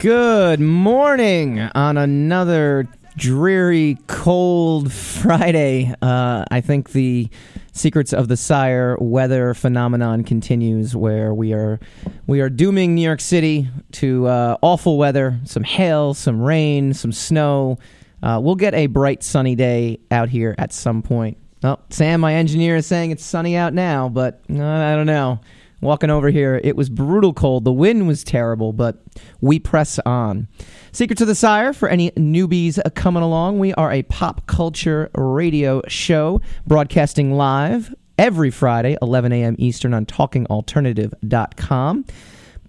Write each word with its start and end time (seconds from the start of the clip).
Good 0.00 0.60
morning 0.60 1.60
on 1.60 1.98
another 1.98 2.88
dreary, 3.18 3.98
cold 4.06 4.90
Friday. 4.90 5.94
Uh, 6.00 6.46
I 6.50 6.62
think 6.62 6.92
the 6.92 7.28
Secrets 7.72 8.14
of 8.14 8.28
the 8.28 8.36
Sire 8.38 8.96
weather 8.98 9.52
phenomenon 9.52 10.24
continues, 10.24 10.96
where 10.96 11.34
we 11.34 11.52
are 11.52 11.80
we 12.26 12.40
are 12.40 12.48
dooming 12.48 12.94
New 12.94 13.02
York 13.02 13.20
City 13.20 13.68
to 13.92 14.26
uh, 14.26 14.56
awful 14.62 14.96
weather, 14.96 15.38
some 15.44 15.64
hail, 15.64 16.14
some 16.14 16.40
rain, 16.40 16.94
some 16.94 17.12
snow. 17.12 17.76
Uh, 18.22 18.40
we'll 18.42 18.54
get 18.54 18.72
a 18.72 18.86
bright, 18.86 19.22
sunny 19.22 19.54
day 19.54 20.00
out 20.10 20.30
here 20.30 20.54
at 20.56 20.72
some 20.72 21.02
point. 21.02 21.36
Oh, 21.62 21.78
Sam, 21.90 22.22
my 22.22 22.36
engineer, 22.36 22.76
is 22.76 22.86
saying 22.86 23.10
it's 23.10 23.22
sunny 23.22 23.54
out 23.54 23.74
now, 23.74 24.08
but 24.08 24.40
uh, 24.48 24.64
I 24.64 24.96
don't 24.96 25.04
know. 25.04 25.40
Walking 25.80 26.10
over 26.10 26.28
here, 26.28 26.60
it 26.62 26.76
was 26.76 26.90
brutal 26.90 27.32
cold. 27.32 27.64
The 27.64 27.72
wind 27.72 28.06
was 28.06 28.22
terrible, 28.22 28.74
but 28.74 29.02
we 29.40 29.58
press 29.58 29.98
on. 30.00 30.46
Secrets 30.92 31.22
of 31.22 31.28
the 31.28 31.34
Sire, 31.34 31.72
for 31.72 31.88
any 31.88 32.10
newbies 32.12 32.78
coming 32.94 33.22
along, 33.22 33.58
we 33.58 33.72
are 33.74 33.90
a 33.90 34.02
pop 34.02 34.46
culture 34.46 35.10
radio 35.14 35.80
show 35.88 36.42
broadcasting 36.66 37.32
live 37.32 37.94
every 38.18 38.50
Friday, 38.50 38.98
11 39.00 39.32
a.m. 39.32 39.56
Eastern 39.58 39.94
on 39.94 40.04
talkingalternative.com. 40.04 42.04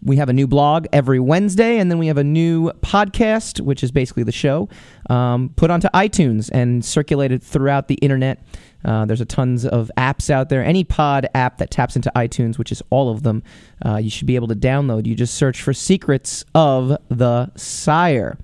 We 0.04 0.16
have 0.16 0.30
a 0.30 0.34
new 0.34 0.48
blog 0.48 0.88
every 0.94 1.20
Wednesday, 1.20 1.78
and 1.78 1.92
then 1.92 2.00
we 2.00 2.08
have 2.08 2.18
a 2.18 2.24
new 2.24 2.72
podcast, 2.80 3.60
which 3.60 3.84
is 3.84 3.92
basically 3.92 4.24
the 4.24 4.32
show, 4.32 4.70
um, 5.10 5.50
put 5.58 5.70
onto 5.70 5.90
iTunes 5.90 6.50
and 6.52 6.84
circulated 6.84 7.44
throughout 7.44 7.88
the 7.88 7.96
internet. 7.96 8.44
Uh, 8.84 9.06
there's 9.06 9.22
a 9.22 9.26
tons 9.26 9.66
of 9.66 9.92
apps 9.98 10.30
out 10.30 10.50
there. 10.50 10.64
Any 10.64 10.84
pod 10.84 11.28
app 11.34 11.58
that 11.60 11.72
taps 11.72 11.96
into 11.96 12.12
iTunes, 12.16 12.58
which 12.58 12.72
is 12.72 12.82
all 12.90 13.10
of 13.10 13.24
them, 13.24 13.44
uh, 13.86 13.98
you 13.98 14.10
should 14.10 14.28
be 14.28 14.36
able 14.36 14.48
to 14.48 14.56
download. 14.56 15.06
You 15.06 15.16
just 15.16 15.36
search 15.36 15.62
for 15.62 15.74
Secrets 15.74 16.44
of 16.56 16.98
the 17.10 17.52
Sire. 17.56 18.38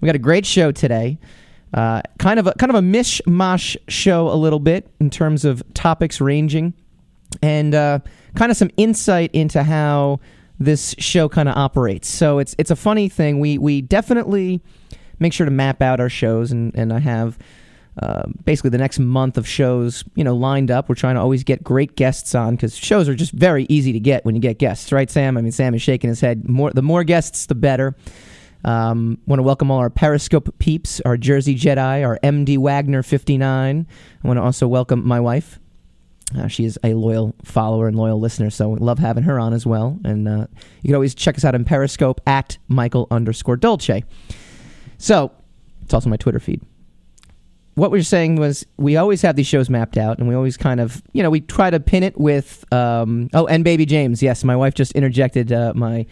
We 0.00 0.06
got 0.06 0.14
a 0.16 0.18
great 0.20 0.44
show 0.44 0.72
today. 0.72 1.18
Uh, 1.72 2.02
kind 2.18 2.38
of 2.38 2.46
a 2.46 2.52
kind 2.54 2.70
of 2.70 2.76
a 2.76 2.86
mishmash 2.86 3.76
show 3.88 4.28
a 4.28 4.36
little 4.36 4.60
bit 4.60 4.90
in 5.00 5.08
terms 5.08 5.44
of 5.44 5.62
topics 5.72 6.20
ranging, 6.20 6.74
and 7.40 7.74
uh, 7.74 7.98
kind 8.34 8.50
of 8.50 8.58
some 8.58 8.70
insight 8.76 9.30
into 9.32 9.62
how 9.62 10.20
this 10.58 10.94
show 10.98 11.30
kind 11.30 11.48
of 11.48 11.56
operates. 11.56 12.08
So 12.08 12.40
it's 12.40 12.54
it's 12.58 12.70
a 12.70 12.76
funny 12.76 13.08
thing. 13.08 13.40
We 13.40 13.56
we 13.56 13.80
definitely 13.80 14.60
make 15.18 15.32
sure 15.32 15.46
to 15.46 15.50
map 15.50 15.80
out 15.80 15.98
our 15.98 16.10
shows, 16.10 16.52
and 16.52 16.74
and 16.74 16.92
I 16.92 16.98
have 16.98 17.38
uh, 18.00 18.22
basically 18.44 18.70
the 18.70 18.78
next 18.78 18.98
month 18.98 19.36
of 19.36 19.46
shows, 19.46 20.02
you 20.14 20.24
know, 20.24 20.34
lined 20.34 20.70
up. 20.70 20.88
We're 20.88 20.94
trying 20.94 21.16
to 21.16 21.20
always 21.20 21.44
get 21.44 21.62
great 21.62 21.94
guests 21.94 22.34
on 22.34 22.56
because 22.56 22.74
shows 22.74 23.08
are 23.08 23.14
just 23.14 23.32
very 23.32 23.66
easy 23.68 23.92
to 23.92 24.00
get 24.00 24.24
when 24.24 24.34
you 24.34 24.40
get 24.40 24.58
guests, 24.58 24.92
right, 24.92 25.10
Sam? 25.10 25.36
I 25.36 25.42
mean, 25.42 25.52
Sam 25.52 25.74
is 25.74 25.82
shaking 25.82 26.08
his 26.08 26.20
head. 26.20 26.48
More, 26.48 26.70
the 26.70 26.82
more 26.82 27.04
guests, 27.04 27.46
the 27.46 27.54
better. 27.54 27.94
Um, 28.64 29.18
want 29.26 29.40
to 29.40 29.42
welcome 29.42 29.70
all 29.70 29.78
our 29.78 29.90
Periscope 29.90 30.58
peeps, 30.58 31.00
our 31.00 31.16
Jersey 31.16 31.56
Jedi, 31.56 32.06
our 32.06 32.18
MD 32.22 32.56
Wagner 32.56 33.02
59. 33.02 33.86
I 34.22 34.26
want 34.26 34.38
to 34.38 34.42
also 34.42 34.68
welcome 34.68 35.06
my 35.06 35.20
wife. 35.20 35.58
Uh, 36.38 36.46
she 36.46 36.64
is 36.64 36.78
a 36.82 36.94
loyal 36.94 37.34
follower 37.44 37.88
and 37.88 37.96
loyal 37.96 38.18
listener, 38.18 38.48
so 38.48 38.70
we 38.70 38.78
love 38.78 38.98
having 38.98 39.24
her 39.24 39.38
on 39.38 39.52
as 39.52 39.66
well. 39.66 39.98
And 40.04 40.26
uh, 40.26 40.46
you 40.80 40.88
can 40.88 40.94
always 40.94 41.14
check 41.14 41.36
us 41.36 41.44
out 41.44 41.54
on 41.54 41.64
Periscope 41.64 42.22
at 42.26 42.56
Michael 42.68 43.06
underscore 43.10 43.56
Dolce. 43.56 44.04
So 44.96 45.32
it's 45.82 45.92
also 45.92 46.08
my 46.08 46.16
Twitter 46.16 46.40
feed 46.40 46.62
what 47.74 47.90
we 47.90 47.98
are 47.98 48.04
saying 48.04 48.36
was 48.36 48.66
we 48.76 48.96
always 48.96 49.22
have 49.22 49.36
these 49.36 49.46
shows 49.46 49.70
mapped 49.70 49.96
out 49.96 50.18
and 50.18 50.28
we 50.28 50.34
always 50.34 50.56
kind 50.56 50.80
of 50.80 51.02
you 51.12 51.22
know 51.22 51.30
we 51.30 51.40
try 51.40 51.70
to 51.70 51.80
pin 51.80 52.02
it 52.02 52.18
with 52.18 52.64
um, 52.72 53.28
oh 53.34 53.46
and 53.46 53.64
baby 53.64 53.86
james. 53.86 54.22
Yes 54.22 54.44
my 54.44 54.56
wife 54.56 54.74
just 54.74 54.92
interjected 54.92 55.52
uh, 55.52 55.72
my 55.74 56.06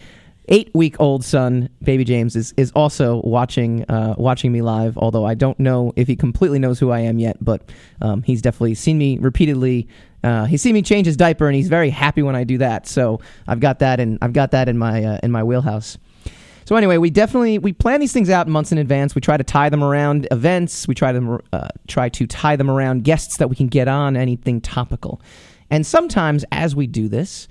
eight 0.47 0.71
week 0.73 0.99
old 0.99 1.23
son 1.23 1.69
baby 1.83 2.03
james 2.03 2.35
is, 2.35 2.53
is 2.57 2.71
also 2.71 3.21
watching 3.23 3.83
uh, 3.89 4.15
watching 4.17 4.51
me 4.51 4.61
live 4.61 4.97
although 4.97 5.23
i 5.23 5.35
don't 5.35 5.59
know 5.59 5.93
if 5.95 6.07
he 6.07 6.15
completely 6.15 6.57
knows 6.57 6.79
who 6.79 6.89
i 6.89 6.99
am 6.99 7.19
yet 7.19 7.37
but 7.39 7.69
um, 8.01 8.23
he's 8.23 8.41
definitely 8.41 8.75
seen 8.75 8.97
me 8.97 9.17
repeatedly. 9.19 9.87
Uh, 10.23 10.45
he's 10.45 10.61
seen 10.61 10.73
me 10.73 10.83
change 10.83 11.07
his 11.07 11.17
diaper 11.17 11.47
and 11.47 11.55
he's 11.55 11.67
very 11.67 11.89
happy 11.89 12.21
when 12.21 12.35
i 12.35 12.43
do 12.43 12.57
that. 12.57 12.87
So 12.87 13.19
i've 13.47 13.59
got 13.59 13.79
that 13.79 13.99
and 13.99 14.17
i've 14.21 14.33
got 14.33 14.51
that 14.51 14.67
in 14.67 14.77
my 14.77 15.03
uh, 15.03 15.19
in 15.21 15.31
my 15.31 15.43
wheelhouse 15.43 15.97
so 16.71 16.77
anyway, 16.77 16.95
we 16.95 17.09
definitely 17.09 17.57
we 17.57 17.73
plan 17.73 17.99
these 17.99 18.13
things 18.13 18.29
out 18.29 18.47
months 18.47 18.71
in 18.71 18.77
advance. 18.77 19.13
We 19.13 19.19
try 19.19 19.35
to 19.35 19.43
tie 19.43 19.67
them 19.67 19.83
around 19.83 20.25
events. 20.31 20.87
We 20.87 20.95
try 20.95 21.11
to 21.11 21.41
uh, 21.51 21.67
try 21.89 22.07
to 22.07 22.25
tie 22.25 22.55
them 22.55 22.71
around 22.71 23.03
guests 23.03 23.35
that 23.39 23.49
we 23.49 23.57
can 23.57 23.67
get 23.67 23.89
on 23.89 24.15
anything 24.15 24.61
topical. 24.61 25.21
And 25.69 25.85
sometimes, 25.85 26.45
as 26.53 26.73
we 26.73 26.87
do 26.87 27.09
this, 27.09 27.49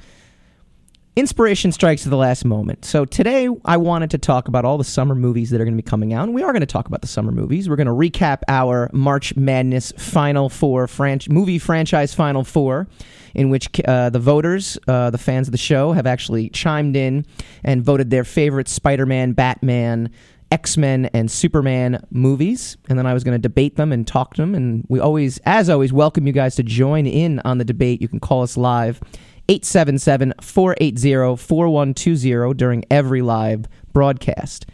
inspiration 1.16 1.72
strikes 1.72 2.06
at 2.06 2.10
the 2.10 2.16
last 2.16 2.44
moment. 2.44 2.84
So 2.84 3.04
today, 3.04 3.48
I 3.64 3.76
wanted 3.76 4.10
to 4.10 4.18
talk 4.18 4.48
about 4.48 4.64
all 4.64 4.78
the 4.78 4.84
summer 4.84 5.14
movies 5.14 5.50
that 5.50 5.60
are 5.60 5.64
going 5.64 5.76
to 5.76 5.82
be 5.82 5.88
coming 5.88 6.12
out. 6.12 6.24
And 6.24 6.34
we 6.34 6.42
are 6.42 6.52
going 6.52 6.60
to 6.60 6.66
talk 6.66 6.86
about 6.86 7.00
the 7.00 7.08
summer 7.08 7.32
movies. 7.32 7.68
We're 7.68 7.76
going 7.76 7.86
to 7.86 7.92
recap 7.92 8.42
our 8.48 8.88
March 8.92 9.34
Madness 9.36 9.92
Final 9.98 10.48
Four 10.48 10.88
movie 11.28 11.58
franchise 11.58 12.14
Final 12.14 12.44
Four, 12.44 12.88
in 13.34 13.50
which 13.50 13.68
uh, 13.86 14.10
the 14.10 14.20
voters, 14.20 14.78
uh, 14.86 15.10
the 15.10 15.18
fans 15.18 15.48
of 15.48 15.52
the 15.52 15.58
show, 15.58 15.92
have 15.92 16.06
actually 16.06 16.48
chimed 16.50 16.96
in 16.96 17.26
and 17.64 17.82
voted 17.82 18.10
their 18.10 18.24
favorite 18.24 18.68
Spider-Man, 18.68 19.32
Batman. 19.32 20.10
X 20.52 20.76
Men 20.76 21.06
and 21.14 21.30
Superman 21.30 22.04
movies, 22.10 22.76
and 22.88 22.98
then 22.98 23.06
I 23.06 23.14
was 23.14 23.22
going 23.22 23.36
to 23.36 23.38
debate 23.38 23.76
them 23.76 23.92
and 23.92 24.04
talk 24.04 24.34
to 24.34 24.42
them. 24.42 24.56
And 24.56 24.84
we 24.88 24.98
always, 24.98 25.38
as 25.46 25.70
always, 25.70 25.92
welcome 25.92 26.26
you 26.26 26.32
guys 26.32 26.56
to 26.56 26.64
join 26.64 27.06
in 27.06 27.38
on 27.44 27.58
the 27.58 27.64
debate. 27.64 28.02
You 28.02 28.08
can 28.08 28.18
call 28.18 28.42
us 28.42 28.56
live 28.56 29.00
877 29.48 30.34
480 30.40 31.36
4120 31.36 32.54
during 32.54 32.84
every 32.90 33.22
live 33.22 33.66
broadcast. 33.92 34.66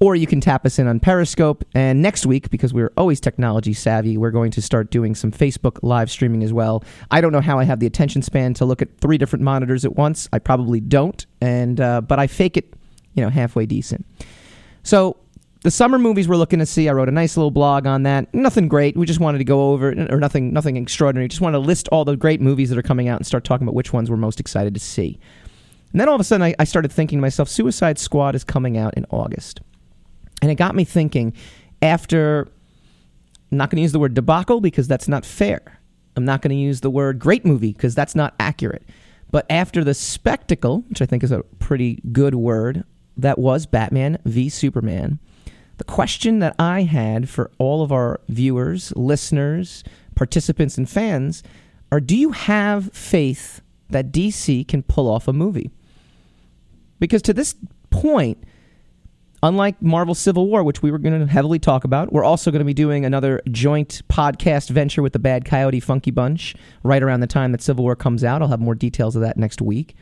Or 0.00 0.14
you 0.14 0.26
can 0.26 0.40
tap 0.40 0.66
us 0.66 0.78
in 0.78 0.86
on 0.86 1.00
Periscope. 1.00 1.64
And 1.74 2.02
next 2.02 2.26
week, 2.26 2.50
because 2.50 2.74
we're 2.74 2.92
always 2.96 3.18
technology 3.18 3.72
savvy, 3.72 4.18
we're 4.18 4.30
going 4.30 4.50
to 4.52 4.62
start 4.62 4.90
doing 4.90 5.14
some 5.14 5.32
Facebook 5.32 5.78
live 5.82 6.10
streaming 6.10 6.42
as 6.42 6.52
well. 6.52 6.84
I 7.10 7.20
don't 7.20 7.32
know 7.32 7.40
how 7.40 7.58
I 7.58 7.64
have 7.64 7.80
the 7.80 7.86
attention 7.86 8.20
span 8.20 8.52
to 8.54 8.66
look 8.66 8.82
at 8.82 8.98
three 8.98 9.16
different 9.16 9.42
monitors 9.42 9.84
at 9.84 9.96
once. 9.96 10.28
I 10.32 10.38
probably 10.38 10.80
don't, 10.80 11.24
and 11.40 11.80
uh, 11.80 12.02
but 12.02 12.18
I 12.18 12.26
fake 12.26 12.58
it, 12.58 12.74
you 13.14 13.22
know, 13.22 13.30
halfway 13.30 13.64
decent. 13.64 14.04
So 14.82 15.16
the 15.62 15.70
summer 15.70 15.98
movies 15.98 16.28
we're 16.28 16.36
looking 16.36 16.58
to 16.58 16.66
see. 16.66 16.88
I 16.88 16.92
wrote 16.92 17.08
a 17.08 17.12
nice 17.12 17.36
little 17.36 17.50
blog 17.50 17.86
on 17.86 18.04
that. 18.04 18.32
Nothing 18.34 18.68
great. 18.68 18.96
We 18.96 19.06
just 19.06 19.20
wanted 19.20 19.38
to 19.38 19.44
go 19.44 19.72
over 19.72 19.90
or 20.10 20.18
nothing 20.18 20.52
nothing 20.52 20.76
extraordinary. 20.76 21.28
Just 21.28 21.40
wanted 21.40 21.58
to 21.58 21.64
list 21.64 21.88
all 21.88 22.04
the 22.04 22.16
great 22.16 22.40
movies 22.40 22.70
that 22.70 22.78
are 22.78 22.82
coming 22.82 23.08
out 23.08 23.18
and 23.18 23.26
start 23.26 23.44
talking 23.44 23.66
about 23.66 23.74
which 23.74 23.92
ones 23.92 24.10
we're 24.10 24.16
most 24.16 24.40
excited 24.40 24.74
to 24.74 24.80
see. 24.80 25.18
And 25.92 26.00
then 26.00 26.08
all 26.08 26.14
of 26.14 26.20
a 26.20 26.24
sudden 26.24 26.44
I, 26.44 26.54
I 26.58 26.64
started 26.64 26.92
thinking 26.92 27.18
to 27.18 27.22
myself, 27.22 27.48
Suicide 27.48 27.98
Squad 27.98 28.34
is 28.34 28.44
coming 28.44 28.76
out 28.76 28.94
in 28.94 29.06
August. 29.10 29.60
And 30.42 30.50
it 30.50 30.56
got 30.56 30.74
me 30.74 30.84
thinking 30.84 31.32
after 31.80 32.48
I'm 33.50 33.58
not 33.58 33.70
going 33.70 33.76
to 33.76 33.82
use 33.82 33.92
the 33.92 33.98
word 33.98 34.14
debacle 34.14 34.60
because 34.60 34.88
that's 34.88 35.08
not 35.08 35.24
fair. 35.24 35.80
I'm 36.16 36.24
not 36.24 36.42
going 36.42 36.50
to 36.50 36.56
use 36.56 36.80
the 36.80 36.90
word 36.90 37.18
great 37.18 37.44
movie 37.44 37.72
because 37.72 37.94
that's 37.94 38.14
not 38.14 38.34
accurate. 38.40 38.82
But 39.30 39.46
after 39.50 39.84
the 39.84 39.94
spectacle, 39.94 40.84
which 40.88 41.02
I 41.02 41.06
think 41.06 41.22
is 41.22 41.32
a 41.32 41.42
pretty 41.58 42.00
good 42.12 42.34
word, 42.34 42.84
that 43.16 43.38
was 43.38 43.66
Batman 43.66 44.18
v 44.24 44.48
Superman, 44.48 45.18
the 45.78 45.84
question 45.84 46.38
that 46.38 46.54
I 46.58 46.82
had 46.82 47.28
for 47.28 47.50
all 47.58 47.82
of 47.82 47.92
our 47.92 48.20
viewers, 48.28 48.92
listeners, 48.96 49.84
participants, 50.14 50.78
and 50.78 50.88
fans 50.88 51.42
are 51.92 52.00
do 52.00 52.16
you 52.16 52.32
have 52.32 52.92
faith 52.92 53.60
that 53.90 54.10
DC 54.10 54.66
can 54.66 54.82
pull 54.82 55.08
off 55.08 55.28
a 55.28 55.32
movie? 55.32 55.70
Because 56.98 57.22
to 57.22 57.32
this 57.32 57.54
point, 57.90 58.42
unlike 59.42 59.80
Marvel 59.80 60.14
Civil 60.14 60.48
War, 60.48 60.62
which 60.64 60.82
we 60.82 60.90
were 60.90 60.98
going 60.98 61.20
to 61.20 61.26
heavily 61.30 61.58
talk 61.58 61.84
about, 61.84 62.12
we're 62.12 62.24
also 62.24 62.50
going 62.50 62.60
to 62.60 62.64
be 62.64 62.74
doing 62.74 63.04
another 63.04 63.40
joint 63.50 64.02
podcast 64.08 64.70
venture 64.70 65.02
with 65.02 65.12
the 65.12 65.18
Bad 65.18 65.44
Coyote 65.44 65.80
Funky 65.80 66.10
Bunch 66.10 66.54
right 66.82 67.02
around 67.02 67.20
the 67.20 67.26
time 67.26 67.52
that 67.52 67.62
Civil 67.62 67.84
War 67.84 67.94
comes 67.94 68.24
out. 68.24 68.42
I'll 68.42 68.48
have 68.48 68.60
more 68.60 68.74
details 68.74 69.14
of 69.14 69.22
that 69.22 69.36
next 69.36 69.60
week. 69.60 69.94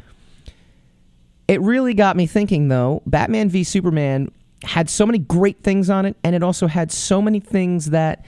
It 1.47 1.61
really 1.61 1.93
got 1.93 2.17
me 2.17 2.27
thinking, 2.27 2.69
though. 2.69 3.03
Batman 3.07 3.51
v 3.51 3.65
Superman 3.65 4.31
had 4.65 4.89
so 4.91 5.07
many 5.07 5.19
great 5.19 5.63
things 5.63 5.91
on 5.91 6.07
it, 6.07 6.17
and 6.25 6.35
it 6.35 6.43
also 6.43 6.67
had 6.67 6.91
so 6.91 7.21
many 7.21 7.41
things 7.41 7.91
that 7.91 8.25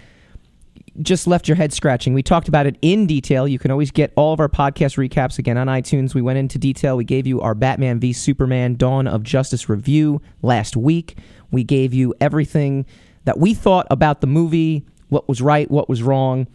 just 1.02 1.26
left 1.26 1.46
your 1.48 1.56
head 1.56 1.72
scratching. 1.72 2.14
We 2.14 2.22
talked 2.22 2.48
about 2.48 2.66
it 2.66 2.76
in 2.80 3.06
detail. 3.06 3.46
You 3.46 3.58
can 3.58 3.70
always 3.70 3.90
get 3.90 4.12
all 4.16 4.32
of 4.32 4.40
our 4.40 4.48
podcast 4.48 4.96
recaps 4.96 5.38
again 5.38 5.58
on 5.58 5.66
iTunes. 5.66 6.14
We 6.14 6.22
went 6.22 6.38
into 6.38 6.58
detail. 6.58 6.96
We 6.96 7.04
gave 7.04 7.26
you 7.26 7.40
our 7.40 7.54
Batman 7.54 8.00
v 8.00 8.12
Superman 8.12 8.76
Dawn 8.76 9.06
of 9.06 9.22
Justice 9.22 9.68
review 9.68 10.22
last 10.42 10.76
week. 10.76 11.18
We 11.50 11.64
gave 11.64 11.92
you 11.92 12.14
everything 12.20 12.86
that 13.24 13.38
we 13.38 13.54
thought 13.54 13.86
about 13.90 14.20
the 14.20 14.26
movie, 14.26 14.86
what 15.08 15.28
was 15.28 15.42
right, 15.42 15.70
what 15.70 15.88
was 15.88 16.02
wrong. 16.02 16.46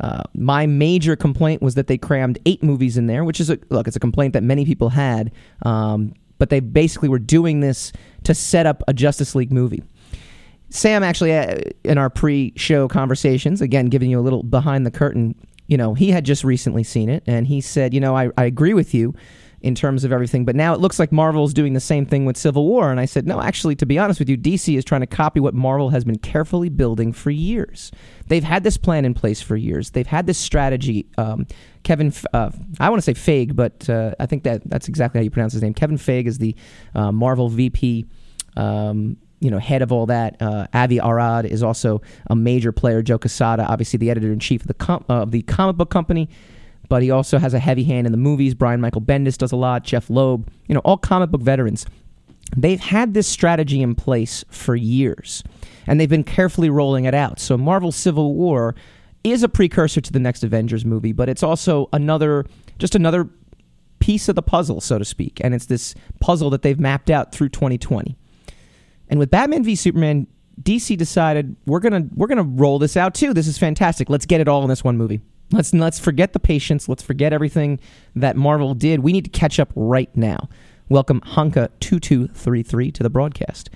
Uh, 0.00 0.22
my 0.34 0.66
major 0.66 1.14
complaint 1.14 1.62
was 1.62 1.74
that 1.74 1.86
they 1.86 1.98
crammed 1.98 2.38
eight 2.46 2.62
movies 2.62 2.96
in 2.96 3.06
there, 3.06 3.24
which 3.24 3.40
is 3.40 3.50
a 3.50 3.58
look. 3.70 3.86
It's 3.86 3.96
a 3.96 4.00
complaint 4.00 4.32
that 4.32 4.42
many 4.42 4.64
people 4.64 4.88
had. 4.88 5.32
Um, 5.62 6.14
but 6.38 6.50
they 6.50 6.58
basically 6.58 7.08
were 7.08 7.20
doing 7.20 7.60
this 7.60 7.92
to 8.24 8.34
set 8.34 8.66
up 8.66 8.82
a 8.88 8.92
Justice 8.92 9.34
League 9.34 9.52
movie. 9.52 9.82
Sam 10.70 11.02
actually, 11.02 11.36
uh, 11.36 11.58
in 11.84 11.98
our 11.98 12.08
pre-show 12.08 12.88
conversations, 12.88 13.60
again 13.60 13.86
giving 13.86 14.10
you 14.10 14.18
a 14.18 14.22
little 14.22 14.42
behind 14.42 14.86
the 14.86 14.90
curtain, 14.90 15.34
you 15.66 15.76
know, 15.76 15.94
he 15.94 16.10
had 16.10 16.24
just 16.24 16.44
recently 16.44 16.82
seen 16.82 17.08
it, 17.08 17.22
and 17.26 17.46
he 17.46 17.60
said, 17.60 17.92
you 17.92 18.00
know, 18.00 18.16
I, 18.16 18.30
I 18.38 18.44
agree 18.44 18.74
with 18.74 18.94
you. 18.94 19.14
In 19.62 19.74
terms 19.74 20.04
of 20.04 20.12
everything. 20.12 20.44
But 20.44 20.56
now 20.56 20.74
it 20.74 20.80
looks 20.80 20.98
like 20.98 21.12
Marvel's 21.12 21.54
doing 21.54 21.72
the 21.72 21.80
same 21.80 22.04
thing 22.04 22.24
with 22.24 22.36
Civil 22.36 22.66
War. 22.66 22.90
And 22.90 22.98
I 22.98 23.04
said, 23.04 23.26
no, 23.26 23.40
actually, 23.40 23.76
to 23.76 23.86
be 23.86 23.98
honest 23.98 24.18
with 24.18 24.28
you, 24.28 24.36
DC 24.36 24.76
is 24.76 24.84
trying 24.84 25.02
to 25.02 25.06
copy 25.06 25.40
what 25.40 25.54
Marvel 25.54 25.90
has 25.90 26.04
been 26.04 26.18
carefully 26.18 26.68
building 26.68 27.12
for 27.12 27.30
years. 27.30 27.92
They've 28.26 28.44
had 28.44 28.64
this 28.64 28.76
plan 28.76 29.04
in 29.04 29.14
place 29.14 29.40
for 29.40 29.56
years. 29.56 29.90
They've 29.90 30.06
had 30.06 30.26
this 30.26 30.38
strategy. 30.38 31.06
Um, 31.16 31.46
Kevin, 31.84 32.12
uh, 32.32 32.50
I 32.80 32.90
want 32.90 33.02
to 33.02 33.14
say 33.14 33.14
Feige, 33.14 33.54
but 33.54 33.88
uh, 33.88 34.14
I 34.18 34.26
think 34.26 34.42
that 34.44 34.62
that's 34.68 34.88
exactly 34.88 35.20
how 35.20 35.22
you 35.22 35.30
pronounce 35.30 35.52
his 35.52 35.62
name. 35.62 35.74
Kevin 35.74 35.96
Feige 35.96 36.26
is 36.26 36.38
the 36.38 36.56
uh, 36.94 37.12
Marvel 37.12 37.48
VP. 37.48 38.06
Um, 38.56 39.16
you 39.40 39.50
know, 39.50 39.58
head 39.58 39.82
of 39.82 39.90
all 39.90 40.06
that. 40.06 40.40
Uh, 40.40 40.68
Avi 40.72 41.00
Arad 41.00 41.46
is 41.46 41.64
also 41.64 42.00
a 42.28 42.36
major 42.36 42.70
player. 42.70 43.02
Joe 43.02 43.18
Quesada, 43.18 43.66
obviously 43.66 43.96
the 43.96 44.08
editor 44.08 44.32
in 44.32 44.38
chief 44.38 44.60
of 44.60 44.68
the 44.68 44.74
com- 44.74 45.04
of 45.08 45.32
the 45.32 45.42
comic 45.42 45.76
book 45.76 45.90
company, 45.90 46.28
but 46.92 47.02
he 47.02 47.10
also 47.10 47.38
has 47.38 47.54
a 47.54 47.58
heavy 47.58 47.84
hand 47.84 48.04
in 48.04 48.12
the 48.12 48.18
movies. 48.18 48.52
Brian 48.52 48.78
Michael 48.78 49.00
Bendis 49.00 49.38
does 49.38 49.50
a 49.50 49.56
lot. 49.56 49.82
Jeph 49.82 50.10
Loeb, 50.10 50.50
you 50.66 50.74
know, 50.74 50.82
all 50.84 50.98
comic 50.98 51.30
book 51.30 51.40
veterans. 51.40 51.86
They've 52.54 52.78
had 52.78 53.14
this 53.14 53.26
strategy 53.26 53.80
in 53.80 53.94
place 53.94 54.44
for 54.50 54.76
years, 54.76 55.42
and 55.86 55.98
they've 55.98 56.06
been 56.06 56.22
carefully 56.22 56.68
rolling 56.68 57.06
it 57.06 57.14
out. 57.14 57.40
So 57.40 57.56
Marvel 57.56 57.92
Civil 57.92 58.34
War 58.34 58.74
is 59.24 59.42
a 59.42 59.48
precursor 59.48 60.02
to 60.02 60.12
the 60.12 60.18
next 60.18 60.44
Avengers 60.44 60.84
movie, 60.84 61.12
but 61.12 61.30
it's 61.30 61.42
also 61.42 61.88
another, 61.94 62.44
just 62.78 62.94
another 62.94 63.26
piece 63.98 64.28
of 64.28 64.34
the 64.34 64.42
puzzle, 64.42 64.82
so 64.82 64.98
to 64.98 65.04
speak. 65.06 65.40
And 65.42 65.54
it's 65.54 65.64
this 65.64 65.94
puzzle 66.20 66.50
that 66.50 66.60
they've 66.60 66.78
mapped 66.78 67.08
out 67.08 67.32
through 67.32 67.48
2020. 67.48 68.18
And 69.08 69.18
with 69.18 69.30
Batman 69.30 69.64
v 69.64 69.76
Superman, 69.76 70.26
DC 70.60 70.98
decided 70.98 71.56
we're 71.64 71.80
gonna 71.80 72.06
we're 72.14 72.26
gonna 72.26 72.42
roll 72.42 72.78
this 72.78 72.98
out 72.98 73.14
too. 73.14 73.32
This 73.32 73.46
is 73.46 73.56
fantastic. 73.56 74.10
Let's 74.10 74.26
get 74.26 74.42
it 74.42 74.46
all 74.48 74.62
in 74.62 74.68
this 74.68 74.84
one 74.84 74.98
movie. 74.98 75.22
Let's 75.52 75.72
let's 75.74 75.98
forget 75.98 76.32
the 76.32 76.40
patience. 76.40 76.88
Let's 76.88 77.02
forget 77.02 77.32
everything 77.32 77.78
that 78.16 78.36
Marvel 78.36 78.74
did. 78.74 79.00
We 79.00 79.12
need 79.12 79.24
to 79.24 79.30
catch 79.30 79.60
up 79.60 79.70
right 79.74 80.14
now. 80.16 80.48
Welcome 80.88 81.20
Hanka 81.20 81.68
two 81.80 82.00
two 82.00 82.28
three 82.28 82.62
three 82.62 82.90
to 82.92 83.02
the 83.02 83.10
broadcast. 83.10 83.70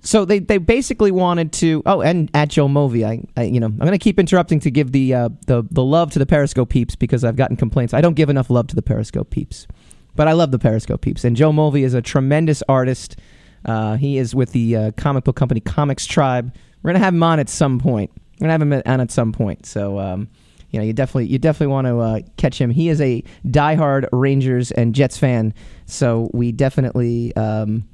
So 0.00 0.24
they, 0.24 0.38
they 0.38 0.58
basically 0.58 1.10
wanted 1.10 1.52
to 1.54 1.82
oh 1.84 2.00
and 2.00 2.30
at 2.32 2.48
Joe 2.48 2.68
Mulvey 2.68 3.04
I, 3.04 3.22
I 3.36 3.42
you 3.44 3.60
know 3.60 3.66
I'm 3.66 3.78
gonna 3.78 3.98
keep 3.98 4.18
interrupting 4.18 4.60
to 4.60 4.70
give 4.70 4.92
the 4.92 5.14
uh, 5.14 5.28
the 5.46 5.64
the 5.70 5.82
love 5.82 6.12
to 6.12 6.18
the 6.18 6.26
Periscope 6.26 6.68
peeps 6.68 6.94
because 6.94 7.24
I've 7.24 7.36
gotten 7.36 7.56
complaints 7.56 7.92
I 7.92 8.00
don't 8.00 8.14
give 8.14 8.30
enough 8.30 8.48
love 8.48 8.68
to 8.68 8.76
the 8.76 8.82
Periscope 8.82 9.30
peeps 9.30 9.66
but 10.14 10.28
I 10.28 10.32
love 10.32 10.50
the 10.50 10.58
Periscope 10.58 11.00
peeps 11.00 11.24
and 11.24 11.36
Joe 11.36 11.52
Mulvey 11.52 11.82
is 11.82 11.94
a 11.94 12.02
tremendous 12.02 12.62
artist 12.68 13.16
uh, 13.64 13.96
he 13.96 14.18
is 14.18 14.34
with 14.34 14.52
the 14.52 14.76
uh, 14.76 14.90
comic 14.92 15.24
book 15.24 15.36
company 15.36 15.60
ComixTribe 15.60 16.54
we're 16.82 16.88
gonna 16.92 17.04
have 17.04 17.14
him 17.14 17.22
on 17.24 17.40
at 17.40 17.48
some 17.48 17.80
point 17.80 18.10
we're 18.40 18.46
gonna 18.46 18.52
have 18.52 18.62
him 18.62 18.72
on 18.72 19.00
at 19.00 19.10
some 19.10 19.32
point 19.32 19.66
so 19.66 19.98
um, 19.98 20.28
you 20.70 20.78
know 20.78 20.84
you 20.84 20.92
definitely 20.92 21.26
you 21.26 21.38
definitely 21.38 21.72
want 21.72 21.86
to 21.86 21.98
uh, 21.98 22.20
catch 22.36 22.60
him 22.60 22.70
he 22.70 22.88
is 22.88 23.00
a 23.00 23.22
diehard 23.46 24.08
Rangers 24.12 24.70
and 24.72 24.94
Jets 24.94 25.18
fan 25.18 25.54
so 25.86 26.30
we 26.32 26.52
definitely. 26.52 27.34
Um, 27.34 27.88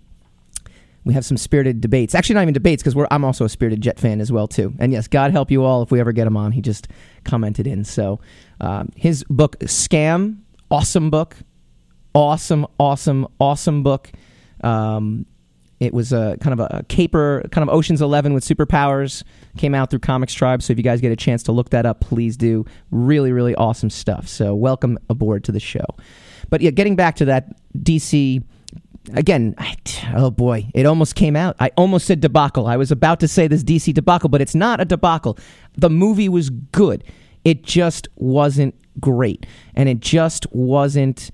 we 1.04 1.12
have 1.12 1.24
some 1.24 1.36
spirited 1.36 1.80
debates. 1.80 2.14
Actually, 2.14 2.36
not 2.36 2.42
even 2.42 2.54
debates 2.54 2.82
because 2.82 3.06
I'm 3.10 3.24
also 3.24 3.44
a 3.44 3.48
spirited 3.48 3.82
Jet 3.82 4.00
fan 4.00 4.20
as 4.20 4.32
well 4.32 4.48
too. 4.48 4.74
And 4.78 4.90
yes, 4.90 5.06
God 5.06 5.32
help 5.32 5.50
you 5.50 5.62
all 5.62 5.82
if 5.82 5.90
we 5.90 6.00
ever 6.00 6.12
get 6.12 6.26
him 6.26 6.36
on. 6.36 6.52
He 6.52 6.62
just 6.62 6.88
commented 7.24 7.66
in. 7.66 7.84
So 7.84 8.20
um, 8.60 8.88
his 8.96 9.22
book 9.28 9.58
Scam, 9.60 10.38
awesome 10.70 11.10
book, 11.10 11.36
awesome, 12.14 12.66
awesome, 12.78 13.28
awesome 13.38 13.82
book. 13.82 14.10
Um, 14.62 15.26
it 15.80 15.92
was 15.92 16.12
a 16.12 16.36
kind 16.40 16.58
of 16.58 16.66
a 16.70 16.84
caper, 16.88 17.44
kind 17.50 17.68
of 17.68 17.74
Ocean's 17.74 18.00
Eleven 18.00 18.32
with 18.32 18.44
superpowers. 18.44 19.22
Came 19.56 19.74
out 19.74 19.90
through 19.90 20.00
ComixTribe. 20.00 20.62
So 20.62 20.72
if 20.72 20.78
you 20.78 20.84
guys 20.84 21.00
get 21.00 21.12
a 21.12 21.16
chance 21.16 21.42
to 21.44 21.52
look 21.52 21.70
that 21.70 21.86
up, 21.86 22.00
please 22.00 22.36
do. 22.36 22.64
Really, 22.90 23.32
really 23.32 23.54
awesome 23.54 23.90
stuff. 23.90 24.28
So 24.28 24.54
welcome 24.54 24.98
aboard 25.10 25.44
to 25.44 25.52
the 25.52 25.60
show. 25.60 25.84
But 26.50 26.60
yeah, 26.60 26.70
getting 26.70 26.96
back 26.96 27.16
to 27.16 27.24
that 27.26 27.56
DC 27.78 28.42
again, 29.12 29.54
I, 29.58 29.76
oh 30.14 30.30
boy, 30.30 30.70
it 30.74 30.86
almost 30.86 31.14
came 31.14 31.36
out. 31.36 31.56
I 31.60 31.70
almost 31.76 32.06
said 32.06 32.20
debacle. 32.20 32.66
I 32.66 32.76
was 32.76 32.90
about 32.90 33.20
to 33.20 33.28
say 33.28 33.46
this 33.46 33.62
DC 33.62 33.92
debacle, 33.94 34.28
but 34.28 34.40
it's 34.40 34.54
not 34.54 34.80
a 34.80 34.84
debacle. 34.84 35.38
The 35.76 35.90
movie 35.90 36.28
was 36.28 36.50
good. 36.50 37.04
It 37.44 37.62
just 37.62 38.08
wasn't 38.16 38.74
great. 39.00 39.46
And 39.74 39.88
it 39.88 40.00
just 40.00 40.46
wasn't. 40.52 41.30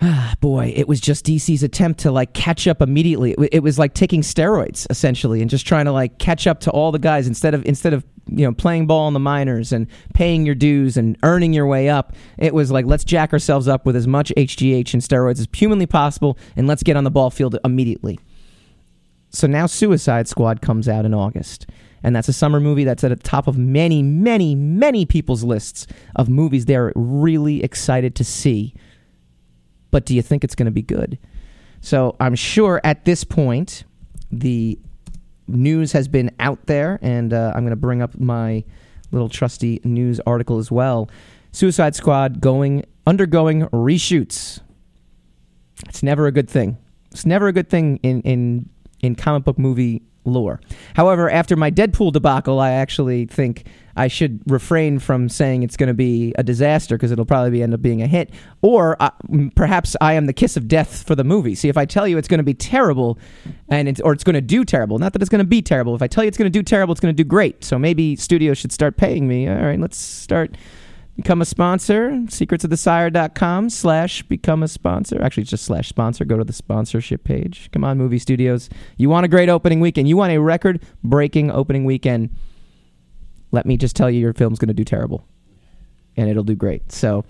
Boy, 0.40 0.72
it 0.74 0.88
was 0.88 1.00
just 1.00 1.26
DC's 1.26 1.62
attempt 1.62 2.00
to 2.00 2.10
like 2.10 2.32
catch 2.32 2.66
up 2.66 2.80
immediately. 2.80 3.32
It, 3.32 3.54
it 3.54 3.62
was 3.62 3.78
like 3.78 3.94
taking 3.94 4.22
steroids 4.22 4.86
essentially 4.90 5.40
and 5.40 5.50
just 5.50 5.66
trying 5.66 5.84
to 5.84 5.92
like 5.92 6.18
catch 6.18 6.46
up 6.46 6.60
to 6.60 6.70
all 6.70 6.92
the 6.92 6.98
guys 6.98 7.26
instead 7.26 7.54
of 7.54 7.64
instead 7.66 7.92
of 7.92 8.04
you 8.26 8.44
know 8.44 8.52
playing 8.52 8.86
ball 8.86 9.08
in 9.08 9.14
the 9.14 9.20
minors 9.20 9.72
and 9.72 9.86
paying 10.14 10.46
your 10.46 10.54
dues 10.54 10.96
and 10.96 11.18
earning 11.22 11.52
your 11.52 11.66
way 11.66 11.88
up. 11.88 12.14
It 12.38 12.54
was 12.54 12.70
like 12.70 12.86
let's 12.86 13.04
jack 13.04 13.32
ourselves 13.32 13.68
up 13.68 13.84
with 13.84 13.96
as 13.96 14.06
much 14.06 14.32
HGH 14.36 14.94
and 14.94 15.02
steroids 15.02 15.40
as 15.40 15.48
humanly 15.52 15.86
possible, 15.86 16.38
and 16.56 16.66
let's 16.66 16.82
get 16.82 16.96
on 16.96 17.04
the 17.04 17.10
ball 17.10 17.30
field 17.30 17.58
immediately. 17.64 18.18
So 19.30 19.46
now 19.46 19.66
Suicide 19.66 20.28
Squad 20.28 20.60
comes 20.60 20.88
out 20.88 21.04
in 21.04 21.14
August. 21.14 21.66
And 22.02 22.16
that's 22.16 22.28
a 22.28 22.32
summer 22.32 22.60
movie 22.60 22.84
that's 22.84 23.04
at 23.04 23.10
the 23.10 23.16
top 23.16 23.46
of 23.46 23.58
many, 23.58 24.02
many, 24.02 24.54
many 24.54 25.04
people's 25.04 25.44
lists 25.44 25.86
of 26.16 26.30
movies 26.30 26.64
they're 26.64 26.92
really 26.96 27.62
excited 27.62 28.14
to 28.16 28.24
see. 28.24 28.74
But 29.90 30.04
do 30.06 30.14
you 30.14 30.22
think 30.22 30.44
it's 30.44 30.54
going 30.54 30.66
to 30.66 30.72
be 30.72 30.82
good? 30.82 31.18
So 31.80 32.16
I'm 32.20 32.34
sure 32.34 32.80
at 32.84 33.04
this 33.04 33.24
point, 33.24 33.84
the 34.30 34.78
news 35.48 35.92
has 35.92 36.08
been 36.08 36.30
out 36.38 36.66
there, 36.66 36.98
and 37.02 37.32
uh, 37.32 37.52
I'm 37.54 37.62
going 37.62 37.70
to 37.70 37.76
bring 37.76 38.02
up 38.02 38.18
my 38.18 38.64
little 39.10 39.28
trusty 39.28 39.80
news 39.84 40.20
article 40.26 40.58
as 40.58 40.70
well. 40.70 41.10
Suicide 41.52 41.94
Squad 41.94 42.40
going 42.40 42.84
undergoing 43.06 43.62
reshoots. 43.68 44.60
It's 45.88 46.02
never 46.02 46.26
a 46.26 46.32
good 46.32 46.48
thing. 46.48 46.76
It's 47.10 47.26
never 47.26 47.48
a 47.48 47.52
good 47.52 47.68
thing 47.68 47.98
in 48.02 48.20
in 48.22 48.68
in 49.00 49.14
comic 49.14 49.44
book 49.44 49.58
movie 49.58 50.02
lore. 50.24 50.60
However, 50.94 51.30
after 51.30 51.56
my 51.56 51.70
Deadpool 51.70 52.12
debacle, 52.12 52.60
I 52.60 52.72
actually 52.72 53.26
think 53.26 53.66
I 53.96 54.08
should 54.08 54.40
refrain 54.46 54.98
from 54.98 55.28
saying 55.28 55.62
it's 55.62 55.76
going 55.76 55.88
to 55.88 55.94
be 55.94 56.34
a 56.38 56.42
disaster 56.42 56.96
because 56.96 57.10
it'll 57.10 57.24
probably 57.24 57.62
end 57.62 57.74
up 57.74 57.82
being 57.82 58.02
a 58.02 58.06
hit. 58.06 58.30
Or 58.62 58.96
uh, 59.00 59.10
perhaps 59.54 59.96
I 60.00 60.14
am 60.14 60.26
the 60.26 60.32
kiss 60.32 60.56
of 60.56 60.68
death 60.68 61.06
for 61.06 61.14
the 61.14 61.24
movie. 61.24 61.54
See, 61.54 61.68
if 61.68 61.76
I 61.76 61.84
tell 61.84 62.06
you 62.06 62.18
it's 62.18 62.28
going 62.28 62.38
to 62.38 62.44
be 62.44 62.54
terrible, 62.54 63.18
and 63.68 63.88
it's, 63.88 64.00
or 64.00 64.12
it's 64.12 64.24
going 64.24 64.34
to 64.34 64.40
do 64.40 64.64
terrible, 64.64 64.98
not 64.98 65.12
that 65.12 65.22
it's 65.22 65.28
going 65.28 65.40
to 65.40 65.44
be 65.44 65.62
terrible. 65.62 65.94
If 65.94 66.02
I 66.02 66.06
tell 66.06 66.24
you 66.24 66.28
it's 66.28 66.38
going 66.38 66.50
to 66.50 66.58
do 66.58 66.62
terrible, 66.62 66.92
it's 66.92 67.00
going 67.00 67.14
to 67.14 67.22
do 67.22 67.26
great. 67.26 67.64
So 67.64 67.78
maybe 67.78 68.16
studios 68.16 68.58
should 68.58 68.72
start 68.72 68.96
paying 68.96 69.26
me. 69.28 69.48
All 69.48 69.54
right, 69.54 69.80
let's 69.80 69.98
start 69.98 70.56
become 71.16 71.42
a 71.42 71.44
sponsor 71.44 72.12
secretsofthesire.com 72.12 73.68
slash 73.68 74.22
become 74.22 74.62
a 74.62 74.68
sponsor 74.68 75.20
actually 75.20 75.42
just 75.42 75.64
slash 75.64 75.88
sponsor 75.88 76.24
go 76.24 76.38
to 76.38 76.44
the 76.44 76.52
sponsorship 76.52 77.24
page 77.24 77.68
come 77.72 77.84
on 77.84 77.98
movie 77.98 78.18
studios 78.18 78.70
you 78.96 79.10
want 79.10 79.26
a 79.26 79.28
great 79.28 79.50
opening 79.50 79.80
weekend 79.80 80.08
you 80.08 80.16
want 80.16 80.32
a 80.32 80.38
record 80.38 80.82
breaking 81.04 81.50
opening 81.50 81.84
weekend 81.84 82.30
let 83.52 83.66
me 83.66 83.76
just 83.76 83.96
tell 83.96 84.10
you 84.10 84.20
your 84.20 84.32
film's 84.32 84.58
going 84.58 84.68
to 84.68 84.74
do 84.74 84.84
terrible 84.84 85.24
and 86.16 86.28
it'll 86.28 86.44
do 86.44 86.54
great 86.54 86.90
so 86.92 87.24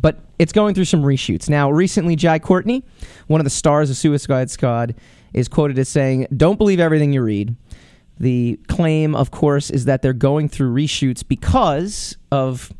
but 0.00 0.18
it's 0.38 0.52
going 0.52 0.74
through 0.74 0.84
some 0.84 1.02
reshoots 1.02 1.48
now 1.48 1.70
recently 1.70 2.16
jai 2.16 2.38
courtney 2.38 2.84
one 3.26 3.40
of 3.40 3.44
the 3.44 3.50
stars 3.50 3.90
of 3.90 3.96
suicide 3.96 4.50
squad 4.50 4.94
is 5.32 5.48
quoted 5.48 5.78
as 5.78 5.88
saying 5.88 6.26
don't 6.36 6.58
believe 6.58 6.80
everything 6.80 7.12
you 7.12 7.22
read 7.22 7.54
the 8.18 8.58
claim 8.68 9.14
of 9.14 9.30
course 9.30 9.70
is 9.70 9.86
that 9.86 10.02
they're 10.02 10.12
going 10.12 10.48
through 10.48 10.72
reshoots 10.72 11.26
because 11.26 12.16
of 12.30 12.72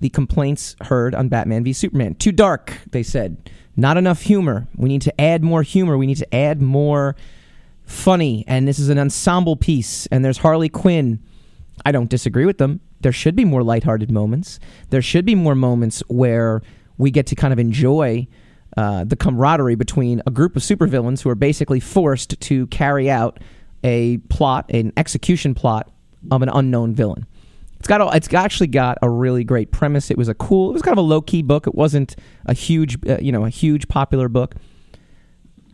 the 0.00 0.08
complaints 0.10 0.76
heard 0.82 1.14
on 1.14 1.28
Batman 1.28 1.64
v 1.64 1.72
Superman. 1.72 2.14
Too 2.14 2.32
dark, 2.32 2.78
they 2.90 3.02
said. 3.02 3.50
Not 3.76 3.96
enough 3.96 4.22
humor. 4.22 4.68
We 4.76 4.88
need 4.88 5.02
to 5.02 5.20
add 5.20 5.42
more 5.42 5.62
humor. 5.62 5.96
We 5.96 6.06
need 6.06 6.18
to 6.18 6.34
add 6.34 6.62
more 6.62 7.16
funny. 7.84 8.44
And 8.46 8.66
this 8.66 8.78
is 8.78 8.88
an 8.88 8.98
ensemble 8.98 9.56
piece. 9.56 10.06
And 10.06 10.24
there's 10.24 10.38
Harley 10.38 10.68
Quinn. 10.68 11.20
I 11.84 11.92
don't 11.92 12.10
disagree 12.10 12.46
with 12.46 12.58
them. 12.58 12.80
There 13.00 13.12
should 13.12 13.36
be 13.36 13.44
more 13.44 13.62
lighthearted 13.62 14.10
moments. 14.10 14.58
There 14.90 15.02
should 15.02 15.24
be 15.24 15.34
more 15.34 15.54
moments 15.54 16.02
where 16.08 16.62
we 16.98 17.10
get 17.10 17.26
to 17.26 17.34
kind 17.34 17.52
of 17.52 17.58
enjoy 17.58 18.26
uh, 18.76 19.04
the 19.04 19.16
camaraderie 19.16 19.74
between 19.74 20.22
a 20.26 20.30
group 20.30 20.56
of 20.56 20.62
supervillains 20.62 21.22
who 21.22 21.30
are 21.30 21.34
basically 21.34 21.80
forced 21.80 22.40
to 22.40 22.66
carry 22.68 23.10
out 23.10 23.38
a 23.84 24.18
plot, 24.28 24.70
an 24.70 24.92
execution 24.96 25.54
plot 25.54 25.90
of 26.30 26.42
an 26.42 26.48
unknown 26.48 26.94
villain. 26.94 27.26
It's 27.78 27.88
got 27.88 28.00
a, 28.00 28.16
it's 28.16 28.32
actually 28.32 28.68
got 28.68 28.98
a 29.02 29.08
really 29.08 29.44
great 29.44 29.70
premise. 29.70 30.10
It 30.10 30.18
was 30.18 30.28
a 30.28 30.34
cool. 30.34 30.70
It 30.70 30.72
was 30.72 30.82
kind 30.82 30.92
of 30.92 30.98
a 30.98 31.06
low 31.06 31.20
key 31.20 31.42
book. 31.42 31.66
It 31.66 31.74
wasn't 31.74 32.16
a 32.46 32.54
huge 32.54 32.98
uh, 33.08 33.18
you 33.20 33.30
know 33.30 33.44
a 33.44 33.50
huge 33.50 33.86
popular 33.86 34.28
book, 34.28 34.56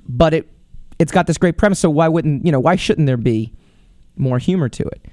but 0.08 0.34
it 0.34 0.50
it's 0.98 1.12
got 1.12 1.26
this 1.26 1.38
great 1.38 1.56
premise. 1.56 1.78
So 1.78 1.90
why 1.90 2.08
wouldn't 2.08 2.44
you 2.44 2.52
know 2.52 2.60
why 2.60 2.76
shouldn't 2.76 3.06
there 3.06 3.16
be 3.16 3.52
more 4.16 4.38
humor 4.38 4.68
to 4.68 4.82
it? 4.82 5.06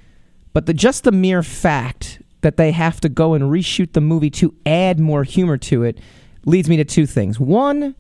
But 0.54 0.66
the 0.66 0.74
just 0.74 1.04
the 1.04 1.12
mere 1.12 1.44
fact 1.44 2.22
that 2.42 2.58
they 2.58 2.72
have 2.72 3.02
to 3.02 3.10
go 3.10 3.34
and 3.34 3.46
reshoot 3.46 3.94
the 3.94 4.02
movie 4.02 4.30
to 4.32 4.54
add 4.66 5.00
more 5.00 5.24
humor 5.24 5.58
to 5.58 5.84
it 5.84 6.00
leads 6.46 6.70
me 6.70 6.78
to 6.78 6.86
two 6.86 7.06
things. 7.06 7.40
One, 7.40 7.96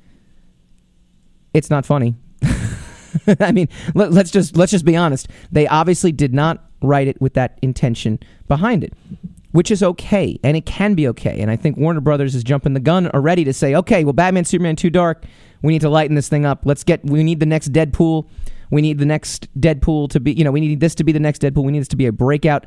it's 1.53 1.69
not 1.69 1.85
funny. 1.85 2.15
I 3.39 3.51
mean, 3.51 3.67
let, 3.95 4.13
us 4.13 4.31
just 4.31 4.55
let's 4.55 4.71
just 4.71 4.85
be 4.85 4.95
honest. 4.95 5.27
They 5.51 5.67
obviously 5.67 6.11
did 6.11 6.33
not 6.33 6.63
write 6.81 7.07
it 7.07 7.19
with 7.21 7.33
that 7.33 7.59
intention 7.61 8.19
behind 8.47 8.83
it. 8.83 8.93
which 9.51 9.71
is 9.71 9.81
okay, 9.81 10.39
and 10.43 10.55
it 10.55 10.65
can 10.65 10.93
be 10.93 11.07
okay. 11.07 11.39
And 11.39 11.49
I 11.49 11.55
think 11.55 11.75
Warner 11.75 12.01
Brothers 12.01 12.35
is 12.35 12.43
jumping 12.43 12.73
the 12.73 12.79
gun 12.79 13.07
already 13.07 13.43
to 13.45 13.53
say, 13.53 13.75
okay, 13.75 14.03
well, 14.03 14.13
Batman, 14.13 14.45
Superman, 14.45 14.75
Too 14.75 14.91
Dark, 14.91 15.25
we 15.61 15.73
need 15.73 15.81
to 15.81 15.89
lighten 15.89 16.15
this 16.15 16.29
thing 16.29 16.45
up. 16.45 16.61
Let's 16.65 16.83
get, 16.83 17.03
we 17.03 17.23
need 17.23 17.39
the 17.39 17.45
next 17.45 17.73
Deadpool. 17.73 18.27
We 18.69 18.81
need 18.81 18.99
the 18.99 19.05
next 19.05 19.47
Deadpool 19.59 20.09
to 20.11 20.19
be, 20.19 20.33
you 20.33 20.43
know, 20.43 20.51
we 20.51 20.61
need 20.61 20.79
this 20.79 20.95
to 20.95 21.03
be 21.03 21.11
the 21.11 21.19
next 21.19 21.41
Deadpool. 21.41 21.63
We 21.63 21.71
need 21.71 21.79
this 21.79 21.87
to 21.89 21.95
be 21.95 22.05
a 22.05 22.11
breakout 22.11 22.65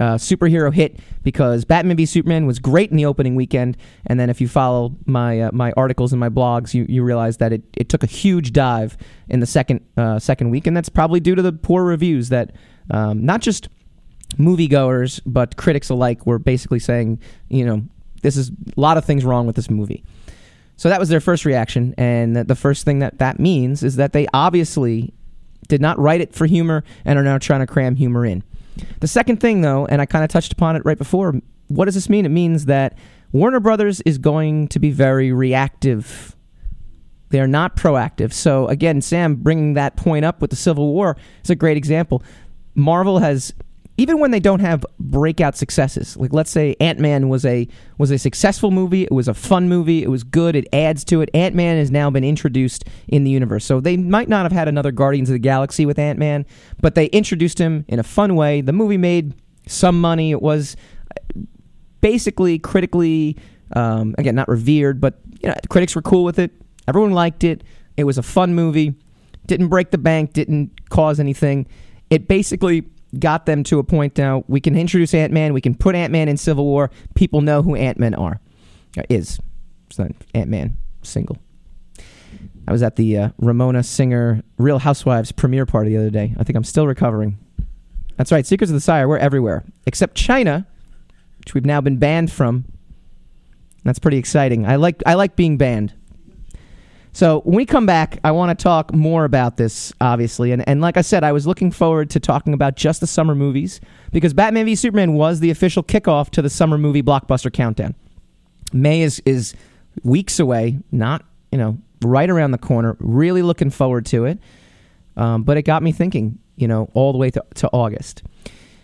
uh, 0.00 0.14
superhero 0.14 0.72
hit 0.72 0.98
because 1.22 1.64
Batman 1.64 1.96
v 1.96 2.06
Superman 2.06 2.46
was 2.46 2.58
great 2.58 2.90
in 2.90 2.96
the 2.96 3.04
opening 3.04 3.34
weekend, 3.34 3.76
and 4.06 4.18
then 4.18 4.30
if 4.30 4.40
you 4.40 4.48
follow 4.48 4.96
my 5.04 5.42
uh, 5.42 5.50
my 5.52 5.72
articles 5.76 6.12
and 6.12 6.18
my 6.18 6.30
blogs, 6.30 6.72
you, 6.72 6.86
you 6.88 7.02
realize 7.02 7.36
that 7.36 7.52
it, 7.52 7.62
it 7.76 7.88
took 7.90 8.02
a 8.02 8.06
huge 8.06 8.52
dive 8.52 8.96
in 9.28 9.40
the 9.40 9.46
second 9.46 9.84
uh, 9.98 10.18
second 10.18 10.50
week, 10.50 10.66
and 10.66 10.74
that's 10.74 10.88
probably 10.88 11.20
due 11.20 11.34
to 11.34 11.42
the 11.42 11.52
poor 11.52 11.84
reviews 11.84 12.30
that 12.30 12.52
um, 12.90 13.24
not 13.24 13.42
just 13.42 13.68
moviegoers 14.38 15.20
but 15.26 15.56
critics 15.56 15.90
alike 15.90 16.24
were 16.24 16.38
basically 16.38 16.78
saying, 16.78 17.20
you 17.48 17.66
know, 17.66 17.82
this 18.22 18.36
is 18.36 18.50
a 18.50 18.80
lot 18.80 18.96
of 18.96 19.04
things 19.04 19.24
wrong 19.24 19.46
with 19.46 19.56
this 19.56 19.68
movie. 19.68 20.02
So 20.76 20.88
that 20.88 20.98
was 20.98 21.10
their 21.10 21.20
first 21.20 21.44
reaction, 21.44 21.94
and 21.98 22.34
the 22.36 22.54
first 22.54 22.86
thing 22.86 23.00
that 23.00 23.18
that 23.18 23.38
means 23.38 23.82
is 23.82 23.96
that 23.96 24.14
they 24.14 24.26
obviously 24.32 25.12
did 25.70 25.80
not 25.80 25.98
write 25.98 26.20
it 26.20 26.34
for 26.34 26.44
humor 26.44 26.84
and 27.06 27.18
are 27.18 27.22
now 27.22 27.38
trying 27.38 27.60
to 27.60 27.66
cram 27.66 27.96
humor 27.96 28.26
in. 28.26 28.44
The 29.00 29.08
second 29.08 29.38
thing, 29.38 29.62
though, 29.62 29.86
and 29.86 30.02
I 30.02 30.06
kind 30.06 30.22
of 30.22 30.30
touched 30.30 30.52
upon 30.52 30.76
it 30.76 30.82
right 30.84 30.98
before, 30.98 31.40
what 31.68 31.86
does 31.86 31.94
this 31.94 32.10
mean? 32.10 32.26
It 32.26 32.30
means 32.30 32.66
that 32.66 32.98
Warner 33.32 33.60
Brothers 33.60 34.00
is 34.02 34.18
going 34.18 34.68
to 34.68 34.78
be 34.78 34.90
very 34.90 35.32
reactive. 35.32 36.36
They 37.30 37.40
are 37.40 37.46
not 37.46 37.76
proactive. 37.76 38.32
So, 38.32 38.66
again, 38.66 39.00
Sam 39.00 39.36
bringing 39.36 39.74
that 39.74 39.96
point 39.96 40.24
up 40.24 40.40
with 40.40 40.50
the 40.50 40.56
Civil 40.56 40.92
War 40.92 41.16
is 41.44 41.50
a 41.50 41.54
great 41.54 41.76
example. 41.76 42.22
Marvel 42.74 43.20
has 43.20 43.54
even 44.00 44.18
when 44.18 44.30
they 44.30 44.40
don't 44.40 44.60
have 44.60 44.86
breakout 44.98 45.56
successes 45.56 46.16
like 46.16 46.32
let's 46.32 46.50
say 46.50 46.74
ant-man 46.80 47.28
was 47.28 47.44
a 47.44 47.68
was 47.98 48.10
a 48.10 48.16
successful 48.18 48.70
movie 48.70 49.02
it 49.02 49.12
was 49.12 49.28
a 49.28 49.34
fun 49.34 49.68
movie 49.68 50.02
it 50.02 50.08
was 50.08 50.24
good 50.24 50.56
it 50.56 50.66
adds 50.72 51.04
to 51.04 51.20
it 51.20 51.28
ant-man 51.34 51.76
has 51.76 51.90
now 51.90 52.08
been 52.08 52.24
introduced 52.24 52.84
in 53.08 53.24
the 53.24 53.30
universe. 53.30 53.64
So 53.64 53.78
they 53.78 53.96
might 53.96 54.28
not 54.28 54.44
have 54.44 54.52
had 54.52 54.68
another 54.68 54.90
guardians 54.90 55.28
of 55.28 55.34
the 55.34 55.38
galaxy 55.38 55.84
with 55.84 55.98
ant-man 55.98 56.46
but 56.80 56.94
they 56.94 57.06
introduced 57.06 57.58
him 57.58 57.84
in 57.88 57.98
a 57.98 58.02
fun 58.02 58.36
way. 58.36 58.62
The 58.62 58.72
movie 58.72 58.96
made 58.96 59.34
some 59.66 60.00
money. 60.00 60.30
It 60.30 60.40
was 60.40 60.76
basically 62.00 62.58
critically 62.58 63.36
um, 63.76 64.14
again 64.16 64.34
not 64.34 64.48
revered 64.48 65.00
but 65.00 65.20
you 65.42 65.48
know 65.48 65.54
critics 65.68 65.94
were 65.94 66.02
cool 66.02 66.24
with 66.24 66.38
it. 66.38 66.52
Everyone 66.88 67.12
liked 67.12 67.44
it. 67.44 67.62
It 67.98 68.04
was 68.04 68.16
a 68.16 68.22
fun 68.22 68.54
movie. 68.54 68.94
Didn't 69.46 69.68
break 69.68 69.90
the 69.90 69.98
bank 69.98 70.32
didn't 70.32 70.88
cause 70.88 71.20
anything. 71.20 71.66
It 72.08 72.28
basically 72.28 72.84
got 73.18 73.46
them 73.46 73.64
to 73.64 73.78
a 73.78 73.84
point 73.84 74.16
now 74.16 74.44
we 74.46 74.60
can 74.60 74.76
introduce 74.76 75.14
Ant 75.14 75.32
Man, 75.32 75.52
we 75.52 75.60
can 75.60 75.74
put 75.74 75.94
Ant 75.94 76.12
Man 76.12 76.28
in 76.28 76.36
Civil 76.36 76.64
War. 76.64 76.90
People 77.14 77.40
know 77.40 77.62
who 77.62 77.74
Ant 77.74 77.98
Man 77.98 78.14
are. 78.14 78.40
Is. 79.08 79.40
Ant 80.34 80.48
Man 80.48 80.76
single. 81.02 81.38
I 82.68 82.72
was 82.72 82.82
at 82.82 82.96
the 82.96 83.18
uh, 83.18 83.28
Ramona 83.38 83.82
Singer 83.82 84.42
Real 84.58 84.78
Housewives 84.78 85.32
premiere 85.32 85.66
party 85.66 85.90
the 85.90 85.96
other 85.96 86.10
day. 86.10 86.34
I 86.38 86.44
think 86.44 86.56
I'm 86.56 86.64
still 86.64 86.86
recovering. 86.86 87.38
That's 88.16 88.30
right, 88.30 88.46
Secrets 88.46 88.70
of 88.70 88.74
the 88.74 88.80
Sire, 88.80 89.08
we're 89.08 89.18
everywhere. 89.18 89.64
Except 89.86 90.14
China, 90.14 90.66
which 91.38 91.54
we've 91.54 91.64
now 91.64 91.80
been 91.80 91.96
banned 91.96 92.30
from. 92.30 92.64
That's 93.82 93.98
pretty 93.98 94.18
exciting. 94.18 94.66
I 94.66 94.76
like 94.76 95.02
I 95.06 95.14
like 95.14 95.36
being 95.36 95.56
banned. 95.56 95.94
So 97.12 97.40
when 97.40 97.56
we 97.56 97.66
come 97.66 97.86
back, 97.86 98.20
I 98.22 98.30
want 98.30 98.56
to 98.56 98.62
talk 98.62 98.94
more 98.94 99.24
about 99.24 99.56
this, 99.56 99.92
obviously. 100.00 100.52
And, 100.52 100.66
and 100.68 100.80
like 100.80 100.96
I 100.96 101.00
said, 101.00 101.24
I 101.24 101.32
was 101.32 101.46
looking 101.46 101.70
forward 101.70 102.10
to 102.10 102.20
talking 102.20 102.54
about 102.54 102.76
just 102.76 103.00
the 103.00 103.06
summer 103.06 103.34
movies 103.34 103.80
because 104.12 104.32
Batman 104.32 104.66
v 104.66 104.74
Superman 104.74 105.14
was 105.14 105.40
the 105.40 105.50
official 105.50 105.82
kickoff 105.82 106.30
to 106.30 106.42
the 106.42 106.50
summer 106.50 106.78
movie 106.78 107.02
blockbuster 107.02 107.52
countdown. 107.52 107.94
May 108.72 109.02
is, 109.02 109.20
is 109.26 109.54
weeks 110.04 110.38
away, 110.38 110.78
not, 110.92 111.24
you 111.50 111.58
know, 111.58 111.78
right 112.02 112.30
around 112.30 112.52
the 112.52 112.58
corner. 112.58 112.96
Really 113.00 113.42
looking 113.42 113.70
forward 113.70 114.06
to 114.06 114.26
it. 114.26 114.38
Um, 115.16 115.42
but 115.42 115.56
it 115.56 115.62
got 115.62 115.82
me 115.82 115.90
thinking, 115.90 116.38
you 116.56 116.68
know, 116.68 116.88
all 116.94 117.12
the 117.12 117.18
way 117.18 117.30
to, 117.30 117.44
to 117.56 117.68
August. 117.72 118.22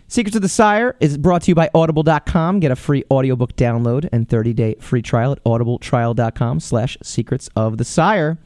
Secrets 0.09 0.37
of 0.37 0.43
the 0.43 0.49
Sire 0.49 0.95
is 1.01 1.19
brought 1.19 1.43
to 1.43 1.51
you 1.51 1.55
by 1.57 1.69
Audible.com. 1.75 2.61
Get 2.61 2.71
a 2.71 2.77
free 2.77 3.03
audiobook 3.11 3.57
download 3.57 4.09
and 4.13 4.29
30-day 4.29 4.77
free 4.79 5.03
trial 5.03 5.33
at 5.33 5.43
audibletrial.com 5.43 6.61
slash 6.61 6.97
secrets 7.03 7.51
of 7.57 7.77
the 7.77 7.85
Sire. 7.85 8.39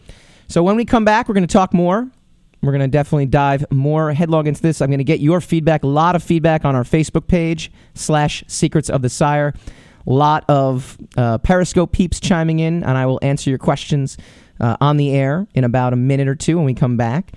So 0.48 0.62
when 0.62 0.76
we 0.76 0.86
come 0.86 1.04
back, 1.04 1.28
we're 1.28 1.34
going 1.34 1.46
to 1.46 1.52
talk 1.52 1.74
more. 1.74 2.10
We're 2.62 2.72
going 2.72 2.80
to 2.80 2.88
definitely 2.88 3.26
dive 3.26 3.64
more 3.70 4.12
headlong 4.12 4.46
into 4.46 4.62
this. 4.62 4.80
I'm 4.80 4.88
going 4.88 4.98
to 4.98 5.04
get 5.04 5.20
your 5.20 5.42
feedback, 5.42 5.82
a 5.82 5.86
lot 5.86 6.16
of 6.16 6.22
feedback 6.22 6.64
on 6.64 6.74
our 6.74 6.82
Facebook 6.82 7.26
page 7.26 7.70
slash 7.94 8.42
secrets 8.46 8.88
of 8.88 9.02
the 9.02 9.10
Sire. 9.10 9.52
A 10.06 10.12
lot 10.12 10.44
of 10.48 10.96
uh, 11.18 11.38
Periscope 11.38 11.92
peeps 11.92 12.20
chiming 12.20 12.58
in, 12.58 12.82
and 12.82 12.96
I 12.96 13.04
will 13.04 13.18
answer 13.20 13.50
your 13.50 13.58
questions 13.58 14.16
uh, 14.60 14.78
on 14.80 14.96
the 14.96 15.10
air 15.12 15.46
in 15.54 15.64
about 15.64 15.92
a 15.92 15.96
minute 15.96 16.26
or 16.26 16.34
two 16.34 16.56
when 16.56 16.64
we 16.64 16.72
come 16.72 16.96
back. 16.96 17.32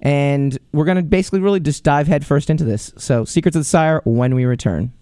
And 0.00 0.58
we're 0.72 0.84
going 0.84 0.96
to 0.96 1.02
basically 1.02 1.40
really 1.40 1.60
just 1.60 1.82
dive 1.84 2.06
headfirst 2.06 2.50
into 2.50 2.64
this. 2.64 2.92
So, 2.96 3.24
Secrets 3.24 3.56
of 3.56 3.60
the 3.60 3.64
Sire 3.64 4.00
when 4.04 4.34
we 4.34 4.44
return. 4.44 4.92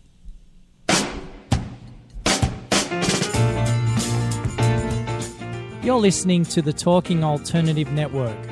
You're 5.83 5.99
listening 5.99 6.45
to 6.45 6.63
the 6.63 6.73
Talking 6.73 7.25
Alternative 7.25 7.91
Network. 7.91 8.52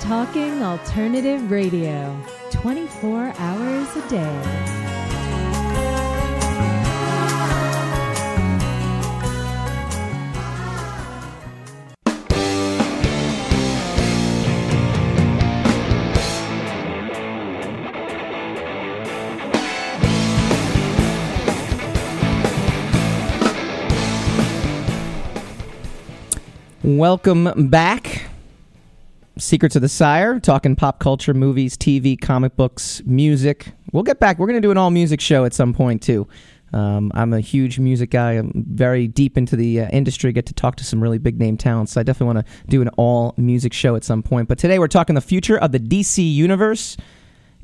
Talking 0.00 0.62
Alternative 0.62 1.50
Radio, 1.50 2.16
24 2.50 3.34
hours 3.36 3.96
a 3.96 4.08
day. 4.08 4.78
Welcome 26.84 27.68
back. 27.68 28.27
Secrets 29.38 29.76
of 29.76 29.82
the 29.82 29.88
Sire, 29.88 30.40
talking 30.40 30.74
pop 30.74 30.98
culture, 30.98 31.32
movies, 31.32 31.76
TV, 31.76 32.20
comic 32.20 32.56
books, 32.56 33.02
music. 33.06 33.72
We'll 33.92 34.02
get 34.02 34.20
back. 34.20 34.38
We're 34.38 34.46
going 34.46 34.60
to 34.60 34.66
do 34.66 34.70
an 34.70 34.78
all 34.78 34.90
music 34.90 35.20
show 35.20 35.44
at 35.44 35.54
some 35.54 35.72
point, 35.72 36.02
too. 36.02 36.26
Um, 36.72 37.10
I'm 37.14 37.32
a 37.32 37.40
huge 37.40 37.78
music 37.78 38.10
guy. 38.10 38.32
I'm 38.32 38.52
very 38.68 39.06
deep 39.06 39.38
into 39.38 39.56
the 39.56 39.82
uh, 39.82 39.88
industry. 39.88 40.32
Get 40.32 40.46
to 40.46 40.54
talk 40.54 40.76
to 40.76 40.84
some 40.84 41.02
really 41.02 41.18
big 41.18 41.38
name 41.38 41.56
talents. 41.56 41.92
So 41.92 42.00
I 42.00 42.04
definitely 42.04 42.34
want 42.34 42.46
to 42.46 42.66
do 42.68 42.82
an 42.82 42.88
all 42.96 43.34
music 43.36 43.72
show 43.72 43.96
at 43.96 44.04
some 44.04 44.22
point. 44.22 44.48
But 44.48 44.58
today 44.58 44.78
we're 44.78 44.88
talking 44.88 45.14
the 45.14 45.20
future 45.20 45.58
of 45.58 45.72
the 45.72 45.80
DC 45.80 46.34
universe. 46.34 46.96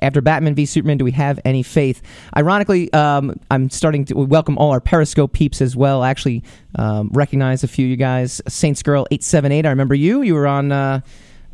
After 0.00 0.20
Batman 0.20 0.54
v 0.54 0.66
Superman, 0.66 0.98
do 0.98 1.04
we 1.04 1.12
have 1.12 1.38
any 1.44 1.62
faith? 1.62 2.02
Ironically, 2.36 2.92
um, 2.92 3.38
I'm 3.50 3.70
starting 3.70 4.04
to 4.06 4.14
welcome 4.14 4.58
all 4.58 4.72
our 4.72 4.80
Periscope 4.80 5.32
peeps 5.32 5.62
as 5.62 5.76
well. 5.76 6.02
I 6.02 6.10
actually 6.10 6.42
um, 6.74 7.10
recognize 7.12 7.62
a 7.62 7.68
few 7.68 7.86
of 7.86 7.90
you 7.90 7.96
guys. 7.96 8.42
Saints 8.48 8.82
Girl 8.82 9.06
eight 9.12 9.22
seven 9.22 9.52
eight. 9.52 9.64
I 9.64 9.70
remember 9.70 9.94
you. 9.94 10.22
You 10.22 10.34
were 10.34 10.46
on. 10.46 10.72
Uh, 10.72 11.00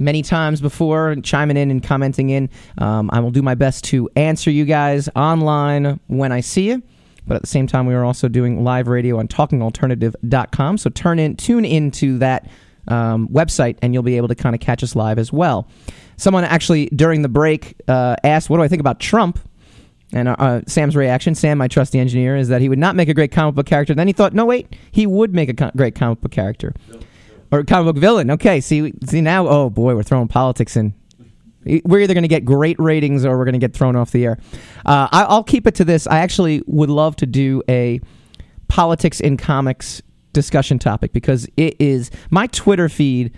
many 0.00 0.22
times 0.22 0.60
before, 0.60 1.14
chiming 1.22 1.56
in 1.56 1.70
and 1.70 1.82
commenting 1.82 2.30
in. 2.30 2.50
Um, 2.78 3.10
I 3.12 3.20
will 3.20 3.30
do 3.30 3.42
my 3.42 3.54
best 3.54 3.84
to 3.84 4.08
answer 4.16 4.50
you 4.50 4.64
guys 4.64 5.08
online 5.14 6.00
when 6.08 6.32
I 6.32 6.40
see 6.40 6.68
you. 6.68 6.82
But 7.26 7.36
at 7.36 7.42
the 7.42 7.48
same 7.48 7.66
time, 7.66 7.86
we 7.86 7.94
are 7.94 8.04
also 8.04 8.26
doing 8.26 8.64
live 8.64 8.88
radio 8.88 9.18
on 9.18 9.28
talkingalternative.com. 9.28 10.78
So 10.78 10.90
turn 10.90 11.18
in, 11.18 11.36
tune 11.36 11.64
into 11.64 12.18
that 12.18 12.48
um, 12.88 13.28
website, 13.28 13.76
and 13.82 13.94
you'll 13.94 14.02
be 14.02 14.16
able 14.16 14.28
to 14.28 14.34
kind 14.34 14.54
of 14.54 14.60
catch 14.60 14.82
us 14.82 14.96
live 14.96 15.18
as 15.18 15.32
well. 15.32 15.68
Someone 16.16 16.44
actually 16.44 16.86
during 16.86 17.22
the 17.22 17.28
break 17.28 17.76
uh, 17.86 18.16
asked, 18.24 18.50
"What 18.50 18.56
do 18.56 18.62
I 18.62 18.68
think 18.68 18.80
about 18.80 18.98
Trump?" 18.98 19.38
And 20.12 20.28
uh, 20.28 20.36
uh, 20.38 20.60
Sam's 20.66 20.96
reaction, 20.96 21.34
Sam, 21.34 21.58
my 21.58 21.68
trusty 21.68 21.98
engineer, 21.98 22.36
is 22.36 22.48
that 22.48 22.60
he 22.60 22.68
would 22.68 22.78
not 22.78 22.96
make 22.96 23.08
a 23.08 23.14
great 23.14 23.30
comic 23.30 23.54
book 23.54 23.66
character. 23.66 23.94
Then 23.94 24.08
he 24.08 24.12
thought, 24.12 24.34
no, 24.34 24.44
wait, 24.44 24.74
he 24.90 25.06
would 25.06 25.32
make 25.32 25.48
a 25.48 25.54
co- 25.54 25.70
great 25.76 25.94
comic 25.94 26.20
book 26.20 26.32
character 26.32 26.74
or 27.50 27.64
comic 27.64 27.94
book 27.94 28.00
villain. 28.00 28.30
Okay, 28.30 28.60
see, 28.60 28.92
see 29.04 29.20
now, 29.20 29.48
oh 29.48 29.70
boy, 29.70 29.94
we're 29.94 30.02
throwing 30.02 30.28
politics 30.28 30.76
in. 30.76 30.94
We're 31.84 32.00
either 32.00 32.14
going 32.14 32.22
to 32.22 32.28
get 32.28 32.44
great 32.44 32.78
ratings 32.78 33.24
or 33.24 33.36
we're 33.36 33.44
going 33.44 33.52
to 33.52 33.58
get 33.58 33.74
thrown 33.74 33.94
off 33.94 34.12
the 34.12 34.24
air. 34.24 34.38
Uh, 34.86 35.08
I, 35.12 35.24
I'll 35.24 35.44
keep 35.44 35.66
it 35.66 35.74
to 35.76 35.84
this. 35.84 36.06
I 36.06 36.20
actually 36.20 36.62
would 36.66 36.88
love 36.88 37.16
to 37.16 37.26
do 37.26 37.62
a 37.68 38.00
politics 38.68 39.20
in 39.20 39.36
comics 39.36 40.00
discussion 40.32 40.78
topic 40.78 41.12
because 41.12 41.46
it 41.56 41.76
is 41.78 42.10
my 42.30 42.46
Twitter 42.46 42.88
feed. 42.88 43.32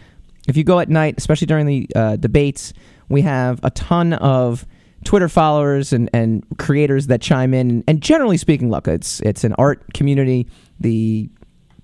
If 0.46 0.56
you 0.56 0.62
go 0.62 0.78
at 0.78 0.88
night, 0.88 1.14
especially 1.18 1.46
during 1.46 1.66
the 1.66 1.88
uh, 1.96 2.16
debates, 2.16 2.72
we 3.08 3.22
have 3.22 3.60
a 3.64 3.70
ton 3.70 4.12
of 4.12 4.66
Twitter 5.04 5.28
followers 5.28 5.92
and, 5.92 6.08
and 6.12 6.44
creators 6.58 7.08
that 7.08 7.20
chime 7.20 7.54
in. 7.54 7.82
And 7.88 8.00
generally 8.00 8.36
speaking, 8.36 8.70
look, 8.70 8.86
it's 8.86 9.20
it's 9.20 9.42
an 9.42 9.54
art 9.54 9.94
community. 9.94 10.46
The 10.80 11.28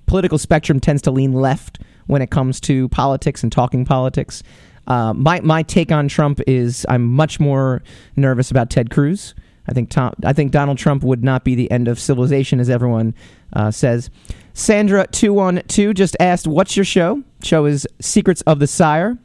political 0.07 0.39
spectrum 0.39 0.79
tends 0.81 1.03
to 1.03 1.11
lean 1.11 1.33
left 1.33 1.81
when 2.09 2.21
it 2.21 2.31
comes 2.31 2.61
to 2.63 2.89
politics 2.89 3.45
and 3.45 3.53
talking 3.53 3.85
politics. 3.85 4.43
Uh, 4.89 5.15
my 5.15 5.39
my 5.41 5.63
take 5.63 5.93
on 5.93 6.09
Trump 6.09 6.41
is 6.47 6.85
I'm 6.89 7.07
much 7.07 7.39
more 7.39 7.83
nervous 8.17 8.51
about 8.51 8.71
Ted 8.71 8.91
Cruz. 8.91 9.35
I 9.69 9.75
think 9.75 9.91
Tom, 9.91 10.15
I 10.25 10.33
think 10.33 10.51
Donald 10.51 10.79
Trump 10.79 11.05
would 11.05 11.23
not 11.23 11.45
be 11.45 11.55
the 11.55 11.71
end 11.71 11.87
of 11.89 12.01
civilization, 12.01 12.59
as 12.59 12.71
everyone 12.71 13.15
uh, 13.53 13.71
says. 13.71 14.09
Sandra 14.55 15.07
two 15.09 15.35
one 15.35 15.63
two 15.69 15.95
just 15.95 16.17
asked, 16.19 16.49
"What's 16.49 16.77
your 16.77 16.85
show?" 16.85 17.23
Show 17.43 17.67
is 17.67 17.87
Secrets 18.01 18.41
of 18.43 18.59
the 18.59 18.67
Sire. 18.67 19.17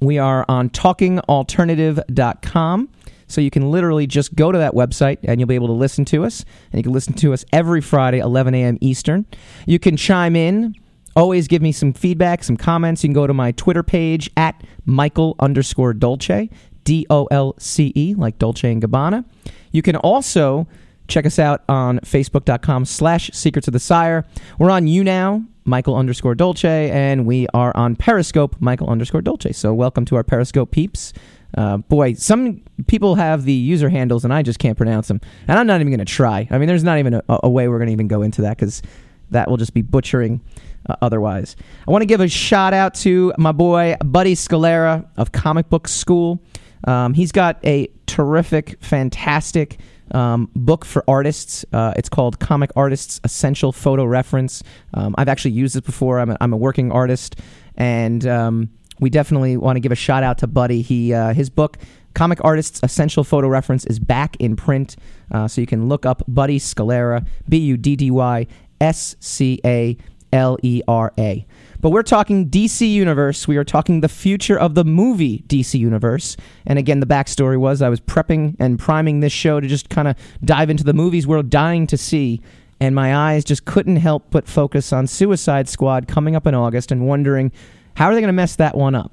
We 0.00 0.18
are 0.18 0.44
on 0.48 0.70
talkingalternative.com. 0.70 2.88
So 3.28 3.40
you 3.40 3.50
can 3.50 3.70
literally 3.70 4.06
just 4.06 4.36
go 4.36 4.52
to 4.52 4.58
that 4.58 4.74
website 4.74 5.18
and 5.24 5.40
you'll 5.40 5.48
be 5.48 5.56
able 5.56 5.66
to 5.68 5.72
listen 5.72 6.04
to 6.06 6.24
us. 6.24 6.44
And 6.70 6.78
you 6.78 6.82
can 6.84 6.92
listen 6.92 7.14
to 7.14 7.32
us 7.32 7.44
every 7.52 7.80
Friday, 7.80 8.20
11 8.20 8.54
a.m. 8.54 8.78
Eastern. 8.80 9.26
You 9.66 9.80
can 9.80 9.96
chime 9.96 10.36
in. 10.36 10.76
Always 11.16 11.48
give 11.48 11.62
me 11.62 11.72
some 11.72 11.94
feedback, 11.94 12.44
some 12.44 12.58
comments. 12.58 13.02
You 13.02 13.08
can 13.08 13.14
go 13.14 13.26
to 13.26 13.32
my 13.32 13.52
Twitter 13.52 13.82
page 13.82 14.30
at 14.36 14.62
Michael 14.84 15.34
underscore 15.40 15.94
Dolce, 15.94 16.50
D 16.84 17.06
O 17.08 17.24
L 17.30 17.54
C 17.58 17.90
E, 17.96 18.14
like 18.14 18.38
Dolce 18.38 18.70
and 18.70 18.82
Gabbana. 18.82 19.24
You 19.72 19.80
can 19.80 19.96
also 19.96 20.68
check 21.08 21.24
us 21.24 21.38
out 21.38 21.62
on 21.68 22.00
Facebook.com 22.00 22.84
slash 22.84 23.30
Secrets 23.32 23.66
of 23.66 23.72
the 23.72 23.80
Sire. 23.80 24.26
We're 24.58 24.70
on 24.70 24.84
YouNow, 24.86 25.46
Michael 25.64 25.96
underscore 25.96 26.34
Dolce, 26.34 26.90
and 26.90 27.24
we 27.24 27.46
are 27.54 27.74
on 27.74 27.96
Periscope, 27.96 28.56
Michael 28.60 28.90
underscore 28.90 29.22
Dolce. 29.22 29.52
So 29.52 29.72
welcome 29.72 30.04
to 30.06 30.16
our 30.16 30.24
Periscope 30.24 30.70
peeps. 30.70 31.14
Uh, 31.56 31.78
boy, 31.78 32.12
some 32.14 32.60
people 32.88 33.14
have 33.14 33.44
the 33.44 33.52
user 33.52 33.88
handles 33.88 34.24
and 34.24 34.34
I 34.34 34.42
just 34.42 34.58
can't 34.58 34.76
pronounce 34.76 35.08
them. 35.08 35.20
And 35.48 35.58
I'm 35.58 35.66
not 35.66 35.80
even 35.80 35.90
going 35.90 36.04
to 36.04 36.04
try. 36.04 36.46
I 36.50 36.58
mean, 36.58 36.68
there's 36.68 36.84
not 36.84 36.98
even 36.98 37.14
a, 37.14 37.22
a 37.28 37.48
way 37.48 37.68
we're 37.68 37.78
going 37.78 37.86
to 37.86 37.92
even 37.92 38.08
go 38.08 38.20
into 38.20 38.42
that 38.42 38.58
because 38.58 38.82
that 39.30 39.48
will 39.48 39.56
just 39.56 39.72
be 39.72 39.82
butchering 39.82 40.40
uh, 40.88 40.96
otherwise. 41.02 41.56
I 41.86 41.90
want 41.90 42.02
to 42.02 42.06
give 42.06 42.20
a 42.20 42.28
shout 42.28 42.74
out 42.74 42.94
to 42.96 43.32
my 43.38 43.52
boy, 43.52 43.96
Buddy 44.04 44.34
Scalera 44.34 45.06
of 45.16 45.32
Comic 45.32 45.68
Book 45.68 45.88
School. 45.88 46.42
Um, 46.84 47.14
he's 47.14 47.32
got 47.32 47.58
a 47.64 47.88
terrific, 48.06 48.82
fantastic 48.82 49.78
um, 50.12 50.50
book 50.54 50.84
for 50.84 51.04
artists. 51.08 51.64
Uh, 51.72 51.92
it's 51.96 52.08
called 52.08 52.38
Comic 52.38 52.70
Artists 52.76 53.20
Essential 53.24 53.72
Photo 53.72 54.04
Reference. 54.04 54.62
Um, 54.94 55.14
I've 55.18 55.28
actually 55.28 55.52
used 55.52 55.74
this 55.74 55.80
before. 55.80 56.20
I'm 56.20 56.30
a, 56.30 56.36
I'm 56.40 56.52
a 56.52 56.56
working 56.56 56.92
artist, 56.92 57.36
and 57.76 58.26
um, 58.26 58.70
we 59.00 59.10
definitely 59.10 59.56
want 59.56 59.76
to 59.76 59.80
give 59.80 59.92
a 59.92 59.96
shout 59.96 60.22
out 60.22 60.38
to 60.38 60.46
Buddy. 60.46 60.82
He 60.82 61.12
uh, 61.12 61.34
his 61.34 61.50
book. 61.50 61.78
Comic 62.14 62.38
Artists 62.42 62.80
Essential 62.82 63.24
Photo 63.24 63.46
Reference 63.46 63.84
is 63.84 63.98
back 63.98 64.36
in 64.36 64.56
print, 64.56 64.96
uh, 65.32 65.46
so 65.46 65.60
you 65.60 65.66
can 65.66 65.86
look 65.86 66.06
up 66.06 66.22
Buddy 66.26 66.58
Scalera, 66.58 67.26
B 67.46 67.58
U 67.58 67.76
D 67.76 67.94
D 67.94 68.10
Y 68.10 68.46
S 68.80 69.16
C 69.20 69.60
A 69.66 69.98
L 70.36 70.58
E 70.62 70.82
R 70.86 71.12
A. 71.18 71.46
But 71.80 71.90
we're 71.90 72.02
talking 72.02 72.48
DC 72.48 72.88
Universe. 72.88 73.48
We 73.48 73.56
are 73.56 73.64
talking 73.64 74.00
the 74.00 74.08
future 74.08 74.58
of 74.58 74.74
the 74.74 74.84
movie 74.84 75.44
DC 75.48 75.78
Universe. 75.78 76.36
And 76.66 76.78
again, 76.78 77.00
the 77.00 77.06
backstory 77.06 77.58
was 77.58 77.82
I 77.82 77.88
was 77.88 78.00
prepping 78.00 78.56
and 78.58 78.78
priming 78.78 79.20
this 79.20 79.32
show 79.32 79.60
to 79.60 79.66
just 79.66 79.88
kind 79.88 80.08
of 80.08 80.16
dive 80.44 80.70
into 80.70 80.84
the 80.84 80.92
movies 80.92 81.26
we're 81.26 81.42
dying 81.42 81.86
to 81.88 81.96
see. 81.96 82.40
And 82.80 82.94
my 82.94 83.16
eyes 83.16 83.44
just 83.44 83.64
couldn't 83.64 83.96
help 83.96 84.30
but 84.30 84.46
focus 84.46 84.92
on 84.92 85.06
Suicide 85.06 85.68
Squad 85.68 86.06
coming 86.06 86.36
up 86.36 86.46
in 86.46 86.54
August 86.54 86.92
and 86.92 87.06
wondering 87.06 87.50
how 87.94 88.06
are 88.06 88.14
they 88.14 88.20
going 88.20 88.28
to 88.28 88.34
mess 88.34 88.56
that 88.56 88.76
one 88.76 88.94
up? 88.94 89.12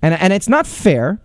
And, 0.00 0.14
and 0.14 0.32
it's 0.32 0.48
not 0.48 0.66
fair 0.66 1.20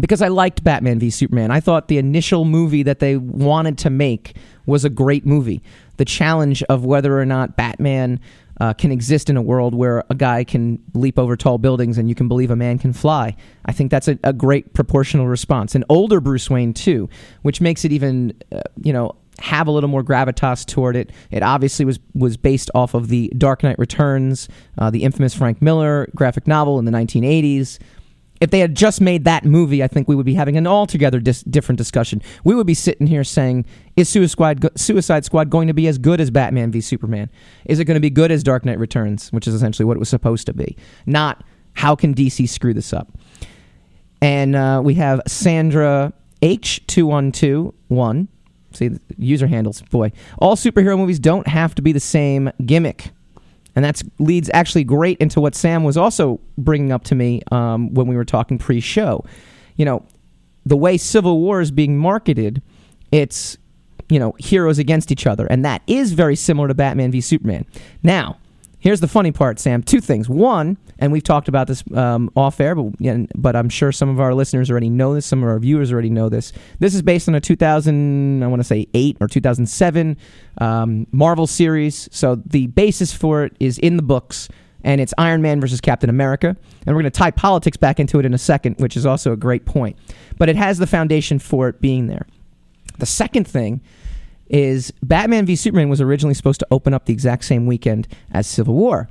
because 0.00 0.22
I 0.22 0.28
liked 0.28 0.64
Batman 0.64 0.98
v 0.98 1.10
Superman. 1.10 1.50
I 1.50 1.60
thought 1.60 1.88
the 1.88 1.98
initial 1.98 2.44
movie 2.44 2.82
that 2.82 2.98
they 2.98 3.16
wanted 3.16 3.78
to 3.78 3.90
make 3.90 4.36
was 4.66 4.84
a 4.84 4.90
great 4.90 5.26
movie. 5.26 5.62
The 5.96 6.04
challenge 6.04 6.62
of 6.64 6.84
whether 6.84 7.18
or 7.18 7.26
not 7.26 7.56
Batman 7.56 8.20
uh, 8.60 8.72
can 8.72 8.92
exist 8.92 9.28
in 9.28 9.36
a 9.36 9.42
world 9.42 9.74
where 9.74 10.04
a 10.10 10.14
guy 10.14 10.44
can 10.44 10.78
leap 10.94 11.18
over 11.18 11.36
tall 11.36 11.58
buildings 11.58 11.98
and 11.98 12.08
you 12.08 12.14
can 12.14 12.28
believe 12.28 12.50
a 12.50 12.56
man 12.56 12.78
can 12.78 12.92
fly. 12.92 13.34
I 13.64 13.72
think 13.72 13.90
that's 13.90 14.08
a, 14.08 14.18
a 14.22 14.32
great 14.32 14.72
proportional 14.74 15.26
response. 15.26 15.74
An 15.74 15.84
older 15.88 16.20
Bruce 16.20 16.48
Wayne, 16.48 16.72
too, 16.72 17.08
which 17.42 17.60
makes 17.60 17.84
it 17.84 17.92
even, 17.92 18.32
uh, 18.52 18.60
you 18.82 18.92
know, 18.92 19.16
have 19.38 19.66
a 19.66 19.70
little 19.70 19.88
more 19.88 20.04
gravitas 20.04 20.64
toward 20.64 20.94
it. 20.94 21.10
It 21.30 21.42
obviously 21.42 21.84
was 21.84 21.98
was 22.14 22.36
based 22.36 22.70
off 22.74 22.94
of 22.94 23.08
the 23.08 23.32
Dark 23.36 23.62
Knight 23.62 23.78
Returns, 23.78 24.48
uh, 24.78 24.90
the 24.90 25.02
infamous 25.02 25.34
Frank 25.34 25.60
Miller 25.60 26.08
graphic 26.14 26.46
novel 26.46 26.78
in 26.78 26.84
the 26.84 26.92
1980s. 26.92 27.78
If 28.42 28.50
they 28.50 28.58
had 28.58 28.74
just 28.74 29.00
made 29.00 29.24
that 29.24 29.44
movie, 29.44 29.84
I 29.84 29.86
think 29.86 30.08
we 30.08 30.16
would 30.16 30.26
be 30.26 30.34
having 30.34 30.56
an 30.56 30.66
altogether 30.66 31.20
dis- 31.20 31.44
different 31.44 31.78
discussion. 31.78 32.20
We 32.42 32.56
would 32.56 32.66
be 32.66 32.74
sitting 32.74 33.06
here 33.06 33.22
saying, 33.22 33.64
"Is 33.96 34.08
Suicide 34.08 34.32
Squad, 34.32 34.70
Suicide 34.76 35.24
Squad 35.24 35.48
going 35.48 35.68
to 35.68 35.72
be 35.72 35.86
as 35.86 35.96
good 35.96 36.20
as 36.20 36.28
Batman 36.32 36.72
v 36.72 36.80
Superman? 36.80 37.30
Is 37.66 37.78
it 37.78 37.84
going 37.84 37.94
to 37.94 38.00
be 38.00 38.10
good 38.10 38.32
as 38.32 38.42
Dark 38.42 38.64
Knight 38.64 38.80
Returns, 38.80 39.28
which 39.32 39.46
is 39.46 39.54
essentially 39.54 39.86
what 39.86 39.96
it 39.96 40.00
was 40.00 40.08
supposed 40.08 40.46
to 40.46 40.52
be? 40.52 40.76
Not 41.06 41.44
how 41.74 41.94
can 41.94 42.14
DC 42.14 42.48
screw 42.48 42.74
this 42.74 42.92
up?" 42.92 43.16
And 44.20 44.56
uh, 44.56 44.82
we 44.84 44.94
have 44.94 45.20
Sandra 45.28 46.12
H 46.42 46.84
two 46.88 47.06
one 47.06 47.30
two 47.30 47.72
one. 47.86 48.26
See 48.72 48.90
user 49.18 49.46
handles. 49.46 49.82
Boy, 49.82 50.10
all 50.38 50.56
superhero 50.56 50.98
movies 50.98 51.20
don't 51.20 51.46
have 51.46 51.76
to 51.76 51.82
be 51.82 51.92
the 51.92 52.00
same 52.00 52.50
gimmick. 52.66 53.10
And 53.74 53.84
that 53.84 54.02
leads 54.18 54.50
actually 54.52 54.84
great 54.84 55.18
into 55.18 55.40
what 55.40 55.54
Sam 55.54 55.84
was 55.84 55.96
also 55.96 56.40
bringing 56.58 56.92
up 56.92 57.04
to 57.04 57.14
me 57.14 57.42
um, 57.50 57.92
when 57.94 58.06
we 58.06 58.16
were 58.16 58.24
talking 58.24 58.58
pre 58.58 58.80
show. 58.80 59.24
You 59.76 59.84
know, 59.84 60.04
the 60.64 60.76
way 60.76 60.96
Civil 60.96 61.40
War 61.40 61.60
is 61.60 61.70
being 61.70 61.98
marketed, 61.98 62.62
it's, 63.10 63.56
you 64.08 64.18
know, 64.18 64.34
heroes 64.38 64.78
against 64.78 65.10
each 65.10 65.26
other. 65.26 65.46
And 65.46 65.64
that 65.64 65.82
is 65.86 66.12
very 66.12 66.36
similar 66.36 66.68
to 66.68 66.74
Batman 66.74 67.10
v 67.10 67.20
Superman. 67.20 67.64
Now, 68.02 68.38
here's 68.82 69.00
the 69.00 69.08
funny 69.08 69.32
part, 69.32 69.58
Sam. 69.58 69.82
Two 69.82 70.00
things. 70.00 70.28
One, 70.28 70.76
and 70.98 71.12
we've 71.12 71.22
talked 71.22 71.48
about 71.48 71.68
this 71.68 71.82
um, 71.94 72.30
off 72.36 72.60
air, 72.60 72.74
but, 72.74 72.92
but 73.34 73.56
I'm 73.56 73.68
sure 73.68 73.92
some 73.92 74.08
of 74.08 74.20
our 74.20 74.34
listeners 74.34 74.70
already 74.70 74.90
know 74.90 75.14
this. 75.14 75.24
Some 75.24 75.42
of 75.42 75.48
our 75.48 75.58
viewers 75.58 75.92
already 75.92 76.10
know 76.10 76.28
this. 76.28 76.52
This 76.80 76.94
is 76.94 77.00
based 77.00 77.28
on 77.28 77.34
a 77.34 77.40
2000, 77.40 78.42
I 78.42 78.46
want 78.48 78.60
to 78.60 78.64
say 78.64 78.88
eight 78.92 79.16
or 79.20 79.28
2007 79.28 80.16
um, 80.58 81.06
Marvel 81.12 81.46
series. 81.46 82.08
So 82.12 82.34
the 82.34 82.66
basis 82.66 83.14
for 83.14 83.44
it 83.44 83.56
is 83.60 83.78
in 83.78 83.96
the 83.96 84.02
books, 84.02 84.48
and 84.84 85.00
it's 85.00 85.14
Iron 85.16 85.40
Man 85.42 85.60
versus 85.60 85.80
Captain 85.80 86.10
America. 86.10 86.48
And 86.48 86.96
we're 86.96 87.02
going 87.02 87.12
to 87.12 87.18
tie 87.18 87.30
politics 87.30 87.76
back 87.76 88.00
into 88.00 88.18
it 88.18 88.26
in 88.26 88.34
a 88.34 88.38
second, 88.38 88.76
which 88.78 88.96
is 88.96 89.06
also 89.06 89.32
a 89.32 89.36
great 89.36 89.64
point. 89.64 89.96
But 90.38 90.48
it 90.48 90.56
has 90.56 90.78
the 90.78 90.88
foundation 90.88 91.38
for 91.38 91.68
it 91.68 91.80
being 91.80 92.08
there. 92.08 92.26
The 92.98 93.06
second 93.06 93.46
thing 93.46 93.80
is 94.48 94.92
Batman 95.02 95.46
v 95.46 95.56
Superman 95.56 95.88
was 95.88 96.00
originally 96.00 96.34
supposed 96.34 96.60
to 96.60 96.66
open 96.70 96.94
up 96.94 97.06
the 97.06 97.12
exact 97.12 97.44
same 97.44 97.66
weekend 97.66 98.08
as 98.32 98.46
Civil 98.46 98.74
War. 98.74 99.08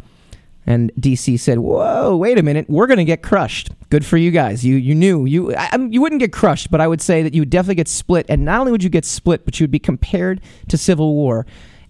And 0.68 0.92
DC 1.00 1.40
said, 1.40 1.60
"Whoa, 1.60 2.16
wait 2.16 2.38
a 2.38 2.44
minute, 2.44 2.70
we're 2.70 2.86
going 2.86 2.98
to 2.98 3.06
get 3.06 3.24
crushed." 3.24 3.70
Good 3.90 4.06
for 4.06 4.18
you 4.18 4.30
guys. 4.30 4.64
You 4.64 4.76
you 4.76 4.94
knew 4.94 5.26
you 5.26 5.56
I, 5.56 5.76
you 5.90 6.02
wouldn't 6.02 6.22
get 6.22 6.32
crushed, 6.32 6.70
but 6.70 6.80
I 6.80 6.88
would 6.88 7.02
say 7.02 7.24
that 7.24 7.34
you 7.34 7.42
would 7.42 7.50
definitely 7.50 7.76
get 7.76 7.88
split. 7.88 8.28
And 8.30 8.46
not 8.46 8.60
only 8.60 8.72
would 8.72 8.84
you 8.84 8.90
get 8.90 9.06
split, 9.06 9.44
but 9.44 9.60
you 9.60 9.64
would 9.64 9.72
be 9.72 9.80
compared 9.80 10.40
to 10.70 10.78
Civil 10.78 11.16
War. 11.16 11.48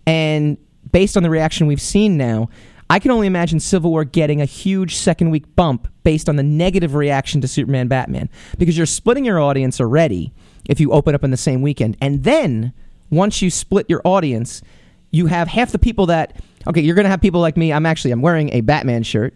And 0.08 0.58
based 0.92 1.18
on 1.18 1.24
the 1.24 1.30
reaction 1.30 1.68
we've 1.68 1.82
seen 1.82 2.18
now, 2.18 2.50
I 2.90 3.00
can 3.00 3.12
only 3.12 3.28
imagine 3.28 3.60
Civil 3.60 3.92
War 3.92 4.04
getting 4.04 4.42
a 4.42 4.46
huge 4.46 4.96
second 4.96 5.32
week 5.32 5.56
bump 5.56 5.88
based 6.04 6.28
on 6.28 6.38
the 6.38 6.44
negative 6.44 6.96
reaction 6.96 7.40
to 7.42 7.48
Superman 7.48 7.88
Batman 7.88 8.30
because 8.58 8.78
you're 8.78 8.86
splitting 8.86 9.26
your 9.26 9.40
audience 9.40 9.80
already 9.80 10.34
if 10.66 10.80
you 10.80 10.92
open 10.92 11.16
up 11.16 11.24
in 11.24 11.32
the 11.32 11.38
same 11.38 11.62
weekend. 11.62 11.98
And 12.02 12.24
then 12.24 12.74
once 13.12 13.42
you 13.42 13.52
split 13.52 13.86
your 13.90 14.02
audience, 14.04 14.64
you 15.12 15.28
have 15.28 15.48
half 15.48 15.72
the 15.72 15.80
people 15.80 16.08
that 16.08 16.42
okay, 16.68 16.82
you're 16.82 16.96
going 16.96 17.06
to 17.06 17.10
have 17.10 17.22
people 17.22 17.42
like 17.42 17.58
me. 17.58 17.72
I'm 17.72 17.86
actually 17.86 18.12
I'm 18.12 18.22
wearing 18.22 18.52
a 18.54 18.62
Batman 18.62 19.04
shirt. 19.04 19.36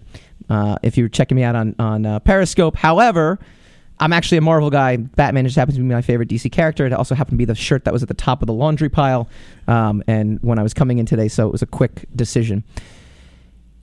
Uh, 0.50 0.78
if 0.84 0.98
you're 0.98 1.10
checking 1.10 1.36
me 1.36 1.44
out 1.44 1.56
on 1.56 1.76
on 1.78 2.06
uh, 2.06 2.20
Periscope, 2.20 2.76
however, 2.76 3.40
I'm 4.00 4.14
actually 4.14 4.38
a 4.38 4.42
Marvel 4.42 4.70
guy. 4.70 4.98
Batman 4.98 5.46
just 5.46 5.56
happens 5.56 5.78
to 5.78 5.82
be 5.82 5.88
my 5.88 6.02
favorite 6.02 6.30
DC 6.30 6.52
character. 6.52 6.86
It 6.86 6.94
also 6.94 7.16
happened 7.16 7.36
to 7.36 7.38
be 7.38 7.46
the 7.46 7.56
shirt 7.56 7.86
that 7.86 7.94
was 7.94 8.02
at 8.02 8.08
the 8.08 8.16
top 8.16 8.42
of 8.42 8.48
the 8.48 8.54
laundry 8.54 8.90
pile, 8.90 9.28
um, 9.68 10.04
and 10.08 10.40
when 10.42 10.60
I 10.60 10.64
was 10.64 10.74
coming 10.74 10.98
in 10.98 11.06
today, 11.06 11.28
so 11.28 11.48
it 11.48 11.52
was 11.52 11.62
a 11.62 11.68
quick 11.68 12.06
decision. 12.16 12.64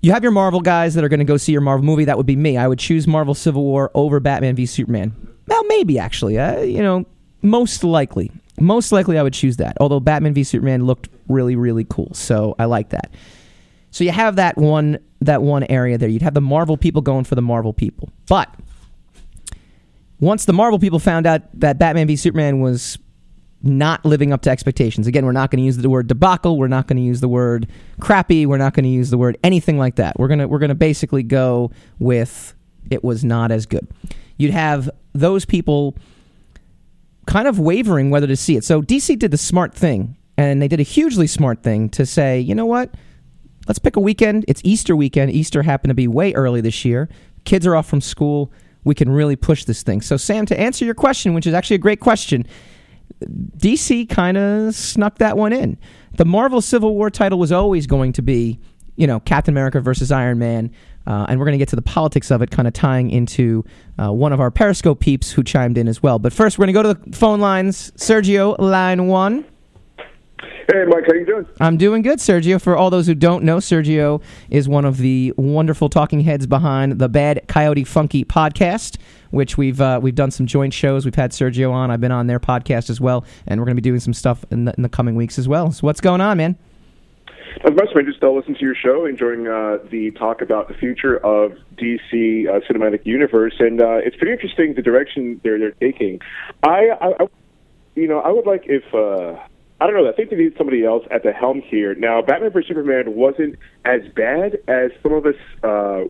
you 0.03 0.13
have 0.13 0.23
your 0.23 0.33
Marvel 0.33 0.61
guys 0.61 0.95
that 0.95 1.05
are 1.05 1.09
going 1.09 1.21
to 1.21 1.25
go 1.25 1.37
see 1.37 1.53
your 1.53 1.61
Marvel 1.61 1.85
movie. 1.85 2.05
That 2.05 2.17
would 2.17 2.27
be 2.27 2.37
me. 2.37 2.57
I 2.57 2.69
would 2.69 2.79
choose 2.79 3.07
Marvel 3.07 3.35
Civil 3.35 3.63
War 3.65 3.91
over 3.95 4.21
Batman 4.21 4.55
v 4.57 4.67
Superman. 4.67 5.15
Well, 5.47 5.65
maybe 5.65 5.99
actually. 5.99 6.39
Uh, 6.39 6.61
you 6.61 6.83
know, 6.83 7.07
most 7.41 7.83
likely, 7.85 8.31
most 8.61 8.93
likely, 8.93 9.19
I 9.19 9.23
would 9.23 9.33
choose 9.33 9.57
that. 9.57 9.77
Although 9.81 10.01
Batman 10.01 10.35
v 10.35 10.45
Superman 10.45 10.87
looked 10.87 11.09
really, 11.29 11.57
really 11.57 11.85
cool, 11.89 12.13
so 12.15 12.55
I 12.59 12.67
like 12.67 12.91
that. 12.91 13.13
So 13.91 14.05
you 14.05 14.11
have 14.11 14.37
that 14.37 14.57
one 14.57 14.99
that 15.21 15.43
one 15.43 15.65
area 15.65 15.99
there. 15.99 16.09
You'd 16.09 16.23
have 16.23 16.35
the 16.35 16.41
Marvel 16.41 16.77
people 16.77 17.03
going 17.03 17.25
for 17.25 17.35
the 17.35 17.43
Marvel 17.43 17.73
people, 17.73 18.11
but 18.27 18.55
once 20.21 20.45
the 20.45 20.53
Marvel 20.53 20.79
people 20.79 20.99
found 20.99 21.27
out 21.27 21.43
that 21.61 21.79
Batman 21.79 22.07
v 22.07 22.17
Superman 22.17 22.61
was 22.61 22.99
not 23.63 24.05
living 24.05 24.33
up 24.33 24.43
to 24.43 24.51
expectations. 24.51 25.07
Again, 25.07 25.25
we're 25.25 25.33
not 25.33 25.51
going 25.51 25.59
to 25.59 25.65
use 25.65 25.77
the 25.77 25.89
word 25.89 26.09
debacle. 26.09 26.59
We're 26.59 26.69
not 26.69 26.89
going 26.89 26.97
to 26.97 27.03
use 27.03 27.21
the 27.21 27.29
word 27.29 27.69
crappy. 28.01 28.45
We're 28.45 28.57
not 28.57 28.75
going 28.75 28.85
to 28.85 28.91
use 28.91 29.11
the 29.11 29.19
word 29.19 29.39
anything 29.45 29.79
like 29.79 29.97
that. 29.97 30.19
We're 30.19 30.29
gonna 30.29 30.49
we're 30.49 30.59
gonna 30.59 30.75
basically 30.75 31.23
go 31.23 31.71
with 31.99 32.55
it 32.91 33.05
was 33.05 33.25
not 33.25 33.51
as 33.51 33.67
good. 33.67 33.87
You'd 34.37 34.53
have 34.53 34.91
those 35.13 35.45
people 35.45 35.97
kind 37.27 37.47
of 37.49 37.59
wavering 37.59 38.11
whether 38.11 38.27
to 38.27 38.37
see 38.37 38.57
it. 38.57 38.65
So 38.65 38.83
DC 38.83 39.19
did 39.19 39.31
the 39.31 39.39
smart 39.39 39.75
thing, 39.75 40.17
and 40.37 40.61
they 40.61 40.69
did 40.69 40.81
a 40.81 40.85
hugely 40.85 41.27
smart 41.27 41.63
thing 41.63 41.89
to 41.91 42.07
say, 42.07 42.41
you 42.41 42.55
know 42.55 42.67
what? 42.67 42.95
Let's 43.69 43.79
pick 43.79 43.97
a 43.97 44.01
weekend. 44.01 44.45
It's 44.49 44.61
Easter 44.65 44.97
weekend. 44.97 45.31
Easter 45.31 45.63
happened 45.63 45.91
to 45.91 45.95
be 45.95 46.09
way 46.09 46.33
early 46.33 46.61
this 46.61 46.85
year. 46.85 47.09
Kids 47.45 47.67
are 47.67 47.77
off 47.77 47.87
from 47.87 48.01
school. 48.01 48.53
We 48.85 48.95
can 48.95 49.09
really 49.11 49.37
push 49.37 49.65
this 49.65 49.83
thing. 49.83 50.01
So, 50.01 50.17
Sam, 50.17 50.47
to 50.47 50.59
answer 50.59 50.85
your 50.85 50.95
question, 50.95 51.35
which 51.35 51.47
is 51.47 51.55
actually 51.55 51.77
a 51.77 51.79
great 51.79 52.01
question, 52.01 52.47
DC 53.23 54.09
kind 54.09 54.37
of 54.37 54.75
snuck 54.75 55.19
that 55.19 55.37
one 55.37 55.53
in. 55.53 55.79
The 56.17 56.25
Marvel 56.25 56.61
Civil 56.61 56.95
War 56.95 57.09
title 57.11 57.39
was 57.39 57.53
always 57.53 57.87
going 57.87 58.13
to 58.15 58.23
be, 58.23 58.59
you 58.97 59.07
know, 59.07 59.21
Captain 59.21 59.55
America 59.55 59.81
versus 59.81 60.11
Iron 60.11 60.39
Man. 60.39 60.73
Uh, 61.07 61.27
and 61.29 61.39
we're 61.39 61.47
going 61.47 61.55
to 61.55 61.59
get 61.59 61.69
to 61.69 61.77
the 61.77 61.83
politics 61.83 62.31
of 62.31 62.43
it, 62.43 62.51
kind 62.51 62.69
of 62.69 62.75
tying 62.75 63.11
into 63.11 63.65
uh, 63.99 64.13
one 64.13 64.33
of 64.33 64.41
our 64.41 64.51
Periscope 64.51 65.01
peeps 65.01 65.33
who 65.33 65.43
chimed 65.43 65.79
in 65.79 65.89
as 65.89 66.03
well. 66.03 66.19
But 66.19 66.33
first, 66.33 66.59
we're 66.59 66.67
going 66.67 66.75
to 66.75 66.83
go 66.83 66.95
to 66.95 67.11
the 67.11 67.17
phone 67.17 67.41
lines. 67.41 67.91
Sergio, 67.93 68.59
line 68.59 69.07
one. 69.07 69.45
Hey, 70.73 70.85
Mike, 70.87 71.05
how 71.07 71.15
you 71.15 71.27
doing? 71.27 71.47
I'm 71.61 71.77
doing 71.77 72.03
good, 72.03 72.19
Sergio. 72.19 72.61
For 72.61 72.77
all 72.77 72.89
those 72.89 73.07
who 73.07 73.15
don't 73.15 73.43
know, 73.45 73.59
Sergio 73.59 74.23
is 74.49 74.69
one 74.69 74.85
of 74.85 74.99
the 74.99 75.33
wonderful 75.37 75.89
talking 75.89 76.21
heads 76.21 76.47
behind 76.47 76.99
the 76.99 77.09
Bad 77.09 77.43
Coyote 77.49 77.85
Funky 77.85 78.25
podcast, 78.25 78.97
which 79.31 79.59
we've 79.59 79.81
uh, 79.81 79.99
we've 80.03 80.15
done 80.15 80.31
some 80.31 80.47
joint 80.47 80.73
shows. 80.73 81.05
We've 81.05 81.15
had 81.15 81.33
Sergio 81.33 81.73
on. 81.73 81.91
I've 81.91 82.01
been 82.01 82.13
on 82.13 82.27
their 82.27 82.41
podcast 82.41 82.91
as 82.91 83.01
well, 83.01 83.25
and 83.47 83.61
we're 83.61 83.67
going 83.67 83.77
to 83.77 83.83
be 83.83 83.89
doing 83.89 84.01
some 84.01 84.15
stuff 84.15 84.45
in 84.51 84.67
the, 84.67 84.75
in 84.77 84.83
the 84.83 84.89
coming 84.89 85.17
weeks 85.17 85.39
as 85.39 85.49
well. 85.49 85.73
So, 85.73 85.81
what's 85.83 86.01
going 86.01 86.21
on, 86.21 86.37
man? 86.37 86.57
Not 87.65 87.77
much, 87.77 87.89
man. 87.95 88.05
Just 88.07 88.19
still 88.19 88.37
listen 88.37 88.55
to 88.55 88.61
your 88.61 88.75
show, 88.75 89.05
enjoying 89.07 89.47
uh, 89.47 89.79
the 89.91 90.11
talk 90.13 90.41
about 90.41 90.69
the 90.69 90.75
future 90.75 91.17
of 91.19 91.53
DC 91.77 92.49
uh, 92.49 92.61
cinematic 92.71 93.05
universe, 93.05 93.55
and 93.59 93.81
uh, 93.81 93.97
it's 93.97 94.17
pretty 94.17 94.33
interesting 94.33 94.75
the 94.75 94.83
direction 94.83 95.41
they're 95.43 95.59
they're 95.59 95.71
taking. 95.73 96.21
I, 96.63 96.89
I, 97.01 97.07
I 97.21 97.27
you 97.95 98.09
know, 98.09 98.21
I 98.21 98.31
would 98.31 98.47
like 98.47 98.65
if. 98.67 98.85
Uh, 98.95 99.39
I 99.81 99.87
don't 99.87 99.97
know. 99.97 100.09
I 100.09 100.13
think 100.13 100.31
they 100.31 100.37
need 100.37 100.55
somebody 100.57 100.85
else 100.85 101.05
at 101.11 101.25
the 101.25 101.33
helm 101.33 101.61
here. 101.61 101.93
Now, 101.97 102.23
Batman 102.23 102.53
vs 102.53 102.69
Superman 102.69 103.17
wasn't 103.17 103.57
as 103.85 104.03
bad 104.15 104.59
as 104.69 104.93
some 105.03 105.13
of 105.13 105.27
us, 105.27 105.35
uh, 105.65 106.05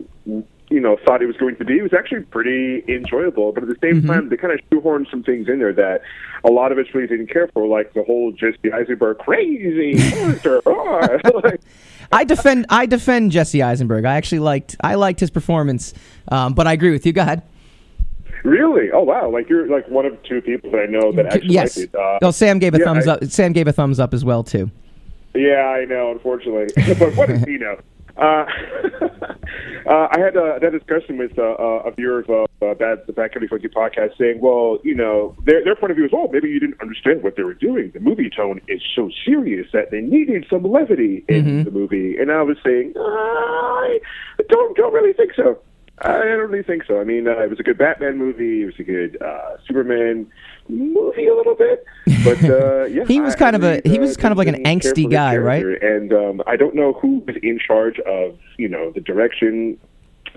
you 0.73 0.79
know, 0.79 0.97
thought 1.05 1.21
it 1.21 1.27
was 1.27 1.37
going 1.37 1.55
to 1.57 1.65
be. 1.65 1.77
It 1.77 1.83
was 1.83 1.93
actually 1.93 2.23
pretty 2.23 2.83
enjoyable, 2.87 3.51
but 3.51 3.61
at 3.61 3.69
the 3.69 3.77
same 3.79 4.01
time, 4.07 4.29
they 4.29 4.37
kind 4.37 4.51
of 4.51 4.59
shoehorned 4.71 5.09
some 5.11 5.21
things 5.21 5.47
in 5.47 5.59
there 5.59 5.71
that 5.73 6.01
a 6.43 6.49
lot 6.49 6.71
of 6.71 6.79
us 6.79 6.87
really 6.95 7.05
didn't 7.05 7.27
care 7.27 7.47
for, 7.53 7.67
like 7.67 7.93
the 7.93 8.01
whole 8.01 8.31
Jesse 8.31 8.73
Eisenberg 8.73 9.19
crazy 9.19 9.93
monster. 10.15 10.61
like, 11.43 11.61
I 12.11 12.23
defend 12.23 12.65
I 12.69 12.87
defend 12.87 13.31
Jesse 13.31 13.61
Eisenberg. 13.61 14.05
I 14.05 14.15
actually 14.15 14.39
liked 14.39 14.75
I 14.83 14.95
liked 14.95 15.19
his 15.19 15.29
performance, 15.29 15.93
um, 16.29 16.53
but 16.53 16.65
I 16.65 16.73
agree 16.73 16.91
with 16.91 17.05
you. 17.05 17.13
Go 17.13 17.21
ahead. 17.21 17.43
really? 18.43 18.89
Oh, 18.91 19.03
wow! 19.03 19.29
Like 19.29 19.49
you're 19.49 19.67
like 19.67 19.87
one 19.89 20.07
of 20.07 20.21
two 20.23 20.41
people 20.41 20.71
that 20.71 20.79
I 20.79 20.85
know 20.87 21.11
that 21.11 21.27
actually 21.27 21.53
yes. 21.53 21.77
liked 21.77 21.93
it. 21.93 21.99
Uh, 21.99 22.19
oh, 22.23 22.31
Sam 22.31 22.57
gave 22.57 22.73
a 22.73 22.79
yeah, 22.79 22.85
thumbs 22.85 23.07
I- 23.07 23.13
up. 23.13 23.23
Sam 23.25 23.53
gave 23.53 23.67
a 23.67 23.73
thumbs 23.73 23.99
up 23.99 24.11
as 24.11 24.25
well 24.25 24.43
too. 24.43 24.71
Yeah, 25.35 25.65
I 25.65 25.85
know, 25.85 26.11
unfortunately. 26.11 26.67
but 26.99 27.15
what 27.15 27.29
does 27.29 27.43
he 27.43 27.57
know? 27.57 27.77
Uh, 28.15 28.21
uh, 29.89 30.07
I 30.11 30.19
had 30.19 30.37
uh, 30.37 30.59
that 30.59 30.71
discussion 30.71 31.17
with 31.17 31.37
uh, 31.37 31.41
uh, 31.41 31.83
a 31.85 31.91
viewer 31.91 32.19
of 32.19 32.29
uh, 32.29 32.65
uh, 32.65 32.73
Bad, 32.75 32.99
the 33.07 33.13
Bad 33.13 33.33
County 33.33 33.47
Funky 33.47 33.67
podcast 33.67 34.17
saying, 34.17 34.39
well, 34.41 34.79
you 34.83 34.95
know, 34.95 35.35
their, 35.45 35.63
their 35.63 35.75
point 35.75 35.91
of 35.91 35.97
view 35.97 36.05
is, 36.05 36.11
oh, 36.13 36.29
maybe 36.31 36.49
you 36.49 36.59
didn't 36.59 36.79
understand 36.81 37.23
what 37.23 37.35
they 37.35 37.43
were 37.43 37.53
doing. 37.53 37.91
The 37.93 37.99
movie 37.99 38.29
tone 38.29 38.61
is 38.67 38.81
so 38.95 39.09
serious 39.25 39.67
that 39.73 39.91
they 39.91 40.01
needed 40.01 40.45
some 40.49 40.63
levity 40.63 41.25
in 41.27 41.63
the 41.63 41.71
movie. 41.71 42.17
And 42.17 42.31
I 42.31 42.41
was 42.43 42.57
saying, 42.63 42.93
I 42.95 43.99
don't, 44.49 44.77
don't 44.77 44.93
really 44.93 45.13
think 45.13 45.33
so. 45.35 45.59
I 45.99 46.11
don't 46.23 46.49
really 46.49 46.63
think 46.63 46.83
so. 46.85 46.99
I 46.99 47.03
mean, 47.03 47.27
uh, 47.27 47.37
it 47.39 47.49
was 47.49 47.59
a 47.59 47.63
good 47.63 47.77
Batman 47.77 48.17
movie. 48.17 48.63
It 48.63 48.65
was 48.65 48.75
a 48.79 48.83
good 48.83 49.21
uh, 49.21 49.57
Superman 49.67 50.25
movie, 50.67 51.27
a 51.27 51.35
little 51.35 51.55
bit. 51.55 51.85
But 52.23 52.43
uh, 52.43 52.83
yeah, 52.89 53.05
He 53.05 53.21
was 53.21 53.35
kind 53.35 53.55
I 53.55 53.59
of 53.59 53.63
a- 53.63 53.87
he 53.87 53.99
was 53.99 54.17
uh, 54.17 54.21
kind 54.21 54.31
of 54.31 54.37
like 54.37 54.47
an 54.47 54.63
angsty 54.63 55.09
guy, 55.09 55.37
right? 55.37 55.63
And 55.83 56.11
um, 56.11 56.41
I 56.47 56.55
don't 56.55 56.73
know 56.75 56.93
who 56.93 57.19
was 57.27 57.35
in 57.43 57.59
charge 57.59 57.99
of 58.01 58.37
you 58.57 58.67
know 58.67 58.91
the 58.91 59.01
direction 59.01 59.77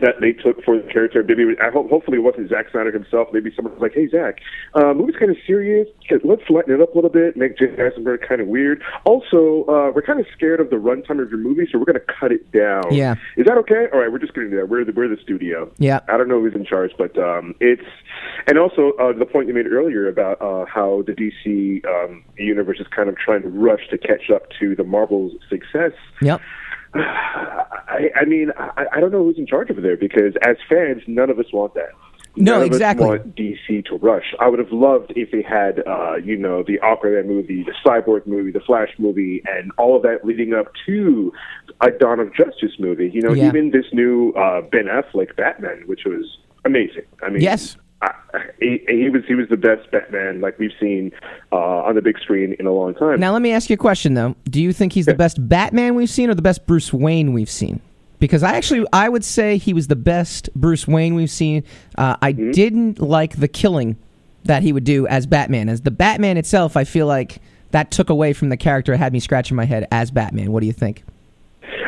that 0.01 0.21
they 0.21 0.33
took 0.33 0.63
for 0.65 0.77
the 0.81 0.89
character. 0.93 1.23
Maybe 1.23 1.45
I 1.61 1.71
hope, 1.71 1.89
hopefully 1.89 2.19
it 2.19 2.21
wasn't 2.21 2.51
Zack 2.51 2.71
Snyder 2.71 2.93
himself. 2.93 3.29
Maybe 3.33 3.53
someone 3.55 3.75
was 3.75 3.83
like, 3.83 3.95
"Hey, 3.95 4.09
Zack, 4.09 4.41
uh, 4.75 4.93
movie's 4.95 5.17
kind 5.17 5.31
of 5.31 5.37
serious. 5.47 5.89
Let's 6.25 6.43
lighten 6.51 6.75
it 6.75 6.81
up 6.81 6.93
a 6.93 6.95
little 6.95 7.11
bit. 7.11 7.37
Make 7.37 7.59
Jesse 7.59 7.81
Eisenberg 7.81 8.21
kind 8.27 8.41
of 8.41 8.49
weird. 8.49 8.83
Also, 9.05 9.65
uh, 9.69 9.91
we're 9.95 10.03
kind 10.03 10.21
of 10.21 10.27
scared 10.33 10.61
of 10.61 10.71
the 10.71 10.77
runtime 10.77 11.23
of 11.23 11.31
your 11.31 11.39
movie, 11.39 11.67
so 11.71 11.79
we're 11.79 11.85
going 11.85 12.01
to 12.01 12.15
cut 12.21 12.33
it 12.33 12.51
down. 12.53 12.93
Yeah. 12.93 13.15
is 13.37 13.47
that 13.47 13.57
okay? 13.59 13.87
All 13.93 14.01
right, 14.01 14.11
we're 14.11 14.19
just 14.19 14.35
going 14.35 14.49
to 14.49 14.51
do 14.51 14.61
that. 14.61 14.69
We're 14.69 14.85
the 14.85 14.93
we're 14.93 15.09
the 15.09 15.21
studio. 15.23 15.71
Yeah. 15.79 16.01
I 16.09 16.17
don't 16.17 16.29
know 16.29 16.41
who's 16.41 16.55
in 16.55 16.65
charge, 16.65 16.93
but 16.99 17.17
um, 17.19 17.55
it's 17.61 17.83
and 18.47 18.59
also 18.59 18.93
uh, 19.01 19.13
the 19.13 19.27
point 19.27 19.49
you 19.49 19.55
made 19.55 19.67
earlier 19.67 20.09
about 20.09 20.41
uh, 20.41 20.65
how 20.67 21.03
the 21.07 21.13
DC 21.13 21.85
um, 21.87 22.25
universe 22.37 22.79
is 22.81 22.87
kind 22.95 23.09
of 23.09 23.17
trying 23.17 23.43
to 23.43 23.49
rush 23.49 23.89
to 23.91 23.99
catch 23.99 24.31
up 24.35 24.49
to 24.61 24.75
the 24.75 24.85
Marvel's 24.85 25.33
success. 25.49 25.93
Yep. 26.23 26.41
I, 26.95 28.11
I 28.21 28.25
mean, 28.25 28.51
I, 28.59 28.87
I 28.95 29.01
don't 29.01 29.13
know 29.13 29.23
who's 29.25 29.39
in 29.39 29.47
charge 29.47 29.71
over 29.71 29.81
there 29.81 29.97
because 29.97 30.35
as 30.47 30.57
fans, 30.69 31.03
none 31.07 31.31
of 31.31 31.39
us 31.39 31.47
want 31.53 31.75
that. 31.75 31.91
No, 32.39 32.59
None 32.59 32.67
exactly. 32.67 33.07
Want 33.07 33.35
DC 33.35 33.87
to 33.87 33.97
rush. 33.97 34.35
I 34.41 34.49
would 34.49 34.59
have 34.59 34.71
loved 34.71 35.11
if 35.17 35.31
they 35.31 35.41
had, 35.41 35.83
uh, 35.87 36.17
you 36.17 36.37
know, 36.37 36.63
the 36.63 36.79
Aquaman 36.81 37.25
movie, 37.27 37.63
the 37.65 37.73
Cyborg 37.85 38.27
movie, 38.27 38.51
the 38.51 38.61
Flash 38.61 38.91
movie, 38.99 39.43
and 39.47 39.73
all 39.79 39.97
of 39.97 40.03
that 40.03 40.23
leading 40.23 40.53
up 40.53 40.67
to 40.85 41.33
a 41.81 41.91
Dawn 41.91 42.21
of 42.21 42.35
Justice 42.35 42.73
movie. 42.79 43.11
You 43.11 43.23
know, 43.23 43.33
Yeah. 43.33 43.49
even 43.49 43.71
this 43.71 43.87
new 43.93 44.33
uh, 44.33 44.61
Ben 44.61 44.85
Affleck 44.85 45.35
Batman, 45.37 45.85
which 45.87 46.05
was 46.05 46.37
amazing. 46.67 47.05
I 47.23 47.31
mean, 47.31 47.41
Yes. 47.41 47.79
I, 48.03 48.13
he, 48.61 48.85
he 48.89 49.09
was 49.09 49.23
he 49.27 49.35
was 49.35 49.49
the 49.49 49.57
best 49.57 49.91
Batman 49.91 50.41
like 50.41 50.59
we've 50.59 50.73
seen 50.79 51.13
uh, 51.53 51.57
on 51.57 51.95
the 51.95 52.03
big 52.03 52.19
screen 52.19 52.55
in 52.59 52.67
a 52.67 52.73
long 52.73 52.95
time. 52.95 53.19
Now 53.21 53.33
let 53.33 53.41
me 53.43 53.53
ask 53.53 53.71
you 53.71 53.75
a 53.75 53.79
question 53.79 54.15
though. 54.15 54.35
Do 54.45 54.61
you 54.61 54.73
think 54.73 54.93
he's 54.93 55.07
the 55.07 55.15
best 55.15 55.37
Batman 55.49 55.95
we've 55.95 56.11
seen 56.11 56.29
or 56.31 56.35
the 56.35 56.43
best 56.43 56.67
Bruce 56.67 56.93
Wayne 56.93 57.33
we've 57.33 57.51
seen? 57.51 57.81
Because 58.19 58.43
I 58.43 58.55
actually 58.55 58.87
I 58.93 59.09
would 59.09 59.25
say 59.25 59.57
he 59.59 59.73
was 59.73 59.89
the 59.89 59.97
best 59.97 60.49
Bruce 60.55 60.87
Wayne 60.87 61.15
we've 61.15 61.31
seen. 61.31 61.65
Uh, 61.97 62.17
I 62.21 62.33
Mm-hmm. 62.33 62.51
didn't 62.53 62.99
like 63.01 63.37
the 63.41 63.49
killing 63.49 63.97
that 64.45 64.63
he 64.63 64.73
would 64.73 64.85
do 64.85 65.07
as 65.07 65.27
Batman. 65.27 65.69
As 65.69 65.81
the 65.83 65.91
Batman 65.91 66.37
itself, 66.37 66.77
I 66.77 66.85
feel 66.85 67.07
like 67.07 67.41
that 67.73 67.91
took 67.91 68.11
away 68.11 68.33
from 68.33 68.49
the 68.51 68.57
character. 68.57 68.93
It 68.93 68.99
had 68.99 69.13
me 69.13 69.21
scratching 69.21 69.57
my 69.57 69.65
head 69.65 69.89
as 69.91 70.11
Batman. 70.11 70.53
What 70.53 70.61
do 70.61 70.67
you 70.67 70.73
think? 70.73 71.03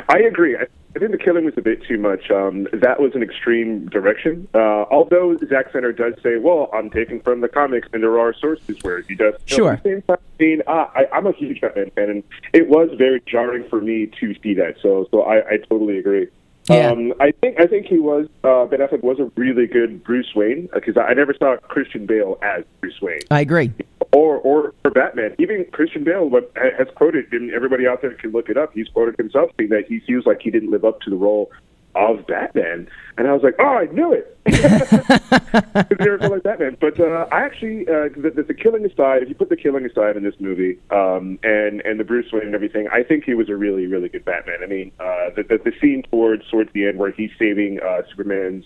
I 0.08 0.18
agree. 0.20 0.56
I, 0.56 0.64
I 0.98 1.00
think 1.00 1.12
the 1.12 1.18
killing 1.18 1.44
was 1.44 1.54
a 1.56 1.62
bit 1.62 1.80
too 1.84 1.96
much. 1.96 2.28
Um, 2.28 2.66
that 2.72 2.98
was 2.98 3.14
an 3.14 3.22
extreme 3.22 3.88
direction. 3.88 4.48
Uh, 4.52 4.82
although 4.90 5.36
Zack 5.48 5.70
Snyder 5.70 5.92
does 5.92 6.14
say, 6.24 6.38
"Well, 6.38 6.68
I'm 6.74 6.90
taking 6.90 7.20
from 7.20 7.40
the 7.40 7.46
comics," 7.46 7.86
and 7.92 8.02
there 8.02 8.18
are 8.18 8.34
sources 8.34 8.78
where 8.82 9.02
he 9.02 9.14
does. 9.14 9.34
Sure. 9.46 9.74
At 9.74 9.84
the 9.84 9.90
same 9.90 10.02
time, 10.02 10.18
I 10.18 10.42
mean, 10.42 10.62
uh, 10.66 10.86
I, 10.96 11.06
I'm 11.12 11.28
a 11.28 11.32
huge 11.32 11.60
Batman 11.60 11.92
fan, 11.94 12.10
and 12.10 12.24
it 12.52 12.68
was 12.68 12.90
very 12.98 13.22
jarring 13.26 13.68
for 13.68 13.80
me 13.80 14.10
to 14.18 14.34
see 14.42 14.54
that. 14.54 14.74
So, 14.82 15.06
so 15.12 15.22
I, 15.22 15.36
I 15.48 15.56
totally 15.58 15.98
agree. 15.98 16.26
Yeah. 16.68 16.90
Um, 16.90 17.14
I 17.20 17.30
think 17.30 17.60
I 17.60 17.66
think 17.68 17.86
he 17.86 18.00
was 18.00 18.26
uh, 18.42 18.64
Ben 18.66 18.80
Affleck 18.80 19.04
was 19.04 19.20
a 19.20 19.30
really 19.36 19.68
good 19.68 20.02
Bruce 20.02 20.34
Wayne 20.34 20.68
because 20.74 20.96
I, 20.96 21.02
I 21.02 21.14
never 21.14 21.32
saw 21.32 21.58
Christian 21.58 22.06
Bale 22.06 22.38
as 22.42 22.64
Bruce 22.80 23.00
Wayne 23.00 23.20
I 23.30 23.40
agree. 23.40 23.72
Or 24.12 24.36
or 24.38 24.74
for 24.82 24.90
Batman. 24.90 25.34
Even 25.38 25.64
Christian 25.72 26.04
Bale 26.04 26.28
what, 26.28 26.52
has 26.56 26.88
quoted, 26.94 27.32
and 27.32 27.52
everybody 27.52 27.86
out 27.86 28.02
there 28.02 28.14
can 28.14 28.32
look 28.32 28.48
it 28.48 28.56
up. 28.56 28.72
He's 28.72 28.88
quoted 28.88 29.16
himself 29.18 29.50
saying 29.58 29.70
that 29.70 29.86
he 29.88 30.00
feels 30.00 30.26
like 30.26 30.40
he 30.42 30.50
didn't 30.50 30.70
live 30.70 30.84
up 30.84 31.00
to 31.02 31.10
the 31.10 31.16
role 31.16 31.50
of 31.94 32.26
Batman. 32.26 32.88
And 33.16 33.26
I 33.26 33.32
was 33.32 33.42
like, 33.42 33.56
oh, 33.58 33.64
I 33.64 33.86
knew 33.86 34.12
it. 34.12 34.36
Because 34.44 35.98
never 35.98 36.18
felt 36.18 36.32
like 36.32 36.42
Batman. 36.44 36.76
But 36.80 37.00
uh, 37.00 37.26
I 37.32 37.40
actually, 37.40 37.82
uh, 37.82 38.08
the, 38.16 38.32
the, 38.34 38.42
the 38.44 38.54
killing 38.54 38.84
aside, 38.84 39.22
if 39.22 39.28
you 39.28 39.34
put 39.34 39.48
the 39.48 39.56
killing 39.56 39.84
aside 39.84 40.16
in 40.16 40.22
this 40.22 40.34
movie, 40.38 40.78
um, 40.90 41.38
and 41.42 41.80
and 41.82 41.98
the 41.98 42.04
Bruce 42.04 42.26
Wayne 42.32 42.46
and 42.46 42.54
everything, 42.54 42.88
I 42.92 43.02
think 43.02 43.24
he 43.24 43.34
was 43.34 43.48
a 43.48 43.56
really 43.56 43.86
really 43.86 44.08
good 44.08 44.24
Batman. 44.24 44.58
I 44.62 44.66
mean, 44.66 44.92
uh, 45.00 45.30
the, 45.34 45.42
the 45.42 45.58
the 45.58 45.72
scene 45.80 46.02
towards 46.10 46.48
towards 46.48 46.72
the 46.72 46.86
end 46.86 46.98
where 46.98 47.10
he's 47.10 47.30
saving 47.38 47.80
uh, 47.80 48.02
Superman's 48.10 48.64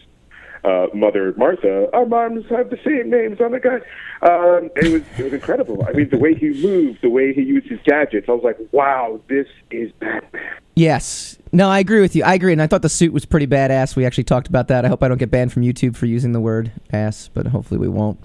uh, 0.64 0.86
mother 0.94 1.34
Martha. 1.36 1.88
Our 1.92 2.06
moms 2.06 2.44
have 2.50 2.70
the 2.70 2.78
same 2.84 3.10
names 3.10 3.40
on 3.40 3.52
the 3.52 3.60
guy. 3.60 3.80
Um, 4.22 4.70
it 4.76 4.92
was 4.92 5.02
it 5.18 5.24
was 5.24 5.32
incredible. 5.32 5.84
I 5.86 5.92
mean, 5.92 6.08
the 6.08 6.18
way 6.18 6.34
he 6.34 6.50
moved, 6.62 7.02
the 7.02 7.10
way 7.10 7.32
he 7.32 7.42
used 7.42 7.68
his 7.68 7.80
gadgets. 7.84 8.28
I 8.28 8.32
was 8.32 8.44
like, 8.44 8.58
wow, 8.72 9.20
this 9.28 9.46
is 9.70 9.92
Batman. 9.98 10.52
Yes. 10.74 11.38
No, 11.54 11.68
I 11.68 11.80
agree 11.80 12.00
with 12.00 12.16
you. 12.16 12.24
I 12.24 12.32
agree, 12.32 12.52
and 12.54 12.62
I 12.62 12.66
thought 12.66 12.80
the 12.80 12.88
suit 12.88 13.12
was 13.12 13.26
pretty 13.26 13.46
badass. 13.46 13.94
We 13.94 14.06
actually 14.06 14.24
talked 14.24 14.48
about 14.48 14.68
that. 14.68 14.86
I 14.86 14.88
hope 14.88 15.02
I 15.02 15.08
don't 15.08 15.18
get 15.18 15.30
banned 15.30 15.52
from 15.52 15.62
YouTube 15.62 15.96
for 15.96 16.06
using 16.06 16.32
the 16.32 16.40
word 16.40 16.72
ass, 16.94 17.28
but 17.34 17.46
hopefully 17.46 17.78
we 17.78 17.88
won't. 17.88 18.18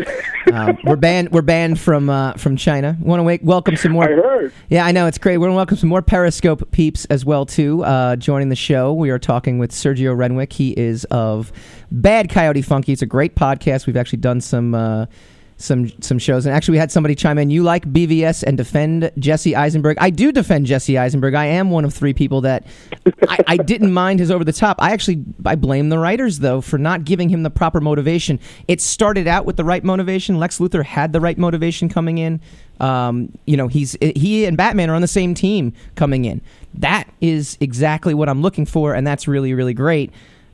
um, 0.54 0.78
we're 0.86 0.96
banned. 0.96 1.34
We're 1.34 1.42
banned 1.42 1.78
from 1.78 2.10
uh, 2.10 2.34
from 2.34 2.56
China. 2.56 2.96
Want 3.02 3.20
to 3.28 3.46
welcome 3.46 3.76
some 3.76 3.92
more. 3.92 4.06
I 4.06 4.14
heard. 4.14 4.54
Yeah, 4.70 4.86
I 4.86 4.94
know 4.94 5.08
it's 5.08 5.18
great. 5.18 5.40
We're 5.40 5.48
gonna 5.48 5.58
welcome 5.58 5.76
some 5.76 5.90
more 5.90 6.02
Periscope 6.02 6.72
peeps 6.72 7.04
as 7.06 7.26
well 7.26 7.46
too. 7.46 7.84
Uh, 7.84 8.16
joining 8.16 8.48
the 8.48 8.56
show, 8.56 8.94
we 8.94 9.10
are 9.10 9.20
talking 9.20 9.60
with 9.60 9.72
Sergio 9.72 10.16
Renwick. 10.16 10.54
He 10.54 10.72
is 10.80 11.04
of 11.06 11.52
Bad 11.92 12.30
Coyote 12.30 12.62
Funky. 12.62 12.94
It's 12.94 13.02
a 13.02 13.06
great 13.06 13.36
podcast. 13.36 13.88
We've 13.88 13.98
actually 13.98 14.20
done 14.20 14.40
some. 14.40 14.74
Uh, 14.74 15.06
some 15.58 15.90
some 16.02 16.20
shows. 16.20 16.46
And 16.46 16.56
actually, 16.56 16.74
we 16.74 16.78
had 16.78 16.92
somebody 16.92 17.16
chime 17.16 17.38
in. 17.38 17.50
You 17.50 17.64
like 17.64 17.86
BVS 17.92 18.44
and 18.44 18.58
defend 18.58 19.12
Jesse 19.18 19.56
Eisenberg. 19.56 19.98
I 20.00 20.12
do 20.12 20.32
defend 20.32 20.68
Jesse 20.68 20.98
Eisenberg. 20.98 21.34
I 21.34 21.46
am 21.46 21.72
one 21.72 21.84
of 21.84 21.94
three 21.94 22.14
people 22.14 22.42
that 22.42 22.66
I, 23.28 23.40
I 23.48 23.58
didn't 23.58 23.92
mind 23.92 24.20
his 24.20 24.30
over 24.30 24.44
the 24.44 24.54
top. 24.54 24.78
I 24.80 24.92
actually 24.92 25.24
I 25.46 25.56
blame 25.56 25.90
the 25.90 25.98
writers 25.98 26.40
though 26.40 26.62
for 26.62 26.78
not 26.78 27.06
giving 27.06 27.30
him 27.30 27.44
the 27.44 27.50
proper 27.50 27.82
motivation. 27.82 28.40
It 28.68 28.82
started 28.82 29.28
out 29.28 29.46
with 29.46 29.58
the 29.58 29.66
right 29.66 29.84
motivation. 29.84 30.38
Lex 30.38 30.60
Luthor 30.60 30.86
had 30.86 31.12
the 31.12 31.20
right 31.20 31.38
motivation 31.38 31.90
coming 31.90 32.20
in. 32.20 32.40
Um, 32.80 33.36
you 33.46 33.58
know, 33.58 33.68
he's 33.68 33.98
he 34.00 34.46
and 34.46 34.56
Batman 34.56 34.92
are 34.92 34.96
on 34.96 35.02
the 35.02 35.08
same 35.08 35.34
team 35.34 35.74
coming 35.96 36.26
in. 36.26 36.42
That 36.76 37.12
is 37.20 37.58
exactly 37.60 38.14
what 38.14 38.30
I'm 38.30 38.44
looking 38.44 38.68
for, 38.68 38.94
and 38.94 39.08
that's 39.08 39.28
really 39.28 39.56
really 39.56 39.74
great 39.74 40.12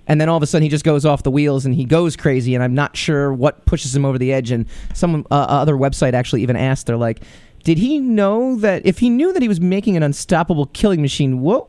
and 0.07 0.19
then 0.19 0.29
all 0.29 0.37
of 0.37 0.43
a 0.43 0.47
sudden 0.47 0.63
he 0.63 0.69
just 0.69 0.83
goes 0.83 1.05
off 1.05 1.23
the 1.23 1.31
wheels 1.31 1.65
and 1.65 1.75
he 1.75 1.85
goes 1.85 2.15
crazy 2.15 2.55
and 2.55 2.63
i'm 2.63 2.73
not 2.73 2.95
sure 2.95 3.33
what 3.33 3.65
pushes 3.65 3.95
him 3.95 4.05
over 4.05 4.17
the 4.17 4.33
edge. 4.33 4.51
And 4.51 4.65
some 4.93 5.25
uh, 5.31 5.35
other 5.35 5.75
website 5.75 6.13
actually 6.13 6.41
even 6.43 6.55
asked 6.55 6.87
they're 6.87 6.97
like 6.97 7.21
did 7.63 7.77
he 7.77 7.99
know 7.99 8.57
that 8.57 8.85
if 8.85 8.99
he 8.99 9.09
knew 9.09 9.31
that 9.31 9.41
he 9.41 9.47
was 9.47 9.61
making 9.61 9.95
an 9.95 10.03
unstoppable 10.03 10.65
killing 10.67 11.01
machine 11.01 11.39
what 11.39 11.67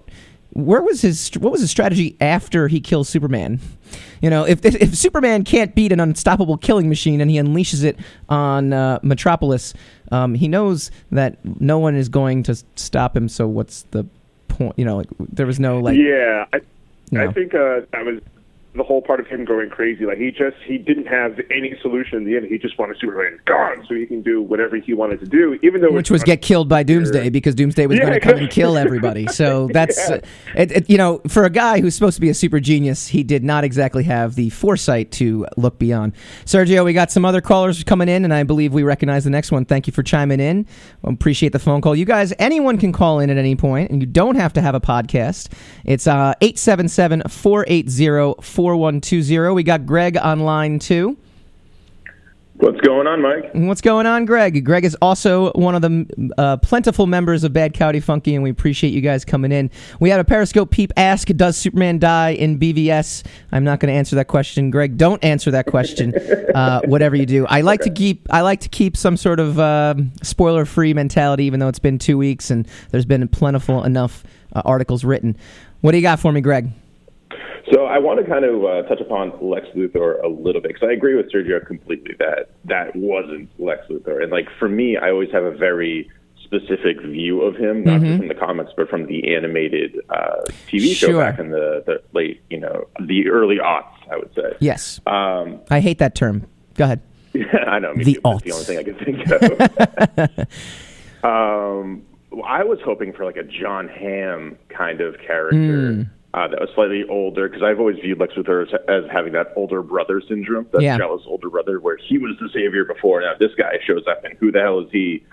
where 0.55 0.83
was 0.83 1.03
his 1.03 1.31
what 1.39 1.51
was 1.51 1.61
his 1.61 1.71
strategy 1.71 2.17
after 2.21 2.69
he 2.69 2.81
kills 2.81 3.09
superman? 3.09 3.61
You 4.21 4.31
know 4.31 4.45
if 4.45 4.65
if 4.65 4.95
superman 4.95 5.45
can't 5.45 5.75
beat 5.75 5.93
an 5.93 6.01
unstoppable 6.01 6.57
killing 6.57 6.89
machine 6.89 7.21
and 7.21 7.31
he 7.31 7.39
unleashes 7.39 7.85
it 7.85 7.99
on 8.29 8.73
uh, 8.73 8.99
metropolis 9.03 9.75
um, 10.13 10.35
he 10.35 10.49
knows 10.49 10.91
that 11.11 11.39
no 11.61 11.79
one 11.79 11.95
is 11.95 12.09
going 12.09 12.43
to 12.45 12.57
stop 12.77 13.17
him 13.17 13.29
so 13.29 13.47
what's 13.47 13.83
the 13.91 14.07
point 14.49 14.79
you 14.79 14.85
know 14.85 14.97
like 14.97 15.09
there 15.19 15.47
was 15.47 15.59
no 15.59 15.81
like 15.81 15.97
Yeah, 15.97 16.47
I, 16.53 16.61
I 17.13 17.33
think 17.33 17.55
uh, 17.55 17.81
that 17.93 18.05
was 18.05 18.21
the 18.77 18.83
whole 18.83 19.01
part 19.03 19.21
of 19.21 19.27
him 19.27 19.45
going 19.45 19.71
crazy. 19.71 20.05
Like 20.05 20.19
he 20.19 20.31
just 20.31 20.57
he 20.67 20.79
didn't 20.79 21.07
have 21.07 21.39
any 21.51 21.75
solution 21.81 22.19
in 22.19 22.25
the 22.25 22.37
end. 22.37 22.47
He 22.47 22.59
just 22.59 22.79
wanted 22.79 22.97
Superman 23.01 23.39
gone 23.45 23.85
so 23.89 23.95
he 23.95 24.05
can 24.07 24.21
do 24.23 24.43
whatever 24.43 24.77
he 24.77 24.95
wanted 24.95 25.21
to 25.21 25.27
do, 25.27 25.59
even 25.63 25.81
though 25.81 25.93
which 25.93 26.11
was 26.11 26.25
get 26.25 26.43
killed 26.43 26.69
by 26.69 26.83
Doomsday 26.83 27.29
because 27.29 27.55
Doomsday 27.55 27.87
was 27.87 27.99
Yeah, 27.99 28.05
going 28.07 28.15
to 28.15 28.21
come 28.21 28.37
and 28.39 28.51
kill 28.51 28.77
everybody. 28.77 29.27
So 29.35 29.69
that's 29.73 29.97
Yeah. 30.09 30.17
uh, 30.17 30.21
it, 30.55 30.73
it, 30.73 30.91
you 30.91 30.97
know 30.99 31.21
for 31.29 31.45
a 31.45 31.51
guy 31.51 31.81
who's 31.81 31.95
supposed 31.95 32.15
to 32.17 32.21
be 32.21 32.29
a 32.31 32.35
super 32.35 32.61
genius, 32.61 33.09
he 33.09 33.23
did 33.23 33.43
not 33.45 33.65
exactly 33.65 34.05
have 34.05 34.35
the 34.35 34.51
foresight 34.51 35.11
to 35.13 35.47
look 35.57 35.79
beyond. 35.79 36.13
Sergio, 36.45 36.85
we 36.85 36.93
got 36.93 37.11
some 37.11 37.25
other 37.25 37.41
callers 37.41 37.83
coming 37.85 38.09
in, 38.09 38.25
and 38.25 38.33
I 38.35 38.43
believe 38.43 38.73
we 38.73 38.83
recognize 38.83 39.25
the 39.25 39.31
next 39.31 39.51
one. 39.53 39.65
Thank 39.65 39.87
you 39.87 39.93
for 39.93 40.03
chiming 40.03 40.41
in. 40.41 40.67
Appreciate 41.03 41.53
the 41.53 41.59
phone 41.59 41.81
call. 41.81 41.95
You 41.97 42.05
guys, 42.05 42.33
anyone 42.39 42.79
can 42.79 42.93
call 42.93 43.19
in 43.21 43.31
at 43.31 43.37
any 43.39 43.57
point, 43.57 43.91
and 43.91 44.01
you 44.01 44.07
don't 44.07 44.37
have 44.37 44.53
to 44.55 44.61
have 44.61 44.75
a 44.75 44.81
podcast. 44.81 45.53
It's 45.85 46.07
uh, 46.07 46.35
877-480-4120. 48.65 49.55
We 49.55 49.63
got 49.63 49.87
Greg 49.87 50.17
online 50.17 50.79
too. 50.79 51.17
What's 52.57 52.81
going 52.83 53.09
on, 53.09 53.21
Mike? 53.21 53.51
What's 53.53 53.81
going 53.81 54.07
on, 54.07 54.27
Greg? 54.27 54.65
Greg 54.65 54.85
is 54.85 54.97
also 55.03 55.51
one 55.53 55.75
of 55.75 55.83
the 55.83 56.33
uh, 56.39 56.57
plentiful 56.59 57.09
members 57.09 57.43
of 57.43 57.53
Bad 57.53 57.75
County 57.75 57.99
Funky, 57.99 58.33
and 58.33 58.45
we 58.45 58.51
appreciate 58.51 58.91
you 58.91 59.01
guys 59.01 59.25
coming 59.25 59.51
in. 59.51 59.73
We 59.99 60.09
had 60.09 60.21
a 60.21 60.25
Periscope 60.25 60.71
peep 60.71 60.93
ask, 60.97 61.27
"Does 61.27 61.57
Superman 61.57 61.99
die 61.99 62.31
in 62.31 62.57
BVS?" 62.61 63.25
I'm 63.51 63.65
not 63.65 63.81
going 63.81 63.93
to 63.93 63.99
answer 63.99 64.15
that 64.17 64.29
question, 64.29 64.71
Greg. 64.71 64.97
Don't 64.97 65.23
answer 65.25 65.51
that 65.51 65.67
question. 65.67 66.15
uh, 66.55 66.81
whatever 66.85 67.17
you 67.17 67.27
do, 67.27 67.45
I 67.47 67.63
like 67.63 67.81
to 67.81 67.91
keep 67.91 68.29
I 68.31 68.43
like 68.43 68.61
to 68.61 68.69
keep 68.69 68.97
some 68.97 69.17
sort 69.17 69.41
of 69.41 69.59
uh, 69.59 69.97
spoiler-free 70.23 70.95
mentality, 70.95 71.45
even 71.47 71.59
though 71.59 71.69
it's 71.69 71.81
been 71.81 71.99
two 71.99 72.17
weeks 72.17 72.53
and 72.53 72.69
there's 72.91 73.05
been 73.05 73.27
plentiful 73.27 73.83
enough 73.83 74.23
uh, 74.53 74.63
articles 74.65 75.03
written. 75.03 75.37
What 75.81 75.91
do 75.91 75.99
you 75.99 76.03
got 76.03 76.21
for 76.21 76.31
me, 76.31 76.41
Greg? 76.41 76.71
So 77.73 77.87
I 77.87 77.99
want 77.99 78.21
to 78.21 78.31
kind 78.31 78.45
of 78.45 78.65
uh, 78.65 78.83
touch 78.89 79.01
upon 79.01 79.33
Lex 79.41 79.67
Luthor 79.75 80.23
a 80.23 80.29
little 80.29 80.61
bit 80.61 80.75
because 80.75 80.87
I 80.89 80.93
agree 80.93 81.15
with 81.17 81.33
Sergio 81.33 81.65
completely 81.67 82.15
that 82.19 82.51
that 82.67 82.95
wasn't 82.95 83.49
Lex 83.59 83.87
Luthor, 83.89 84.23
and 84.23 84.31
like 84.31 84.49
for 84.59 84.69
me, 84.69 84.97
I 84.97 85.11
always 85.11 85.31
have 85.33 85.45
a 85.45 85.51
very 85.51 86.11
specific 86.43 87.01
view 87.01 87.41
of 87.41 87.57
him, 87.57 87.83
not 87.85 88.01
just 88.03 88.19
from 88.19 88.29
the 88.29 88.35
comics, 88.35 88.71
but 88.77 88.89
from 88.89 89.07
the 89.07 89.35
animated 89.35 89.97
uh, 90.11 90.43
TV 90.69 90.95
show 90.95 91.19
back 91.19 91.39
in 91.39 91.51
the, 91.51 91.83
the 91.87 92.03
late, 92.13 92.43
you 92.51 92.61
know, 92.61 92.87
the 93.01 93.29
early 93.29 93.57
aughts, 93.57 93.97
I 94.11 94.19
would 94.19 94.33
say. 94.35 94.55
Yes, 94.61 95.01
Um, 95.07 95.61
I 95.71 95.81
hate 95.81 95.99
that 95.99 96.15
term. 96.15 96.47
Go 96.75 96.85
ahead. 96.85 97.01
Yeah, 97.33 97.45
I 97.67 97.79
know, 97.79 97.95
The 97.95 98.15
too. 98.15 98.21
That's 98.23 98.43
the 98.43 98.53
only 98.53 98.65
thing 98.65 98.79
I 98.79 98.83
can 98.83 98.95
think 98.95 100.39
of. 101.23 101.25
um, 101.25 102.03
I 102.45 102.63
was 102.63 102.79
hoping 102.85 103.13
for 103.13 103.25
like 103.25 103.37
a 103.37 103.43
Jon 103.45 103.89
Hamm 103.89 104.57
kind 104.69 105.01
of 105.01 105.19
character 105.19 105.93
Hmm. 105.93 106.03
Uh, 106.35 106.49
that 106.49 106.61
was 106.61 106.69
slightly 106.75 107.05
older 107.09 107.49
because 107.49 107.63
I've 107.63 107.79
always 107.79 107.97
viewed 108.01 108.19
Lex 108.19 108.35
Luthor 108.35 108.67
as, 108.67 108.75
as 108.89 109.05
having 109.11 109.33
that 109.35 109.53
older 109.57 109.83
brother 109.83 110.21
syndrome, 110.29 110.67
that 110.73 110.83
Yeah. 110.83 110.99
jealous 110.99 111.23
older 111.27 111.49
brother, 111.49 111.79
where 111.81 111.97
he 111.97 112.19
was 112.19 112.33
the 112.41 112.49
savior 112.53 112.85
before. 112.85 113.21
Now 113.21 113.35
this 113.39 113.53
guy 113.57 113.79
shows 113.87 114.03
up, 114.11 114.25
and 114.25 114.35
who 114.39 114.51
the 114.51 114.61
hell 114.61 114.81
is 114.81 114.89
he? 114.91 115.25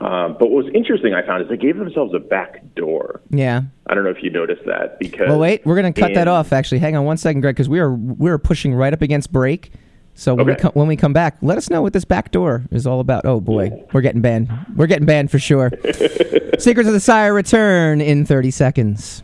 Um, 0.00 0.36
but 0.38 0.50
what 0.50 0.64
was 0.64 0.74
interesting, 0.74 1.14
I 1.14 1.24
found, 1.24 1.42
is 1.42 1.48
they 1.48 1.56
gave 1.56 1.76
themselves 1.76 2.12
a 2.14 2.18
back 2.18 2.62
door. 2.74 3.20
Yeah. 3.30 3.62
I 3.86 3.94
don't 3.94 4.02
know 4.04 4.10
if 4.10 4.22
you 4.22 4.30
noticed 4.30 4.64
that 4.66 4.98
because. 4.98 5.28
Well, 5.28 5.38
wait, 5.38 5.64
we're 5.64 5.80
going 5.80 5.92
to 5.92 5.98
cut 6.00 6.14
that 6.14 6.28
off. 6.28 6.52
Actually, 6.52 6.78
hang 6.80 6.96
on 6.96 7.04
one 7.04 7.16
second, 7.16 7.40
Greg, 7.40 7.54
because 7.54 7.68
we 7.68 7.78
are 7.80 7.92
we 7.94 8.30
are 8.30 8.38
pushing 8.38 8.74
right 8.74 8.92
up 8.92 9.00
against 9.02 9.32
break. 9.32 9.72
So 10.14 10.34
when 10.34 10.44
we 10.46 10.52
Okay. 10.52 10.62
co- 10.62 10.70
when 10.74 10.88
we 10.88 10.96
come 10.96 11.12
back, 11.14 11.36
let 11.40 11.56
us 11.56 11.70
know 11.70 11.80
what 11.80 11.92
this 11.94 12.04
back 12.04 12.30
door 12.32 12.64
is 12.70 12.86
all 12.86 13.00
about. 13.00 13.24
Oh 13.24 13.40
boy, 13.40 13.70
we're 13.92 14.02
getting 14.02 14.20
banned. 14.20 14.50
We're 14.76 14.86
getting 14.88 15.06
banned 15.06 15.30
for 15.30 15.38
sure. 15.38 15.70
Secrets 16.58 16.86
of 16.88 16.92
the 16.92 17.00
Sire 17.00 17.32
return 17.32 18.00
in 18.02 18.26
thirty 18.26 18.50
seconds. 18.50 19.22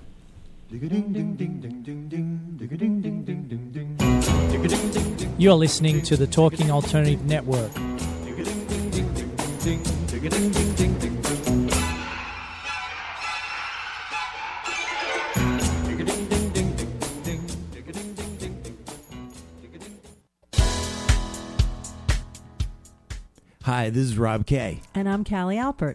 You're 0.71 0.91
listening 5.55 6.03
to 6.03 6.15
the 6.15 6.27
Talking 6.27 6.71
Alternative 6.71 7.25
Network. 7.25 7.73
Hi, 23.63 23.89
this 23.89 24.03
is 24.03 24.19
Rob 24.19 24.45
Kay. 24.45 24.83
And 24.95 25.09
I'm 25.09 25.25
Callie 25.25 25.57
Alpert. 25.57 25.95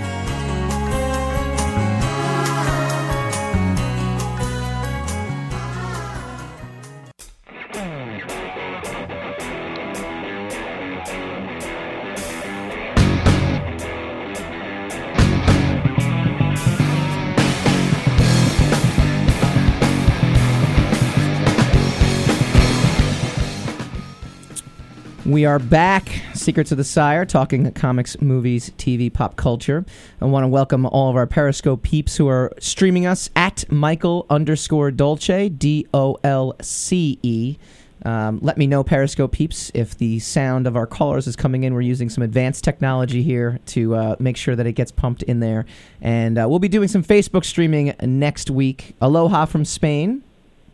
We 25.31 25.45
are 25.45 25.59
back. 25.59 26.09
Secrets 26.33 26.73
of 26.73 26.77
the 26.77 26.83
Sire, 26.83 27.25
talking 27.25 27.71
comics, 27.71 28.19
movies, 28.19 28.71
TV, 28.71 29.11
pop 29.11 29.37
culture. 29.37 29.85
I 30.19 30.25
want 30.25 30.43
to 30.43 30.49
welcome 30.49 30.85
all 30.85 31.09
of 31.09 31.15
our 31.15 31.25
Periscope 31.25 31.83
peeps 31.83 32.17
who 32.17 32.27
are 32.27 32.51
streaming 32.59 33.05
us 33.05 33.29
at 33.33 33.63
Michael 33.71 34.25
underscore 34.29 34.91
Dolce, 34.91 35.47
D 35.47 35.87
O 35.93 36.17
L 36.25 36.53
C 36.59 37.17
E. 37.23 37.55
Um, 38.03 38.39
let 38.41 38.57
me 38.57 38.67
know, 38.67 38.83
Periscope 38.83 39.31
peeps, 39.31 39.71
if 39.73 39.97
the 39.97 40.19
sound 40.19 40.67
of 40.67 40.75
our 40.75 40.85
callers 40.85 41.27
is 41.27 41.37
coming 41.37 41.63
in. 41.63 41.73
We're 41.73 41.79
using 41.79 42.09
some 42.09 42.23
advanced 42.25 42.65
technology 42.65 43.23
here 43.23 43.57
to 43.67 43.95
uh, 43.95 44.15
make 44.19 44.35
sure 44.35 44.57
that 44.57 44.67
it 44.67 44.73
gets 44.73 44.91
pumped 44.91 45.23
in 45.23 45.39
there. 45.39 45.65
And 46.01 46.37
uh, 46.37 46.45
we'll 46.49 46.59
be 46.59 46.67
doing 46.67 46.89
some 46.89 47.05
Facebook 47.05 47.45
streaming 47.45 47.93
next 48.01 48.49
week. 48.49 48.97
Aloha 48.99 49.45
from 49.45 49.63
Spain. 49.63 50.25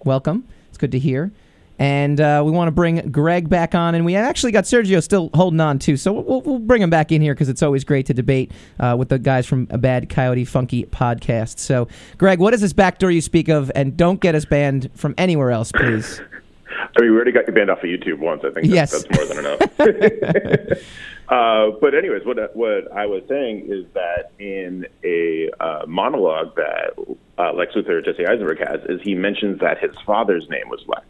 Welcome. 0.03 0.47
It's 0.69 0.79
good 0.79 0.93
to 0.93 0.99
hear. 0.99 1.31
And 1.79 2.19
uh, 2.19 2.41
we 2.43 2.51
want 2.51 2.67
to 2.67 2.71
bring 2.71 3.11
Greg 3.11 3.49
back 3.49 3.75
on, 3.75 3.93
and 3.93 4.03
we 4.03 4.15
actually 4.15 4.51
got 4.51 4.63
Sergio 4.63 5.01
still 5.03 5.29
holding 5.33 5.59
on 5.59 5.77
too. 5.77 5.95
So 5.95 6.11
we'll, 6.13 6.41
we'll 6.41 6.59
bring 6.59 6.81
him 6.81 6.89
back 6.89 7.11
in 7.11 7.21
here 7.21 7.33
because 7.35 7.49
it's 7.49 7.61
always 7.61 7.83
great 7.83 8.07
to 8.07 8.13
debate 8.13 8.51
uh, 8.79 8.95
with 8.97 9.09
the 9.09 9.19
guys 9.19 9.45
from 9.45 9.67
a 9.69 9.77
Bad 9.77 10.09
Coyote 10.09 10.45
Funky 10.45 10.85
podcast. 10.85 11.59
So, 11.59 11.87
Greg, 12.17 12.39
what 12.39 12.53
is 12.53 12.61
this 12.61 12.73
backdoor 12.73 13.11
you 13.11 13.21
speak 13.21 13.47
of? 13.47 13.71
And 13.75 13.95
don't 13.95 14.19
get 14.19 14.33
us 14.33 14.45
banned 14.45 14.89
from 14.95 15.13
anywhere 15.17 15.51
else, 15.51 15.71
please. 15.71 16.19
I 16.69 17.01
mean, 17.01 17.11
we 17.11 17.15
already 17.15 17.31
got 17.31 17.47
you 17.47 17.53
banned 17.53 17.69
off 17.69 17.79
of 17.79 17.85
YouTube 17.85 18.19
once. 18.19 18.41
I 18.43 18.49
think 18.51 18.67
that's, 18.71 18.91
Yes. 18.93 19.03
that's 19.03 19.17
more 19.17 19.25
than 19.25 19.45
enough. 19.45 19.79
uh, 21.29 21.77
but 21.79 21.93
anyways, 21.95 22.25
what 22.25 22.55
what 22.55 22.91
I 22.91 23.05
was 23.05 23.23
saying 23.29 23.67
is 23.69 23.85
that 23.93 24.31
in 24.39 24.85
a 25.03 25.49
uh, 25.59 25.85
monologue 25.87 26.55
that 26.55 26.93
uh, 27.37 27.53
Lex 27.53 27.73
Luthor 27.75 28.03
Jesse 28.03 28.25
Eisenberg 28.25 28.59
has, 28.67 28.79
is 28.89 28.99
he 29.03 29.15
mentions 29.15 29.59
that 29.59 29.79
his 29.79 29.91
father's 30.05 30.47
name 30.49 30.69
was 30.69 30.83
Lex, 30.87 31.05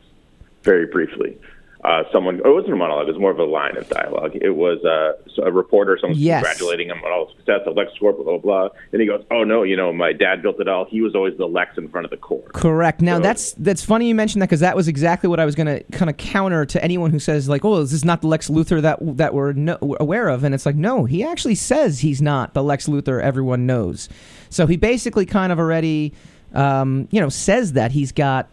very 0.63 0.85
briefly. 0.87 1.37
Uh, 1.83 2.03
someone, 2.11 2.37
it 2.37 2.43
wasn't 2.45 2.73
a 2.73 2.75
monologue; 2.75 3.07
it 3.07 3.11
was 3.11 3.21
more 3.21 3.29
of 3.31 3.37
a 3.37 3.45
line 3.45 3.77
of 3.77 3.87
dialogue. 3.87 4.31
It 4.41 4.49
was 4.49 4.83
uh, 4.83 5.13
a 5.43 5.51
reporter, 5.51 5.97
someone 6.01 6.17
Yes. 6.19 6.43
congratulating 6.43 6.89
him 6.89 6.97
on 7.05 7.11
all 7.11 7.27
the 7.27 7.33
success 7.37 7.61
of 7.67 7.77
Lex 7.77 7.91
Corp, 7.99 8.17
blah 8.17 8.25
blah 8.25 8.37
blah. 8.39 8.69
And 8.91 8.99
he 8.99 9.07
goes, 9.07 9.23
"Oh 9.31 9.43
no, 9.43 9.61
you 9.61 9.77
know, 9.77 9.93
my 9.93 10.11
dad 10.11 10.41
built 10.41 10.59
it 10.59 10.67
all. 10.67 10.85
He 10.85 11.01
was 11.01 11.13
always 11.15 11.37
the 11.37 11.45
Lex 11.45 11.77
in 11.77 11.87
front 11.87 12.03
of 12.03 12.11
the 12.11 12.17
core." 12.17 12.43
Correct. 12.53 12.99
Now 13.01 13.17
So- 13.17 13.23
that's 13.23 13.51
that's 13.53 13.85
funny 13.85 14.07
you 14.07 14.15
mentioned 14.15 14.41
that 14.41 14.47
because 14.47 14.61
that 14.61 14.75
was 14.75 14.87
exactly 14.87 15.29
what 15.29 15.39
I 15.39 15.45
was 15.45 15.53
going 15.53 15.67
to 15.67 15.83
kind 15.95 16.09
of 16.09 16.17
counter 16.17 16.65
to 16.65 16.83
anyone 16.83 17.11
who 17.11 17.19
says 17.19 17.47
like, 17.47 17.63
"Oh, 17.63 17.79
this 17.81 17.93
is 17.93 18.03
not 18.03 18.21
the 18.21 18.27
Lex 18.27 18.49
Luthor 18.49 18.81
that 18.81 18.97
that 19.17 19.35
we're 19.35 19.53
no, 19.53 19.77
aware 19.99 20.27
of?" 20.29 20.43
And 20.43 20.55
it's 20.55 20.65
like, 20.65 20.75
no, 20.75 21.05
he 21.05 21.23
actually 21.23 21.55
says 21.55 21.99
he's 21.99 22.23
not 22.23 22.53
the 22.55 22.63
Lex 22.63 22.87
Luthor 22.87 23.21
everyone 23.21 23.65
knows. 23.67 24.09
So 24.49 24.65
he 24.65 24.77
basically 24.77 25.27
kind 25.27 25.51
of 25.53 25.59
already, 25.59 26.11
um, 26.53 27.07
you 27.11 27.21
know, 27.21 27.29
says 27.29 27.73
that 27.73 27.91
he's 27.91 28.11
got 28.11 28.49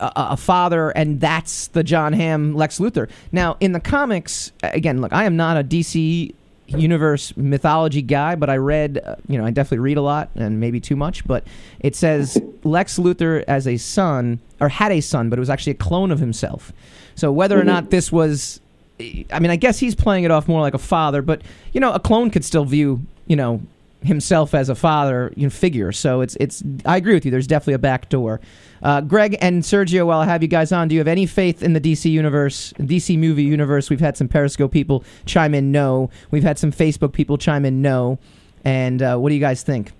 a, 0.00 0.12
a 0.14 0.36
father, 0.36 0.90
and 0.90 1.20
that's 1.20 1.68
the 1.68 1.82
Jon 1.82 2.12
Hamm 2.12 2.54
Lex 2.54 2.78
Luthor. 2.78 3.08
Now, 3.32 3.56
in 3.60 3.72
the 3.72 3.80
comics, 3.80 4.52
again, 4.62 5.00
look, 5.00 5.12
I 5.12 5.24
am 5.24 5.36
not 5.36 5.56
a 5.56 5.64
DC 5.64 6.34
universe 6.66 7.34
mythology 7.36 8.02
guy, 8.02 8.34
but 8.34 8.50
I 8.50 8.56
read, 8.56 9.00
uh, 9.04 9.16
you 9.26 9.38
know, 9.38 9.46
I 9.46 9.50
definitely 9.50 9.78
read 9.78 9.96
a 9.96 10.02
lot 10.02 10.28
and 10.34 10.60
maybe 10.60 10.80
too 10.80 10.96
much, 10.96 11.26
but 11.26 11.46
it 11.80 11.96
says 11.96 12.40
Lex 12.62 12.98
Luthor 12.98 13.42
as 13.48 13.66
a 13.66 13.76
son, 13.78 14.40
or 14.60 14.68
had 14.68 14.92
a 14.92 15.00
son, 15.00 15.30
but 15.30 15.38
it 15.38 15.40
was 15.40 15.50
actually 15.50 15.72
a 15.72 15.76
clone 15.76 16.10
of 16.10 16.18
himself. 16.18 16.72
So 17.14 17.32
whether 17.32 17.58
or 17.58 17.64
not 17.64 17.90
this 17.90 18.12
was, 18.12 18.60
I 19.00 19.38
mean, 19.40 19.50
I 19.50 19.56
guess 19.56 19.78
he's 19.78 19.94
playing 19.94 20.24
it 20.24 20.30
off 20.30 20.46
more 20.46 20.60
like 20.60 20.74
a 20.74 20.78
father, 20.78 21.22
but, 21.22 21.42
you 21.72 21.80
know, 21.80 21.92
a 21.92 22.00
clone 22.00 22.30
could 22.30 22.44
still 22.44 22.64
view, 22.64 23.00
you 23.26 23.36
know, 23.36 23.62
himself 24.02 24.54
as 24.54 24.68
a 24.68 24.74
father 24.74 25.32
you 25.36 25.44
know, 25.44 25.50
figure. 25.50 25.92
So 25.92 26.20
it's 26.20 26.36
it's. 26.38 26.62
I 26.84 26.96
agree 26.96 27.14
with 27.14 27.24
you. 27.24 27.30
There's 27.30 27.46
definitely 27.46 27.74
a 27.74 27.78
back 27.78 28.08
door. 28.08 28.40
Uh, 28.82 29.00
Greg 29.00 29.36
and 29.40 29.62
Sergio, 29.62 30.06
while 30.06 30.20
I 30.20 30.24
have 30.26 30.42
you 30.42 30.48
guys 30.48 30.72
on, 30.72 30.88
do 30.88 30.94
you 30.94 31.00
have 31.00 31.08
any 31.08 31.26
faith 31.26 31.62
in 31.62 31.72
the 31.72 31.80
DC 31.80 32.10
universe, 32.10 32.72
DC 32.78 33.18
movie 33.18 33.44
universe? 33.44 33.90
We've 33.90 34.00
had 34.00 34.16
some 34.16 34.28
Periscope 34.28 34.72
people 34.72 35.04
chime 35.26 35.54
in 35.54 35.72
no. 35.72 36.10
We've 36.30 36.42
had 36.42 36.58
some 36.58 36.72
Facebook 36.72 37.12
people 37.12 37.38
chime 37.38 37.64
in 37.64 37.82
no. 37.82 38.18
And 38.64 39.02
uh, 39.02 39.16
what 39.16 39.30
do 39.30 39.34
you 39.34 39.40
guys 39.40 39.62
think? 39.62 39.92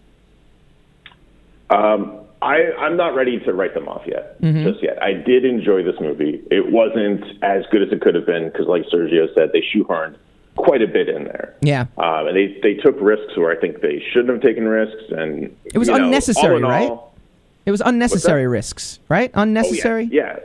Um, 1.70 2.20
I, 2.40 2.72
I'm 2.78 2.96
not 2.96 3.14
ready 3.14 3.38
to 3.40 3.52
write 3.52 3.74
them 3.74 3.88
off 3.88 4.02
yet, 4.06 4.40
just 4.40 4.82
yet. 4.82 5.02
I 5.02 5.12
did 5.12 5.44
enjoy 5.44 5.82
this 5.82 5.96
movie. 6.00 6.42
It 6.50 6.70
wasn't 6.70 7.24
as 7.42 7.64
good 7.70 7.82
as 7.82 7.92
it 7.92 8.00
could 8.00 8.14
have 8.14 8.26
been 8.26 8.48
because, 8.50 8.66
like 8.66 8.84
Sergio 8.84 9.32
said, 9.34 9.50
they 9.52 9.60
shoehorned 9.74 10.16
quite 10.56 10.82
a 10.82 10.86
bit 10.86 11.08
in 11.08 11.24
there. 11.24 11.54
Yeah. 11.60 11.86
Um, 11.98 12.28
and 12.28 12.36
they, 12.36 12.58
they 12.62 12.74
took 12.74 12.96
risks 13.00 13.36
where 13.36 13.50
I 13.50 13.60
think 13.60 13.80
they 13.80 14.02
shouldn't 14.12 14.30
have 14.30 14.42
taken 14.42 14.68
risks. 14.68 15.02
And 15.10 15.56
It 15.64 15.78
was 15.78 15.88
you 15.88 15.98
know, 15.98 16.04
unnecessary, 16.04 16.62
all 16.62 16.70
right? 16.70 16.98
It 17.68 17.70
was 17.70 17.82
unnecessary 17.84 18.46
risks, 18.46 18.98
right? 19.10 19.30
Oh, 19.34 19.40
yeah. 19.40 19.42
Unnecessary. 19.42 20.08
Yeah, 20.10 20.38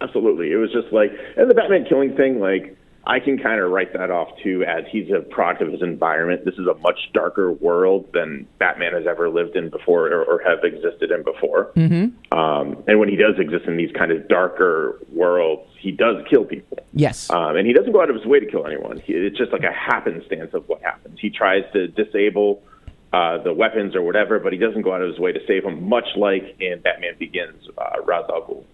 absolutely. 0.00 0.50
It 0.50 0.56
was 0.56 0.72
just 0.72 0.92
like, 0.92 1.12
and 1.36 1.48
the 1.48 1.54
Batman 1.54 1.84
killing 1.88 2.16
thing, 2.16 2.40
like, 2.40 2.76
I 3.06 3.20
can 3.20 3.38
kind 3.38 3.60
of 3.60 3.70
write 3.70 3.92
that 3.92 4.10
off 4.10 4.28
too 4.42 4.64
as 4.64 4.84
he's 4.90 5.08
a 5.12 5.20
product 5.20 5.62
of 5.62 5.70
his 5.70 5.82
environment. 5.82 6.44
This 6.44 6.56
is 6.56 6.66
a 6.66 6.74
much 6.74 7.10
darker 7.14 7.52
world 7.52 8.12
than 8.12 8.48
Batman 8.58 8.92
has 8.92 9.06
ever 9.06 9.30
lived 9.30 9.54
in 9.54 9.70
before 9.70 10.08
or, 10.08 10.24
or 10.24 10.42
have 10.42 10.64
existed 10.64 11.12
in 11.12 11.22
before. 11.22 11.70
Mm-hmm. 11.76 12.36
Um, 12.36 12.82
and 12.88 12.98
when 12.98 13.08
he 13.08 13.14
does 13.14 13.38
exist 13.38 13.66
in 13.66 13.76
these 13.76 13.92
kind 13.92 14.10
of 14.10 14.26
darker 14.26 14.98
worlds, 15.12 15.70
he 15.78 15.92
does 15.92 16.16
kill 16.28 16.44
people. 16.44 16.78
Yes. 16.92 17.30
Um, 17.30 17.54
and 17.54 17.68
he 17.68 17.72
doesn't 17.72 17.92
go 17.92 18.02
out 18.02 18.10
of 18.10 18.16
his 18.16 18.26
way 18.26 18.40
to 18.40 18.46
kill 18.46 18.66
anyone. 18.66 18.98
He, 18.98 19.12
it's 19.12 19.38
just 19.38 19.52
like 19.52 19.62
a 19.62 19.72
happenstance 19.72 20.52
of 20.54 20.68
what 20.68 20.82
happens. 20.82 21.20
He 21.20 21.30
tries 21.30 21.62
to 21.72 21.86
disable 21.86 22.64
uh, 23.12 23.38
the 23.42 23.52
weapons 23.52 23.94
or 23.94 24.02
whatever, 24.02 24.38
but 24.38 24.52
he 24.52 24.58
doesn't 24.58 24.82
go 24.82 24.92
out 24.92 25.02
of 25.02 25.08
his 25.08 25.18
way 25.18 25.32
to 25.32 25.40
save 25.46 25.62
them, 25.62 25.88
much 25.88 26.06
like 26.16 26.56
in 26.60 26.80
Batman 26.80 27.14
Begins, 27.18 27.68
uh, 27.78 28.02
Ra's 28.04 28.26
al 28.28 28.42
Ghul. 28.42 28.64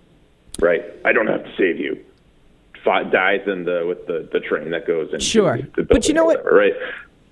Right? 0.61 0.83
I 1.05 1.13
don't 1.13 1.27
have 1.27 1.45
to 1.45 1.57
save 1.57 1.79
you. 1.79 2.05
Dies 2.85 3.41
in 3.47 3.65
the 3.65 3.85
with 3.89 4.07
the, 4.07 4.29
the 4.31 4.41
train 4.41 4.71
that 4.71 4.87
goes 4.87 5.13
in. 5.15 5.19
Sure. 5.19 5.59
the 5.75 5.85
But 5.85 6.07
you 6.07 6.13
know 6.13 6.25
or 6.25 6.27
what? 6.27 6.53
right? 6.53 6.75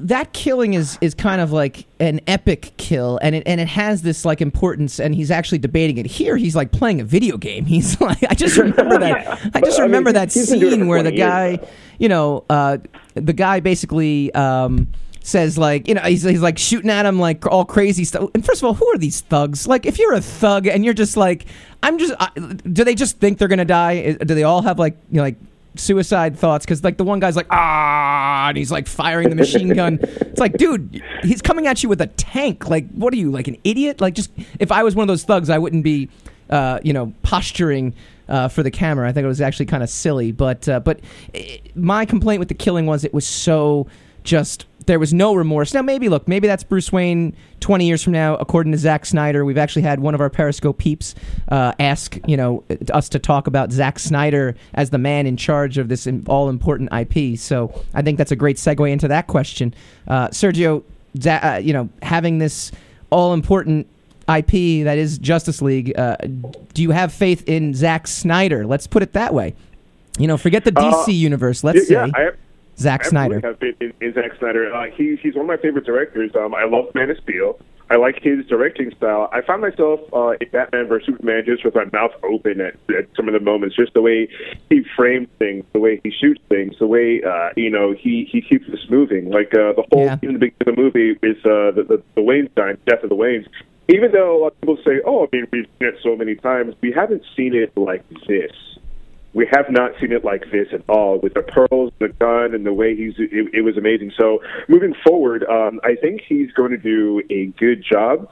that 0.02 0.32
killing 0.32 0.74
is 0.74 0.98
is 1.00 1.14
kind 1.14 1.40
of 1.40 1.52
like 1.52 1.86
an 2.00 2.20
epic 2.26 2.72
kill 2.76 3.18
and 3.22 3.36
it 3.36 3.42
and 3.46 3.60
it 3.60 3.68
has 3.68 4.02
this 4.02 4.24
like 4.24 4.40
importance 4.40 4.98
and 4.98 5.14
he's 5.14 5.30
actually 5.30 5.58
debating 5.58 5.96
it 5.96 6.06
here 6.06 6.36
he's 6.36 6.56
like 6.56 6.72
playing 6.72 7.00
a 7.00 7.04
video 7.04 7.36
game 7.36 7.64
he's 7.66 8.00
like 8.00 8.18
i 8.28 8.34
just 8.34 8.56
remember 8.56 8.98
that 8.98 9.28
i 9.28 9.36
just 9.36 9.52
But, 9.52 9.64
I 9.64 9.70
mean, 9.70 9.82
remember 9.82 10.12
that 10.12 10.32
he's 10.32 10.50
been 10.50 10.58
doing 10.58 10.72
it 10.72 10.76
scene 10.76 10.88
where 10.88 11.02
the 11.02 11.10
20 11.10 11.16
years 11.16 11.58
guy 11.60 11.68
you 11.98 12.08
know 12.08 12.44
uh 12.50 12.78
the 13.14 13.32
guy 13.32 13.60
basically 13.60 14.34
um 14.34 14.88
says 15.22 15.56
like 15.56 15.88
you 15.88 15.94
know 15.94 16.00
he's, 16.02 16.22
he's 16.22 16.42
like 16.42 16.58
shooting 16.58 16.90
at 16.90 17.06
him 17.06 17.18
like 17.18 17.46
all 17.46 17.64
crazy 17.64 18.04
stuff. 18.04 18.30
And 18.34 18.44
first 18.44 18.60
of 18.60 18.66
all 18.66 18.74
who 18.74 18.86
are 18.88 18.98
these 18.98 19.20
thugs? 19.20 19.66
Like 19.66 19.86
if 19.86 19.98
you're 19.98 20.14
a 20.14 20.20
thug 20.20 20.66
and 20.66 20.84
you're 20.84 20.94
just 20.94 21.16
like 21.16 21.46
i'm 21.82 21.98
just 21.98 22.14
I, 22.20 22.30
do 22.36 22.84
they 22.84 22.94
just 22.94 23.18
think 23.18 23.38
they're 23.38 23.48
gonna 23.48 23.64
die? 23.64 24.12
Do 24.12 24.34
they 24.34 24.42
all 24.42 24.62
have 24.62 24.78
like 24.78 24.96
you 25.10 25.16
know 25.16 25.22
like 25.22 25.36
suicide 25.76 26.38
thoughts? 26.38 26.64
Because 26.64 26.82
like 26.84 26.96
the 26.96 27.04
one 27.04 27.20
guy's 27.20 27.36
like 27.36 27.46
ah 27.50 28.48
and 28.48 28.56
he's 28.56 28.72
like 28.72 28.86
firing 28.86 29.30
the 29.30 29.36
machine 29.36 29.68
gun. 29.74 29.98
It's 30.02 30.40
like 30.40 30.56
dude 30.56 31.02
he's 31.22 31.42
coming 31.42 31.66
at 31.66 31.82
you 31.82 31.88
with 31.88 32.00
a 32.00 32.08
tank. 32.08 32.68
Like 32.68 32.90
what 32.90 33.12
are 33.14 33.18
you 33.18 33.30
like 33.30 33.48
an 33.48 33.56
idiot? 33.64 34.00
Like 34.00 34.14
just 34.14 34.30
if 34.58 34.72
i 34.72 34.82
was 34.82 34.94
one 34.94 35.04
of 35.04 35.08
those 35.08 35.24
thugs 35.24 35.50
i 35.50 35.58
wouldn't 35.58 35.84
be 35.84 36.08
uh, 36.50 36.78
you 36.82 36.92
know 36.92 37.12
posturing 37.22 37.94
uh, 38.28 38.48
for 38.48 38.62
the 38.62 38.70
camera. 38.70 39.08
I 39.08 39.12
think 39.12 39.24
it 39.24 39.28
was 39.28 39.40
actually 39.40 39.66
kind 39.66 39.82
of 39.82 39.88
silly 39.88 40.32
but 40.32 40.68
uh, 40.68 40.80
but 40.80 41.00
eh, 41.34 41.58
my 41.74 42.04
complaint 42.04 42.40
with 42.40 42.48
the 42.48 42.54
killing 42.54 42.86
was 42.86 43.04
it 43.04 43.14
was 43.14 43.26
so 43.26 43.86
just 44.24 44.66
there 44.86 44.98
was 44.98 45.12
no 45.14 45.34
remorse. 45.34 45.74
Now, 45.74 45.82
maybe 45.82 46.08
look, 46.08 46.26
maybe 46.26 46.46
that's 46.46 46.64
Bruce 46.64 46.92
Wayne 46.92 47.36
20 47.60 47.86
years 47.86 48.02
from 48.02 48.12
now, 48.12 48.36
according 48.36 48.72
to 48.72 48.78
Zack 48.78 49.06
Snyder. 49.06 49.44
We've 49.44 49.58
actually 49.58 49.82
had 49.82 50.00
one 50.00 50.14
of 50.14 50.20
our 50.20 50.30
Periscope 50.30 50.78
peeps 50.78 51.14
uh, 51.48 51.72
ask, 51.78 52.18
you 52.26 52.36
know, 52.36 52.64
us 52.92 53.08
to 53.10 53.18
talk 53.18 53.46
about 53.46 53.72
Zack 53.72 53.98
Snyder 53.98 54.54
as 54.74 54.90
the 54.90 54.98
man 54.98 55.26
in 55.26 55.36
charge 55.36 55.78
of 55.78 55.88
this 55.88 56.08
all 56.26 56.48
important 56.48 56.90
IP. 56.92 57.38
So 57.38 57.72
I 57.94 58.02
think 58.02 58.18
that's 58.18 58.32
a 58.32 58.36
great 58.36 58.56
segue 58.56 58.90
into 58.90 59.08
that 59.08 59.26
question. 59.26 59.74
Uh, 60.08 60.28
Sergio, 60.28 60.82
uh, 61.26 61.60
you 61.62 61.72
know, 61.72 61.88
having 62.02 62.38
this 62.38 62.72
all 63.10 63.34
important 63.34 63.86
IP 64.28 64.84
that 64.84 64.98
is 64.98 65.18
Justice 65.18 65.60
League, 65.60 65.96
uh, 65.98 66.16
do 66.74 66.82
you 66.82 66.90
have 66.92 67.12
faith 67.12 67.48
in 67.48 67.74
Zack 67.74 68.06
Snyder? 68.06 68.66
Let's 68.66 68.86
put 68.86 69.02
it 69.02 69.12
that 69.12 69.34
way. 69.34 69.54
You 70.18 70.26
know, 70.26 70.36
forget 70.36 70.64
the 70.64 70.72
DC 70.72 71.08
Uh, 71.08 71.10
universe. 71.10 71.64
Let's 71.64 71.90
yeah, 71.90 72.06
say 72.06 72.12
I 72.14 72.30
Zack 72.78 73.04
Snyder. 73.04 73.36
absolutely 73.36 73.48
have 73.68 73.78
faith 73.78 73.94
in, 74.00 74.06
in 74.08 74.14
Zack 74.14 74.38
Snyder. 74.38 74.74
Uh, 74.74 74.86
he, 74.96 75.16
he's 75.22 75.34
one 75.34 75.44
of 75.44 75.48
my 75.48 75.56
favorite 75.56 75.84
directors. 75.84 76.30
Um, 76.34 76.54
I 76.54 76.64
love 76.64 76.94
Man 76.94 77.10
of 77.10 77.18
Steel. 77.22 77.58
I 77.90 77.96
like 77.96 78.22
his 78.22 78.46
directing 78.46 78.90
style. 78.96 79.28
I 79.32 79.42
found 79.42 79.60
myself 79.60 80.00
uh, 80.14 80.30
in 80.40 80.48
Batman 80.50 80.88
vs 80.88 81.04
Superman 81.06 81.42
just 81.44 81.62
with 81.62 81.74
my 81.74 81.84
mouth 81.92 82.12
open 82.22 82.60
at, 82.62 82.74
at 82.96 83.06
some 83.14 83.28
of 83.28 83.34
the 83.34 83.40
moments. 83.40 83.76
Just 83.76 83.92
the 83.92 84.00
way 84.00 84.28
he 84.70 84.82
frames 84.96 85.28
things, 85.38 85.64
the 85.74 85.78
way 85.80 86.00
he 86.02 86.10
shoots 86.10 86.40
things, 86.48 86.74
the 86.78 86.86
way 86.86 87.22
uh, 87.22 87.50
you 87.54 87.68
know 87.68 87.92
he 87.92 88.26
he 88.32 88.40
keeps 88.40 88.66
us 88.70 88.78
moving. 88.88 89.28
Like 89.30 89.52
uh, 89.54 89.74
the 89.74 89.84
whole 89.92 90.06
Yeah. 90.06 90.16
in 90.22 90.32
the 90.34 90.38
beginning 90.38 90.56
of 90.60 90.66
the 90.74 90.80
movie 90.82 91.18
is 91.22 91.36
uh, 91.44 91.72
the, 91.72 91.84
the 91.86 92.02
the 92.14 92.22
Wayne's 92.22 92.48
death 92.56 93.02
of 93.02 93.10
the 93.10 93.16
Waynes. 93.16 93.46
Even 93.88 94.10
though 94.12 94.38
a 94.38 94.40
lot 94.44 94.52
of 94.52 94.60
people 94.62 94.78
say, 94.86 95.02
"Oh, 95.04 95.24
I 95.26 95.36
mean, 95.36 95.46
we've 95.52 95.66
seen 95.78 95.88
it 95.88 95.96
so 96.02 96.16
many 96.16 96.34
times," 96.36 96.74
we 96.80 96.92
haven't 96.92 97.24
seen 97.36 97.54
it 97.54 97.76
like 97.76 98.08
this 98.26 98.52
we 99.34 99.46
have 99.52 99.70
not 99.70 99.92
seen 100.00 100.12
it 100.12 100.24
like 100.24 100.50
this 100.50 100.68
at 100.72 100.82
all 100.88 101.18
with 101.18 101.34
the 101.34 101.42
pearls, 101.42 101.92
the 101.98 102.08
gun, 102.08 102.54
and 102.54 102.66
the 102.66 102.72
way 102.72 102.94
he's. 102.94 103.14
It, 103.18 103.54
it 103.54 103.62
was 103.62 103.76
amazing. 103.76 104.12
So 104.18 104.42
moving 104.68 104.94
forward, 105.06 105.44
um, 105.44 105.80
I 105.84 105.94
think 105.94 106.20
he's 106.26 106.52
going 106.52 106.70
to 106.72 106.76
do 106.76 107.22
a 107.30 107.46
good 107.58 107.82
job 107.82 108.28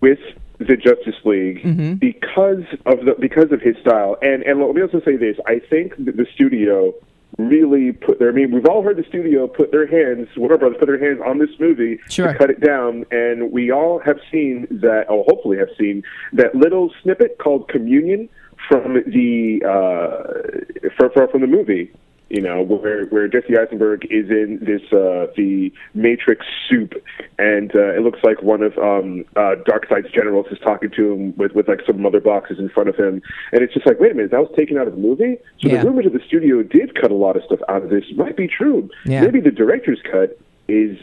with 0.00 0.18
the 0.58 0.76
Justice 0.76 1.14
League 1.24 1.62
because 2.00 2.64
of 2.86 3.04
the 3.04 3.14
because 3.20 3.52
of 3.52 3.60
his 3.60 3.76
style. 3.78 4.16
And 4.22 4.42
and 4.42 4.60
let 4.60 4.74
me 4.74 4.82
also 4.82 5.00
say 5.04 5.16
this: 5.16 5.36
I 5.46 5.60
think 5.60 5.96
the 5.96 6.26
studio 6.34 6.92
really 7.38 7.92
put 7.92 8.18
their. 8.18 8.30
I 8.30 8.32
mean, 8.32 8.50
we've 8.50 8.66
all 8.66 8.82
heard 8.82 8.96
the 8.96 9.04
studio 9.04 9.46
put 9.46 9.70
their 9.70 9.86
hands, 9.86 10.28
Warner 10.36 10.58
Brothers 10.58 10.78
put 10.78 10.86
their 10.86 10.98
hands 10.98 11.20
on 11.24 11.38
this 11.38 11.50
movie 11.60 11.98
Sure. 12.08 12.32
to 12.32 12.38
cut 12.38 12.50
it 12.50 12.60
down, 12.60 13.04
and 13.10 13.52
we 13.52 13.70
all 13.70 13.98
have 14.00 14.18
seen 14.32 14.66
that, 14.70 15.08
or 15.08 15.24
hopefully 15.28 15.58
have 15.58 15.68
seen 15.78 16.02
that 16.32 16.54
little 16.54 16.92
snippet 17.02 17.38
called 17.38 17.68
Communion 17.68 18.28
from 18.68 18.94
the 18.94 19.60
uh, 19.64 20.90
from, 20.96 21.10
from 21.12 21.28
from 21.30 21.40
the 21.40 21.46
movie. 21.46 21.92
You 22.28 22.40
know, 22.42 22.60
where 22.60 23.04
where 23.06 23.28
Jesse 23.28 23.56
Eisenberg 23.56 24.04
is 24.10 24.28
in 24.30 24.58
this 24.60 24.82
uh, 24.92 25.30
the 25.36 25.72
Matrix 25.94 26.44
soup, 26.68 26.94
and 27.38 27.70
uh, 27.72 27.94
it 27.94 28.02
looks 28.02 28.18
like 28.24 28.42
one 28.42 28.64
of 28.64 28.76
um, 28.78 29.24
uh, 29.36 29.54
Darkseid's 29.64 30.10
generals 30.12 30.46
is 30.50 30.58
talking 30.58 30.90
to 30.96 31.12
him 31.12 31.36
with 31.36 31.52
with 31.52 31.68
like 31.68 31.82
some 31.86 32.02
mother 32.02 32.20
boxes 32.20 32.58
in 32.58 32.68
front 32.68 32.88
of 32.88 32.96
him, 32.96 33.22
and 33.52 33.62
it's 33.62 33.72
just 33.72 33.86
like, 33.86 34.00
wait 34.00 34.10
a 34.10 34.14
minute, 34.14 34.32
that 34.32 34.40
was 34.40 34.50
taken 34.56 34.76
out 34.76 34.88
of 34.88 34.94
the 34.96 35.00
movie. 35.00 35.36
So 35.60 35.68
Yeah. 35.68 35.82
the 35.82 35.88
rumors 35.88 36.06
of 36.06 36.14
the 36.14 36.22
studio 36.26 36.64
did 36.64 37.00
cut 37.00 37.12
a 37.12 37.14
lot 37.14 37.36
of 37.36 37.44
stuff 37.44 37.60
out 37.68 37.84
of 37.84 37.90
this 37.90 38.02
might 38.16 38.36
be 38.36 38.48
true. 38.48 38.90
Yeah. 39.04 39.20
Maybe 39.20 39.38
the 39.40 39.52
director's 39.52 40.02
cut 40.10 40.36
is 40.66 40.98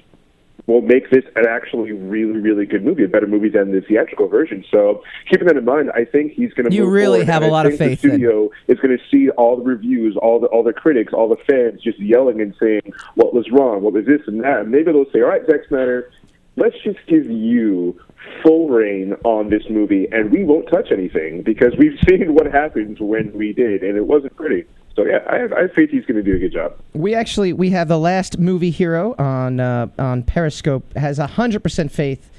will 0.65 0.81
make 0.81 1.09
this 1.09 1.23
an 1.35 1.45
actually 1.47 1.91
really, 1.91 2.39
really 2.39 2.65
good 2.65 2.83
movie, 2.83 3.03
a 3.03 3.07
better 3.07 3.27
movie 3.27 3.49
than 3.49 3.71
the 3.71 3.81
theatrical 3.81 4.27
version. 4.27 4.63
So, 4.71 5.03
keeping 5.29 5.47
that 5.47 5.57
in 5.57 5.65
mind, 5.65 5.91
I 5.93 6.05
think 6.05 6.31
he's 6.33 6.53
going 6.53 6.69
to. 6.69 6.75
You 6.75 6.85
really 6.85 7.25
have 7.25 7.43
a 7.43 7.47
lot 7.47 7.65
of 7.65 7.77
faith 7.77 8.01
The 8.01 8.07
then. 8.07 8.17
studio 8.17 8.49
is 8.67 8.79
going 8.79 8.97
to 8.97 9.03
see 9.11 9.29
all 9.31 9.57
the 9.57 9.63
reviews, 9.63 10.15
all 10.21 10.39
the 10.39 10.47
all 10.47 10.63
the 10.63 10.73
critics, 10.73 11.13
all 11.13 11.27
the 11.27 11.37
fans 11.47 11.81
just 11.81 11.99
yelling 11.99 12.41
and 12.41 12.55
saying 12.59 12.81
what 13.15 13.33
was 13.33 13.49
wrong, 13.51 13.81
what 13.81 13.93
was 13.93 14.05
this 14.05 14.21
and 14.27 14.41
that. 14.43 14.61
And 14.61 14.71
maybe 14.71 14.91
they'll 14.91 15.11
say, 15.11 15.21
"All 15.21 15.29
right, 15.29 15.45
Zack 15.45 15.61
Snyder, 15.67 16.09
let's 16.55 16.75
just 16.83 16.99
give 17.07 17.29
you." 17.29 17.99
Full 18.41 18.69
reign 18.69 19.15
on 19.25 19.49
this 19.49 19.63
movie, 19.69 20.07
and 20.13 20.31
we 20.31 20.45
won't 20.45 20.69
touch 20.69 20.93
anything 20.93 21.41
because 21.43 21.73
we've 21.77 21.99
seen 22.09 22.33
what 22.33 22.45
happens 22.49 22.97
when 23.01 23.33
we 23.33 23.51
did, 23.51 23.83
and 23.83 23.97
it 23.97 24.07
wasn't 24.07 24.33
pretty. 24.37 24.63
So 24.95 25.05
yeah, 25.05 25.23
I 25.27 25.37
have, 25.37 25.53
I 25.53 25.61
have 25.61 25.73
faith 25.73 25.89
he's 25.89 26.05
going 26.05 26.23
to 26.23 26.23
do 26.23 26.35
a 26.35 26.39
good 26.39 26.53
job. 26.53 26.75
We 26.93 27.15
actually 27.15 27.51
we 27.53 27.71
have 27.71 27.87
the 27.87 27.97
last 27.97 28.37
movie 28.37 28.69
hero 28.69 29.15
on 29.17 29.59
uh, 29.59 29.87
on 29.97 30.23
Periscope 30.23 30.93
has 30.93 31.17
hundred 31.17 31.63
percent 31.63 31.91
faith 31.91 32.29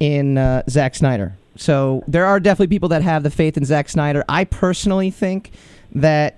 in 0.00 0.38
uh, 0.38 0.62
Zack 0.68 0.94
Snyder. 0.94 1.36
So 1.56 2.04
there 2.06 2.24
are 2.24 2.40
definitely 2.40 2.68
people 2.68 2.88
that 2.90 3.02
have 3.02 3.24
the 3.24 3.30
faith 3.30 3.56
in 3.56 3.64
Zack 3.64 3.88
Snyder. 3.88 4.24
I 4.28 4.44
personally 4.44 5.10
think 5.10 5.50
that 5.94 6.36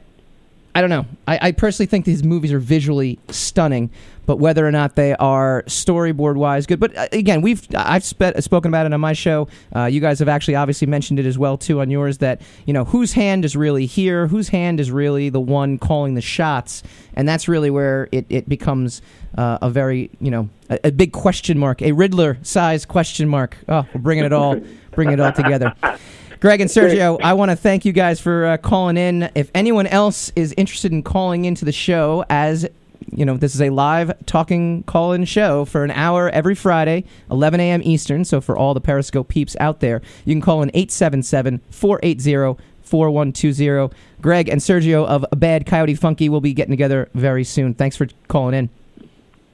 I 0.74 0.80
don't 0.80 0.90
know. 0.90 1.06
I, 1.26 1.48
I 1.48 1.52
personally 1.52 1.88
think 1.88 2.04
these 2.04 2.22
movies 2.22 2.52
are 2.52 2.60
visually 2.60 3.18
stunning, 3.28 3.90
but 4.24 4.36
whether 4.36 4.64
or 4.64 4.70
not 4.70 4.94
they 4.94 5.14
are 5.16 5.64
storyboard 5.66 6.36
wise 6.36 6.64
good. 6.66 6.78
But 6.78 6.96
uh, 6.96 7.08
again, 7.10 7.42
we've 7.42 7.66
I've 7.74 8.04
spe- 8.04 8.38
spoken 8.38 8.70
about 8.70 8.86
it 8.86 8.92
on 8.92 9.00
my 9.00 9.12
show. 9.12 9.48
Uh, 9.74 9.86
you 9.86 10.00
guys 10.00 10.20
have 10.20 10.28
actually 10.28 10.54
obviously 10.54 10.86
mentioned 10.86 11.18
it 11.18 11.26
as 11.26 11.36
well 11.36 11.58
too 11.58 11.80
on 11.80 11.90
yours. 11.90 12.18
That 12.18 12.40
you 12.66 12.72
know 12.72 12.84
whose 12.84 13.12
hand 13.14 13.44
is 13.44 13.56
really 13.56 13.86
here, 13.86 14.28
whose 14.28 14.48
hand 14.50 14.78
is 14.78 14.92
really 14.92 15.28
the 15.28 15.40
one 15.40 15.76
calling 15.76 16.14
the 16.14 16.20
shots, 16.20 16.84
and 17.14 17.28
that's 17.28 17.48
really 17.48 17.70
where 17.70 18.08
it 18.12 18.26
it 18.28 18.48
becomes 18.48 19.02
uh, 19.36 19.58
a 19.60 19.70
very 19.70 20.10
you 20.20 20.30
know 20.30 20.48
a, 20.68 20.78
a 20.84 20.92
big 20.92 21.12
question 21.12 21.58
mark, 21.58 21.82
a 21.82 21.90
Riddler 21.90 22.38
size 22.42 22.86
question 22.86 23.28
mark. 23.28 23.56
Oh, 23.68 23.84
we're 23.92 24.00
bringing 24.00 24.24
it 24.24 24.32
all 24.32 24.60
bringing 24.92 25.14
it 25.14 25.20
all 25.20 25.32
together. 25.32 25.74
Greg 26.40 26.62
and 26.62 26.70
Sergio, 26.70 27.20
I 27.22 27.34
want 27.34 27.50
to 27.50 27.56
thank 27.56 27.84
you 27.84 27.92
guys 27.92 28.18
for 28.18 28.46
uh, 28.46 28.56
calling 28.56 28.96
in. 28.96 29.30
If 29.34 29.50
anyone 29.54 29.86
else 29.86 30.32
is 30.34 30.54
interested 30.56 30.90
in 30.90 31.02
calling 31.02 31.44
into 31.44 31.66
the 31.66 31.72
show, 31.72 32.24
as 32.30 32.66
you 33.12 33.26
know, 33.26 33.36
this 33.36 33.54
is 33.54 33.60
a 33.60 33.68
live 33.70 34.12
talking 34.24 34.82
call 34.84 35.12
in 35.12 35.26
show 35.26 35.66
for 35.66 35.84
an 35.84 35.90
hour 35.90 36.30
every 36.30 36.54
Friday, 36.54 37.04
11 37.30 37.60
a.m. 37.60 37.82
Eastern. 37.84 38.24
So 38.24 38.40
for 38.40 38.56
all 38.56 38.72
the 38.72 38.80
Periscope 38.80 39.28
peeps 39.28 39.54
out 39.60 39.80
there, 39.80 40.00
you 40.24 40.34
can 40.34 40.40
call 40.40 40.62
in 40.62 40.70
877 40.70 41.60
480 41.70 42.62
4120. 42.82 43.94
Greg 44.22 44.48
and 44.48 44.60
Sergio 44.60 45.06
of 45.06 45.26
Bad 45.36 45.66
Coyote 45.66 45.94
Funky 45.94 46.28
will 46.28 46.40
be 46.40 46.54
getting 46.54 46.72
together 46.72 47.08
very 47.14 47.44
soon. 47.44 47.74
Thanks 47.74 47.96
for 47.96 48.06
calling 48.28 48.54
in. 48.54 48.70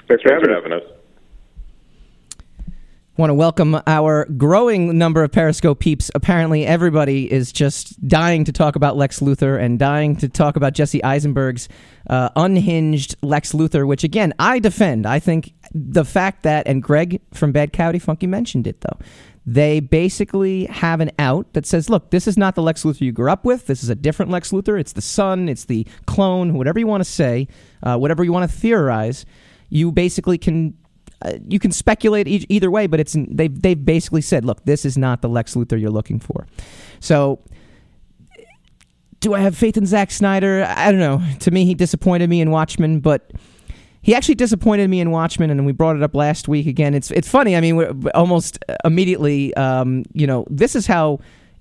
Thanks 0.06 0.22
for 0.22 0.28
Thanks 0.28 0.46
for 0.46 0.52
having 0.54 0.72
us. 0.72 0.95
Want 3.16 3.30
to 3.30 3.34
welcome 3.34 3.80
our 3.86 4.26
growing 4.36 4.98
number 4.98 5.22
of 5.22 5.32
Periscope 5.32 5.78
peeps. 5.80 6.10
Apparently, 6.14 6.66
everybody 6.66 7.32
is 7.32 7.50
just 7.50 8.06
dying 8.06 8.44
to 8.44 8.52
talk 8.52 8.76
about 8.76 8.96
Lex 8.96 9.20
Luthor 9.20 9.58
and 9.60 9.78
dying 9.78 10.16
to 10.16 10.28
talk 10.28 10.56
about 10.56 10.74
Jesse 10.74 11.02
Eisenberg's 11.02 11.68
uh, 12.10 12.28
unhinged 12.36 13.16
Lex 13.22 13.52
Luthor, 13.52 13.86
which 13.86 14.04
again 14.04 14.34
I 14.38 14.58
defend. 14.58 15.06
I 15.06 15.18
think 15.18 15.54
the 15.72 16.04
fact 16.04 16.42
that 16.42 16.66
and 16.66 16.82
Greg 16.82 17.22
from 17.32 17.52
Bad 17.52 17.72
Coyote 17.72 17.98
Funky 17.98 18.26
mentioned 18.26 18.66
it 18.66 18.82
though. 18.82 18.98
They 19.48 19.80
basically 19.80 20.66
have 20.66 21.00
an 21.00 21.10
out 21.18 21.52
that 21.54 21.64
says, 21.64 21.88
"Look, 21.88 22.10
this 22.10 22.26
is 22.26 22.36
not 22.36 22.54
the 22.54 22.62
Lex 22.62 22.82
Luthor 22.82 23.00
you 23.02 23.12
grew 23.12 23.30
up 23.30 23.44
with. 23.44 23.66
This 23.66 23.82
is 23.82 23.88
a 23.88 23.94
different 23.94 24.30
Lex 24.30 24.50
Luthor. 24.50 24.78
It's 24.78 24.92
the 24.92 25.00
son. 25.00 25.48
It's 25.48 25.64
the 25.64 25.86
clone. 26.06 26.54
Whatever 26.54 26.80
you 26.80 26.86
want 26.86 27.02
to 27.02 27.10
say, 27.10 27.48
uh, 27.82 27.96
whatever 27.96 28.24
you 28.24 28.32
want 28.32 28.50
to 28.50 28.56
theorize, 28.56 29.24
you 29.70 29.90
basically 29.90 30.36
can 30.36 30.74
uh, 31.22 31.32
you 31.48 31.58
can 31.58 31.70
speculate 31.70 32.28
e- 32.28 32.46
either 32.48 32.70
way, 32.70 32.86
but 32.86 33.00
it's 33.00 33.16
they 33.28 33.48
they've 33.48 33.82
basically 33.82 34.20
said, 34.20 34.44
look, 34.44 34.64
this 34.64 34.84
is 34.84 34.98
not 34.98 35.22
the 35.22 35.28
Lex 35.28 35.54
Luthor 35.54 35.80
you're 35.80 35.90
looking 35.90 36.20
for. 36.20 36.46
So, 37.00 37.40
do 39.20 39.34
I 39.34 39.40
have 39.40 39.56
faith 39.56 39.76
in 39.76 39.86
Zack 39.86 40.10
Snyder? 40.10 40.64
I 40.68 40.90
don't 40.90 41.00
know. 41.00 41.22
To 41.40 41.50
me, 41.50 41.64
he 41.64 41.74
disappointed 41.74 42.28
me 42.28 42.40
in 42.40 42.50
Watchmen, 42.50 43.00
but 43.00 43.32
he 44.02 44.14
actually 44.14 44.36
disappointed 44.36 44.88
me 44.88 45.00
in 45.00 45.10
Watchmen, 45.10 45.50
and 45.50 45.64
we 45.66 45.72
brought 45.72 45.96
it 45.96 46.02
up 46.02 46.14
last 46.14 46.48
week 46.48 46.66
again. 46.66 46.94
It's 46.94 47.10
it's 47.10 47.28
funny. 47.28 47.56
I 47.56 47.60
mean, 47.60 48.08
almost 48.14 48.58
immediately, 48.84 49.54
um, 49.54 50.04
you 50.12 50.26
know, 50.26 50.46
this 50.50 50.76
is 50.76 50.86
how 50.86 51.20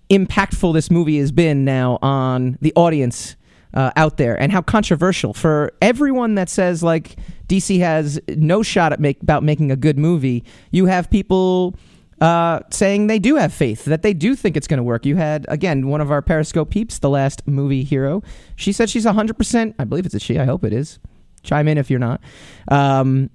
impactful 0.10 0.74
this 0.74 0.92
movie 0.92 1.18
has 1.18 1.32
been 1.32 1.66
now 1.66 1.98
on 2.02 2.58
the 2.62 2.72
audience 2.76 3.36
uh, 3.76 3.92
out 3.96 4.18
there, 4.18 4.40
and 4.40 4.52
how 4.52 4.62
controversial 4.62 5.34
for 5.34 5.72
everyone 5.82 6.36
that 6.36 6.50
says 6.50 6.82
like 6.82 7.18
DC 7.48 7.80
has 7.80 8.20
no 8.30 8.64
shot 8.64 8.94
at 8.94 9.00
make 9.00 9.22
about 9.22 9.44
making 9.44 9.72
a 9.72 9.76
good 9.76 9.98
movie. 9.98 10.44
You 10.72 10.86
have 10.88 11.10
people 11.10 11.76
uh, 12.22 12.62
saying 12.72 13.08
they 13.08 13.20
do 13.20 13.36
have 13.36 13.54
faith, 13.54 13.86
that 13.86 14.02
they 14.02 14.14
do 14.14 14.36
think 14.36 14.56
it's 14.56 14.68
going 14.68 14.78
to 14.78 14.84
work. 14.84 15.06
You 15.06 15.18
had, 15.18 15.46
again, 15.50 15.88
one 15.88 16.02
of 16.02 16.12
our 16.12 16.22
Periscope 16.22 16.70
peeps, 16.70 17.00
the 17.00 17.10
last 17.10 17.46
movie 17.48 17.84
hero. 17.84 18.24
She 18.56 18.72
said 18.72 18.90
she's 18.90 19.06
100%, 19.06 19.76
I 19.78 19.84
believe 19.84 20.06
it's 20.06 20.16
a 20.16 20.20
she, 20.20 20.40
I 20.40 20.46
hope 20.46 20.64
it 20.64 20.74
is. 20.74 21.00
Chime 21.44 21.68
in 21.68 21.78
if 21.78 21.90
you're 21.90 22.00
not. 22.00 22.22
Um, 22.70 23.30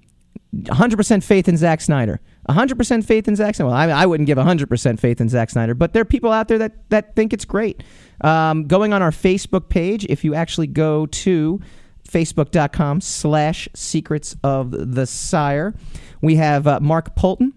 100% 0.55 1.23
faith 1.23 1.47
in 1.47 1.57
Zack 1.57 1.79
Snyder. 1.79 2.19
100% 2.49 3.05
faith 3.05 3.27
in 3.27 3.35
Zack 3.35 3.55
Snyder. 3.55 3.69
Well, 3.69 3.77
I, 3.77 3.87
I 3.89 4.05
wouldn't 4.05 4.27
give 4.27 4.37
100% 4.37 4.99
faith 4.99 5.21
in 5.21 5.29
Zack 5.29 5.49
Snyder, 5.49 5.73
but 5.73 5.93
there 5.93 6.01
are 6.01 6.05
people 6.05 6.31
out 6.31 6.47
there 6.47 6.57
that, 6.57 6.89
that 6.89 7.15
think 7.15 7.31
it's 7.31 7.45
great. 7.45 7.83
Um, 8.21 8.67
going 8.67 8.93
on 8.93 9.01
our 9.01 9.11
Facebook 9.11 9.69
page, 9.69 10.05
if 10.09 10.23
you 10.23 10.33
actually 10.33 10.67
go 10.67 11.05
to 11.07 11.59
facebook.com 12.07 13.01
slash 13.01 13.69
secrets 13.73 14.35
of 14.43 14.93
the 14.95 15.05
sire, 15.05 15.73
we 16.21 16.35
have 16.35 16.67
uh, 16.67 16.79
Mark 16.81 17.15
Polton, 17.15 17.53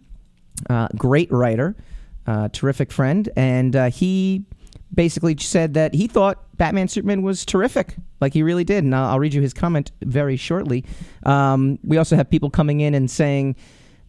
uh, 0.70 0.88
great 0.96 1.30
writer, 1.30 1.76
uh, 2.26 2.48
terrific 2.48 2.92
friend, 2.92 3.28
and 3.36 3.76
uh, 3.76 3.90
he 3.90 4.44
basically 4.94 5.36
said 5.38 5.74
that 5.74 5.94
he 5.94 6.06
thought 6.06 6.56
Batman 6.56 6.88
Superman 6.88 7.22
was 7.22 7.44
terrific, 7.44 7.96
like 8.20 8.32
he 8.32 8.42
really 8.42 8.64
did. 8.64 8.84
And 8.84 8.94
I'll, 8.94 9.10
I'll 9.10 9.18
read 9.18 9.34
you 9.34 9.42
his 9.42 9.52
comment 9.52 9.90
very 10.02 10.36
shortly. 10.36 10.84
Um, 11.24 11.78
we 11.82 11.98
also 11.98 12.16
have 12.16 12.30
people 12.30 12.48
coming 12.48 12.80
in 12.80 12.94
and 12.94 13.10
saying 13.10 13.56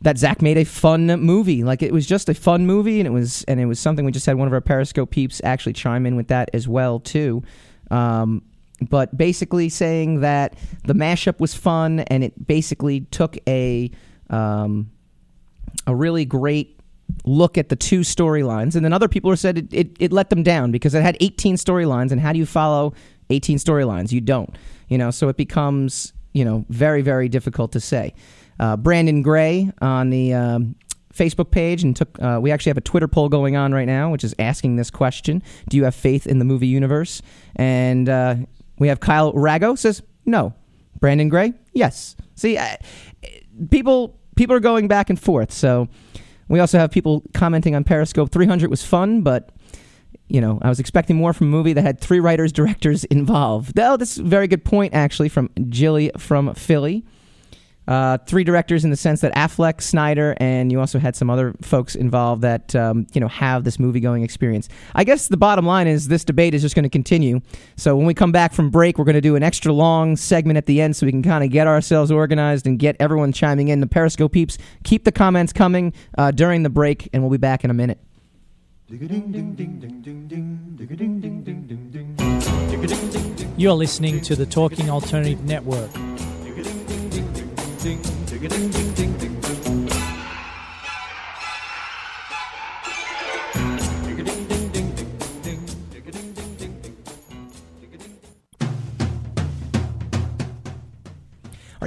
that 0.02 0.18
Zach 0.18 0.42
made 0.42 0.58
a 0.58 0.66
fun 0.66 1.08
movie, 1.22 1.64
like 1.64 1.82
it 1.82 1.92
was 1.92 2.06
just 2.06 2.30
a 2.30 2.34
fun 2.34 2.66
movie, 2.66 3.00
and 3.00 3.08
it 3.08 3.12
was 3.12 3.44
and 3.46 3.60
it 3.60 3.66
was 3.66 3.80
something. 3.80 4.06
We 4.06 4.12
just 4.12 4.26
had 4.26 4.36
one 4.38 4.48
of 4.48 4.54
our 4.54 4.62
Periscope 4.62 5.12
peeps 5.12 5.42
actually 5.44 5.74
chime 5.74 6.06
in 6.06 6.16
with 6.16 6.28
that 6.28 6.50
as 6.54 6.68
well 6.68 7.00
too. 7.00 7.44
Um, 7.92 8.44
but 8.82 9.18
basically 9.18 9.70
saying 9.70 10.20
that 10.20 10.58
the 10.84 10.94
mashup 10.94 11.40
was 11.40 11.54
fun 11.54 12.02
and 12.02 12.24
it 12.24 12.48
basically 12.48 13.02
took 13.02 13.38
a 13.48 13.90
um, 14.30 14.92
a 15.88 15.96
really 15.96 16.26
great 16.26 16.80
look 17.24 17.58
at 17.58 17.70
the 17.70 17.76
two 17.76 18.02
storylines. 18.02 18.76
And 18.76 18.84
then 18.84 18.94
other 18.94 19.08
people 19.08 19.32
have 19.32 19.40
said 19.40 19.58
it, 19.58 19.74
it, 19.74 19.98
it 20.00 20.12
let 20.12 20.30
them 20.30 20.44
down 20.44 20.72
because 20.72 20.94
it 20.94 21.02
had 21.02 21.18
18 21.20 21.56
storylines. 21.56 22.12
And 22.12 22.20
how 22.20 22.34
do 22.34 22.40
you 22.40 22.46
follow 22.46 22.94
18 23.30 23.58
storylines? 23.58 24.12
You 24.12 24.22
don't. 24.22 24.56
You 24.90 24.98
know, 24.98 25.12
so 25.12 25.30
it 25.30 25.38
becomes, 25.38 26.14
you 26.34 26.46
know, 26.46 26.66
very, 26.70 27.02
very 27.02 27.30
difficult 27.30 27.72
to 27.74 27.80
say. 27.80 28.14
Uh, 28.60 28.78
Brandon 28.78 29.22
Gray 29.22 29.72
on 29.82 30.10
the 30.10 30.34
um, 30.34 30.76
Facebook 31.14 31.52
page 31.52 31.84
and 31.84 31.96
took. 31.96 32.22
Uh, 32.22 32.40
we 32.42 32.52
actually 32.52 32.72
have 32.72 32.78
a 32.78 32.82
Twitter 32.82 33.08
poll 33.08 33.30
going 33.30 33.56
on 33.56 33.74
right 33.74 33.88
now, 33.88 34.12
which 34.12 34.24
is 34.24 34.36
asking 34.40 34.76
this 34.76 34.90
question: 34.90 35.42
Do 35.70 35.78
you 35.78 35.84
have 35.86 35.96
faith 35.96 36.28
in 36.28 36.40
the 36.40 36.46
movie 36.46 36.68
universe? 36.68 37.22
And 37.56 38.10
uh, 38.10 38.36
we 38.80 38.88
have 38.88 39.00
Kyle 39.00 39.34
Rago 39.34 39.78
says 39.78 40.02
no. 40.26 40.54
Brandon 41.00 41.30
Gray, 41.30 41.54
yes. 41.74 42.16
See, 42.36 42.58
I, 42.58 42.78
people 43.70 44.20
people 44.36 44.56
are 44.56 44.62
going 44.62 44.88
back 44.88 45.10
and 45.10 45.20
forth. 45.20 45.52
So 45.52 45.88
we 46.48 46.60
also 46.60 46.78
have 46.78 46.92
people 46.92 47.24
commenting 47.34 47.76
on 47.76 47.84
Periscope. 47.84 48.32
300 48.32 48.70
was 48.70 48.84
fun, 48.84 49.22
but 49.22 49.52
you 50.28 50.42
know, 50.42 50.60
I 50.62 50.70
was 50.70 50.80
expecting 50.80 51.16
more 51.18 51.34
from 51.34 51.48
a 51.48 51.50
movie 51.52 51.74
that 51.74 51.84
had 51.84 52.00
three 52.00 52.20
writers, 52.20 52.52
directors 52.52 53.04
involved. 53.06 53.80
Oh, 53.80 53.98
that's 53.98 54.18
a 54.18 54.24
very 54.24 54.48
good 54.48 54.66
point, 54.66 54.94
actually, 54.94 55.30
from 55.30 55.50
Jilly 55.70 56.12
from 56.18 56.54
Philly. 56.56 57.06
Uh, 57.88 58.18
three 58.26 58.44
directors 58.44 58.84
in 58.84 58.90
the 58.90 58.96
sense 58.96 59.22
that 59.22 59.34
Affleck, 59.36 59.82
Snyder, 59.82 60.36
and 60.38 60.72
you 60.72 60.80
also 60.80 60.98
had 60.98 61.16
some 61.16 61.30
other 61.30 61.54
folks 61.62 61.96
involved 61.96 62.42
that 62.42 62.76
um, 62.76 63.06
you 63.14 63.22
know 63.22 63.28
have 63.28 63.64
this 63.64 63.80
movie 63.80 64.00
going 64.00 64.24
experience. 64.24 64.70
I 64.96 65.04
guess 65.04 65.28
the 65.28 65.38
bottom 65.38 65.66
line 65.66 65.88
is 65.88 66.08
this 66.08 66.24
debate 66.24 66.54
is 66.54 66.62
just 66.62 66.76
going 66.76 66.84
to 66.84 66.90
continue. 66.90 67.42
So 67.76 67.96
when 67.96 68.06
we 68.06 68.14
come 68.14 68.32
back 68.32 68.54
from 68.54 68.70
break, 68.70 68.98
we're 68.98 69.06
going 69.06 69.16
to 69.16 69.22
do 69.22 69.36
an 69.36 69.44
extra 69.44 69.72
long 69.72 70.16
segment 70.16 70.58
at 70.58 70.66
the 70.66 70.82
end 70.82 70.96
so 70.96 71.06
we 71.06 71.12
can 71.12 71.24
kind 71.24 71.44
of 71.44 71.52
get 71.52 71.68
ourselves 71.68 72.12
organized 72.12 72.66
and 72.66 72.80
get 72.80 72.96
everyone 73.00 73.32
chiming 73.32 73.68
in. 73.68 73.82
The 73.82 73.88
Periscope 73.88 74.32
peeps, 74.32 74.58
keep 74.84 75.04
the 75.04 75.12
comments 75.12 75.54
coming 75.54 75.94
uh, 76.18 76.32
during 76.32 76.64
the 76.64 76.70
break, 76.70 77.10
and 77.14 77.22
we'll 77.22 77.32
be 77.32 77.38
back 77.38 77.64
in 77.64 77.70
a 77.70 77.74
minute. 77.74 78.00
You're 83.58 83.74
listening 83.74 84.22
to 84.22 84.36
the 84.36 84.46
Talking 84.46 84.90
Alternative 84.90 85.48
ding 85.48 86.15
Are 87.86 87.92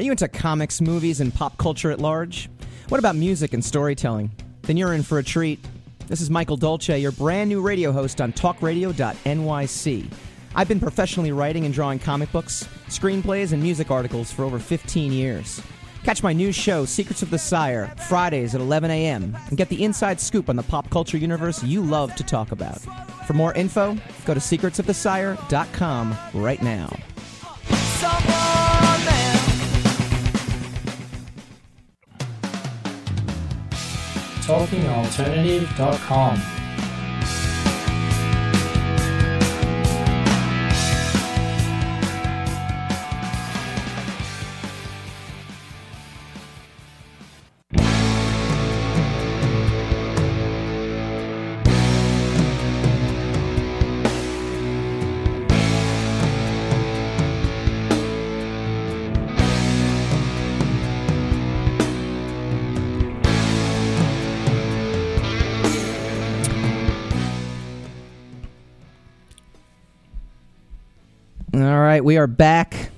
you 0.00 0.12
into 0.12 0.28
comics, 0.28 0.80
movies, 0.80 1.20
and 1.20 1.34
pop 1.34 1.58
culture 1.58 1.90
at 1.90 1.98
large? 1.98 2.48
What 2.88 3.00
about 3.00 3.16
music 3.16 3.52
and 3.52 3.64
storytelling? 3.64 4.30
Then 4.62 4.76
you're 4.76 4.92
in 4.92 5.02
for 5.02 5.18
a 5.18 5.24
treat. 5.24 5.58
This 6.06 6.20
is 6.20 6.30
Michael 6.30 6.56
Dolce, 6.56 7.00
your 7.00 7.10
brand 7.10 7.48
new 7.48 7.60
radio 7.60 7.90
host 7.90 8.20
on 8.20 8.32
talkradio.nyc. 8.32 10.12
I've 10.54 10.68
been 10.68 10.78
professionally 10.78 11.32
writing 11.32 11.64
and 11.64 11.74
drawing 11.74 11.98
comic 11.98 12.30
books, 12.30 12.68
screenplays, 12.86 13.52
and 13.52 13.60
music 13.60 13.90
articles 13.90 14.30
for 14.30 14.44
over 14.44 14.60
15 14.60 15.12
years. 15.12 15.60
Catch 16.08 16.22
my 16.22 16.32
new 16.32 16.52
show, 16.52 16.86
Secrets 16.86 17.20
of 17.20 17.28
the 17.28 17.36
Sire, 17.36 17.94
Fridays 18.08 18.54
at 18.54 18.62
11 18.62 18.90
a.m., 18.90 19.36
and 19.48 19.58
get 19.58 19.68
the 19.68 19.84
inside 19.84 20.18
scoop 20.18 20.48
on 20.48 20.56
the 20.56 20.62
pop 20.62 20.88
culture 20.88 21.18
universe 21.18 21.62
you 21.62 21.82
love 21.82 22.14
to 22.14 22.22
talk 22.22 22.50
about. 22.50 22.78
For 23.26 23.34
more 23.34 23.52
info, 23.52 23.94
go 24.24 24.32
to 24.32 24.40
secretsofthesire.com 24.40 26.16
right 26.32 26.62
now. 26.62 26.88
TalkingAlternative.com. 34.46 36.57
right, 71.98 72.04
we 72.04 72.16
are 72.16 72.28
back. 72.28 72.90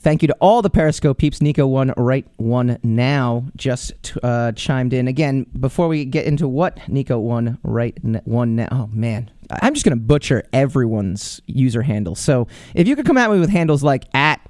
Thank 0.00 0.20
you 0.20 0.28
to 0.28 0.36
all 0.38 0.60
the 0.60 0.68
Periscope 0.68 1.16
peeps. 1.16 1.40
Nico 1.40 1.66
one 1.66 1.94
right 1.96 2.26
one 2.36 2.78
now 2.82 3.46
just 3.56 4.18
uh, 4.22 4.52
chimed 4.52 4.92
in 4.92 5.08
again. 5.08 5.46
Before 5.58 5.88
we 5.88 6.04
get 6.04 6.26
into 6.26 6.46
what 6.46 6.86
Nico 6.90 7.18
one 7.18 7.58
right 7.62 7.96
one 8.26 8.56
now, 8.56 8.68
oh 8.70 8.90
man, 8.92 9.30
I'm 9.62 9.72
just 9.72 9.86
gonna 9.86 9.96
butcher 9.96 10.44
everyone's 10.52 11.40
user 11.46 11.80
handle. 11.80 12.14
So 12.14 12.48
if 12.74 12.86
you 12.86 12.96
could 12.96 13.06
come 13.06 13.16
at 13.16 13.30
me 13.30 13.40
with 13.40 13.48
handles 13.48 13.82
like 13.82 14.04
at 14.12 14.42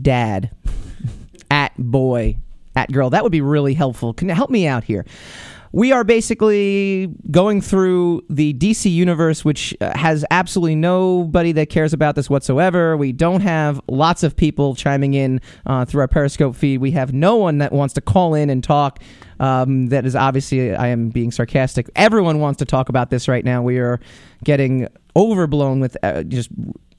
dad, 0.00 0.54
at 1.50 1.76
boy, 1.78 2.36
at 2.76 2.92
girl, 2.92 3.10
that 3.10 3.24
would 3.24 3.32
be 3.32 3.40
really 3.40 3.74
helpful. 3.74 4.14
Can 4.14 4.28
you 4.28 4.36
help 4.36 4.50
me 4.50 4.68
out 4.68 4.84
here? 4.84 5.04
We 5.72 5.92
are 5.92 6.02
basically 6.02 7.14
going 7.30 7.60
through 7.60 8.24
the 8.28 8.52
DC 8.54 8.90
universe, 8.90 9.44
which 9.44 9.76
uh, 9.80 9.96
has 9.96 10.24
absolutely 10.30 10.74
nobody 10.74 11.52
that 11.52 11.70
cares 11.70 11.92
about 11.92 12.16
this 12.16 12.28
whatsoever. 12.28 12.96
We 12.96 13.12
don't 13.12 13.40
have 13.42 13.80
lots 13.88 14.24
of 14.24 14.34
people 14.34 14.74
chiming 14.74 15.14
in 15.14 15.40
uh, 15.66 15.84
through 15.84 16.00
our 16.00 16.08
Periscope 16.08 16.56
feed. 16.56 16.78
We 16.78 16.90
have 16.92 17.12
no 17.12 17.36
one 17.36 17.58
that 17.58 17.72
wants 17.72 17.94
to 17.94 18.00
call 18.00 18.34
in 18.34 18.50
and 18.50 18.64
talk. 18.64 18.98
Um, 19.38 19.86
that 19.86 20.04
is 20.04 20.16
obviously, 20.16 20.74
I 20.74 20.88
am 20.88 21.10
being 21.10 21.30
sarcastic. 21.30 21.88
Everyone 21.94 22.40
wants 22.40 22.58
to 22.58 22.64
talk 22.64 22.88
about 22.88 23.10
this 23.10 23.28
right 23.28 23.44
now. 23.44 23.62
We 23.62 23.78
are 23.78 24.00
getting 24.42 24.88
overblown 25.14 25.78
with 25.78 25.96
uh, 26.02 26.24
just 26.24 26.50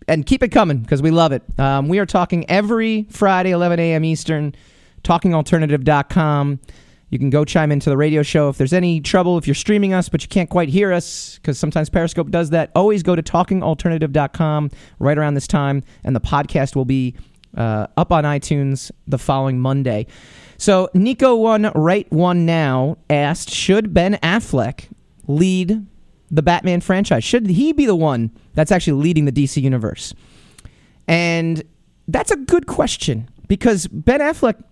and 0.07 0.25
keep 0.25 0.43
it 0.43 0.49
coming 0.49 0.79
because 0.79 1.01
we 1.01 1.11
love 1.11 1.33
it. 1.33 1.43
Um, 1.59 1.89
we 1.89 1.99
are 1.99 2.05
talking 2.05 2.49
every 2.49 3.03
Friday, 3.09 3.51
11 3.51 3.79
a.m. 3.79 4.05
Eastern, 4.05 4.55
talkingalternative.com. 5.03 6.59
You 7.11 7.19
can 7.19 7.29
go 7.29 7.43
chime 7.43 7.71
into 7.73 7.89
the 7.89 7.97
radio 7.97 8.23
show. 8.23 8.47
If 8.47 8.57
there's 8.57 8.71
any 8.71 9.01
trouble, 9.01 9.37
if 9.37 9.45
you're 9.45 9.53
streaming 9.53 9.93
us 9.93 10.07
but 10.07 10.23
you 10.23 10.29
can't 10.29 10.49
quite 10.49 10.69
hear 10.69 10.93
us, 10.93 11.35
because 11.35 11.59
sometimes 11.59 11.89
Periscope 11.89 12.31
does 12.31 12.49
that, 12.51 12.71
always 12.73 13.03
go 13.03 13.15
to 13.15 13.21
talkingalternative.com 13.21 14.71
right 14.97 15.17
around 15.17 15.33
this 15.33 15.47
time, 15.47 15.83
and 16.05 16.15
the 16.15 16.21
podcast 16.21 16.73
will 16.73 16.85
be 16.85 17.13
uh, 17.55 17.87
up 17.97 18.13
on 18.13 18.23
iTunes 18.23 18.91
the 19.07 19.17
following 19.17 19.59
Monday. 19.59 20.07
So, 20.57 20.89
Nico 20.93 21.35
One 21.35 21.69
Right 21.75 22.09
One 22.13 22.45
Now 22.45 22.97
asked 23.09 23.49
Should 23.49 23.93
Ben 23.93 24.13
Affleck 24.23 24.85
lead 25.27 25.85
the 26.29 26.41
Batman 26.41 26.79
franchise? 26.79 27.25
Should 27.25 27.47
he 27.47 27.73
be 27.73 27.85
the 27.85 27.95
one 27.95 28.31
that's 28.53 28.71
actually 28.71 29.01
leading 29.03 29.25
the 29.25 29.33
DC 29.33 29.61
universe? 29.61 30.13
And 31.09 31.61
that's 32.07 32.31
a 32.31 32.37
good 32.37 32.67
question 32.67 33.29
because 33.49 33.87
Ben 33.87 34.21
Affleck, 34.21 34.63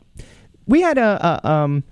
we 0.68 0.80
had 0.80 0.98
a, 0.98 1.42
a 1.44 1.52
um, 1.52 1.84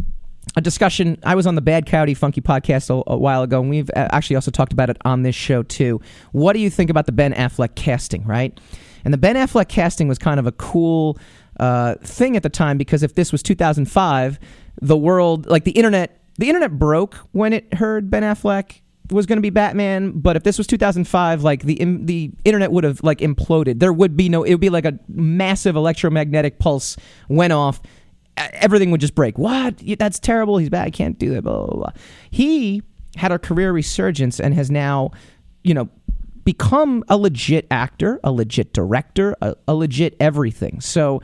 a 0.58 0.62
discussion. 0.62 1.20
I 1.24 1.36
was 1.36 1.46
on 1.46 1.54
the 1.54 1.62
Bad 1.62 1.86
Coyote 1.86 2.16
Funky 2.16 2.42
podcast 2.42 2.90
a, 2.90 3.04
a, 3.12 3.16
while 3.16 3.44
ago, 3.44 3.62
and 3.62 3.70
we've 3.70 3.92
uh, 3.92 4.08
actually 4.12 4.38
also 4.38 4.50
talked 4.50 4.74
about 4.74 4.90
it 4.90 4.98
on 5.06 5.22
this 5.22 5.36
show 5.36 5.62
too. 5.62 6.02
What 6.32 6.54
do 6.54 6.60
you 6.60 6.72
think 6.72 6.90
about 6.90 7.06
the 7.06 7.12
Ben 7.12 7.32
Affleck 7.32 7.76
casting, 7.76 8.26
right? 8.26 8.60
And 9.06 9.14
the 9.14 9.20
Ben 9.20 9.36
Affleck 9.36 9.70
casting 9.70 10.08
was 10.08 10.18
kind 10.18 10.40
of 10.40 10.48
a 10.48 10.52
cool 10.52 11.20
uh, 11.60 11.96
thing 12.02 12.36
at 12.36 12.42
the 12.42 12.50
time 12.50 12.80
because 12.80 13.04
if 13.04 13.14
this 13.14 13.32
was 13.32 13.44
2005, 13.44 14.40
the 14.82 14.98
world, 14.98 15.46
like 15.46 15.64
the 15.64 15.72
internet, 15.72 16.22
the 16.40 16.50
internet 16.50 16.80
broke 16.80 17.14
when 17.34 17.54
it 17.54 17.72
heard 17.76 18.10
Ben 18.10 18.24
Affleck 18.24 18.82
was 19.12 19.28
going 19.28 19.38
to 19.38 19.44
be 19.44 19.52
Batman, 19.52 20.12
but 20.12 20.36
if 20.36 20.44
this 20.44 20.58
was 20.58 20.66
2005, 20.66 21.44
like 21.44 21.62
the 21.64 21.78
the 22.04 22.32
internet 22.46 22.72
would 22.72 22.84
have 22.84 23.04
like 23.04 23.20
imploded. 23.20 23.80
There 23.80 23.94
would 23.94 24.18
be 24.18 24.28
no. 24.28 24.44
It 24.44 24.56
would 24.56 24.62
be 24.62 24.72
like 24.72 24.86
a 24.86 24.98
massive 25.08 25.76
electromagnetic 25.76 26.58
pulse 26.58 26.98
went 27.30 27.54
off 27.54 27.80
everything 28.38 28.92
would 28.92 29.02
just 29.02 29.16
break. 29.16 29.38
What? 29.38 29.82
That's 29.98 30.20
terrible. 30.20 30.58
He's 30.58 30.70
bad. 30.70 30.88
I 30.88 30.90
can't 30.90 31.18
do 31.18 31.32
that. 31.32 31.42
Blah, 31.42 31.66
blah, 31.66 31.76
blah. 31.76 31.92
He 32.30 32.84
had 33.16 33.32
a 33.32 33.40
career 33.40 33.72
resurgence 33.72 34.40
and 34.40 34.54
has 34.54 34.70
now, 34.70 35.12
you 35.64 35.74
know, 35.74 35.90
become 36.44 37.04
a 37.10 37.18
legit 37.18 37.68
actor, 37.72 38.20
a 38.24 38.32
legit 38.32 38.74
director, 38.74 39.36
a, 39.42 39.56
a 39.68 39.76
legit 39.76 40.16
everything. 40.20 40.80
So 40.80 41.22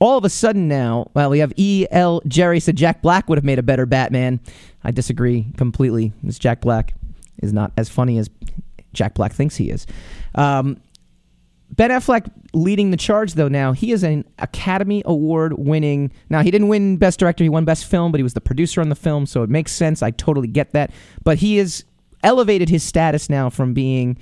all 0.00 0.18
of 0.18 0.24
a 0.24 0.28
sudden 0.28 0.68
now, 0.68 1.10
well, 1.14 1.30
we 1.30 1.38
have 1.38 1.52
E.L. 1.56 2.20
Jerry 2.26 2.60
said 2.60 2.76
Jack 2.76 3.00
Black 3.00 3.28
would 3.28 3.38
have 3.38 3.44
made 3.44 3.58
a 3.58 3.62
better 3.62 3.86
Batman. 3.86 4.40
I 4.84 4.90
disagree 4.90 5.46
completely. 5.56 6.12
This 6.22 6.38
Jack 6.38 6.60
Black 6.60 6.94
is 7.42 7.52
not 7.52 7.72
as 7.76 7.88
funny 7.88 8.18
as 8.18 8.28
Jack 8.92 9.14
Black 9.14 9.32
thinks 9.32 9.56
he 9.56 9.70
is. 9.70 9.86
Um, 10.34 10.78
Ben 11.76 11.90
Affleck 11.90 12.30
leading 12.54 12.90
the 12.90 12.96
charge, 12.96 13.34
though, 13.34 13.48
now. 13.48 13.72
He 13.72 13.92
is 13.92 14.02
an 14.02 14.24
Academy 14.38 15.02
Award 15.04 15.58
winning. 15.58 16.10
Now, 16.30 16.42
he 16.42 16.50
didn't 16.50 16.68
win 16.68 16.96
Best 16.96 17.18
Director, 17.18 17.44
he 17.44 17.50
won 17.50 17.64
Best 17.64 17.84
Film, 17.84 18.12
but 18.12 18.18
he 18.18 18.22
was 18.22 18.34
the 18.34 18.40
producer 18.40 18.80
on 18.80 18.88
the 18.88 18.94
film, 18.94 19.26
so 19.26 19.42
it 19.42 19.50
makes 19.50 19.72
sense. 19.72 20.02
I 20.02 20.10
totally 20.10 20.48
get 20.48 20.72
that. 20.72 20.90
But 21.22 21.38
he 21.38 21.58
has 21.58 21.84
elevated 22.22 22.68
his 22.68 22.82
status 22.82 23.28
now 23.28 23.50
from 23.50 23.74
being 23.74 24.16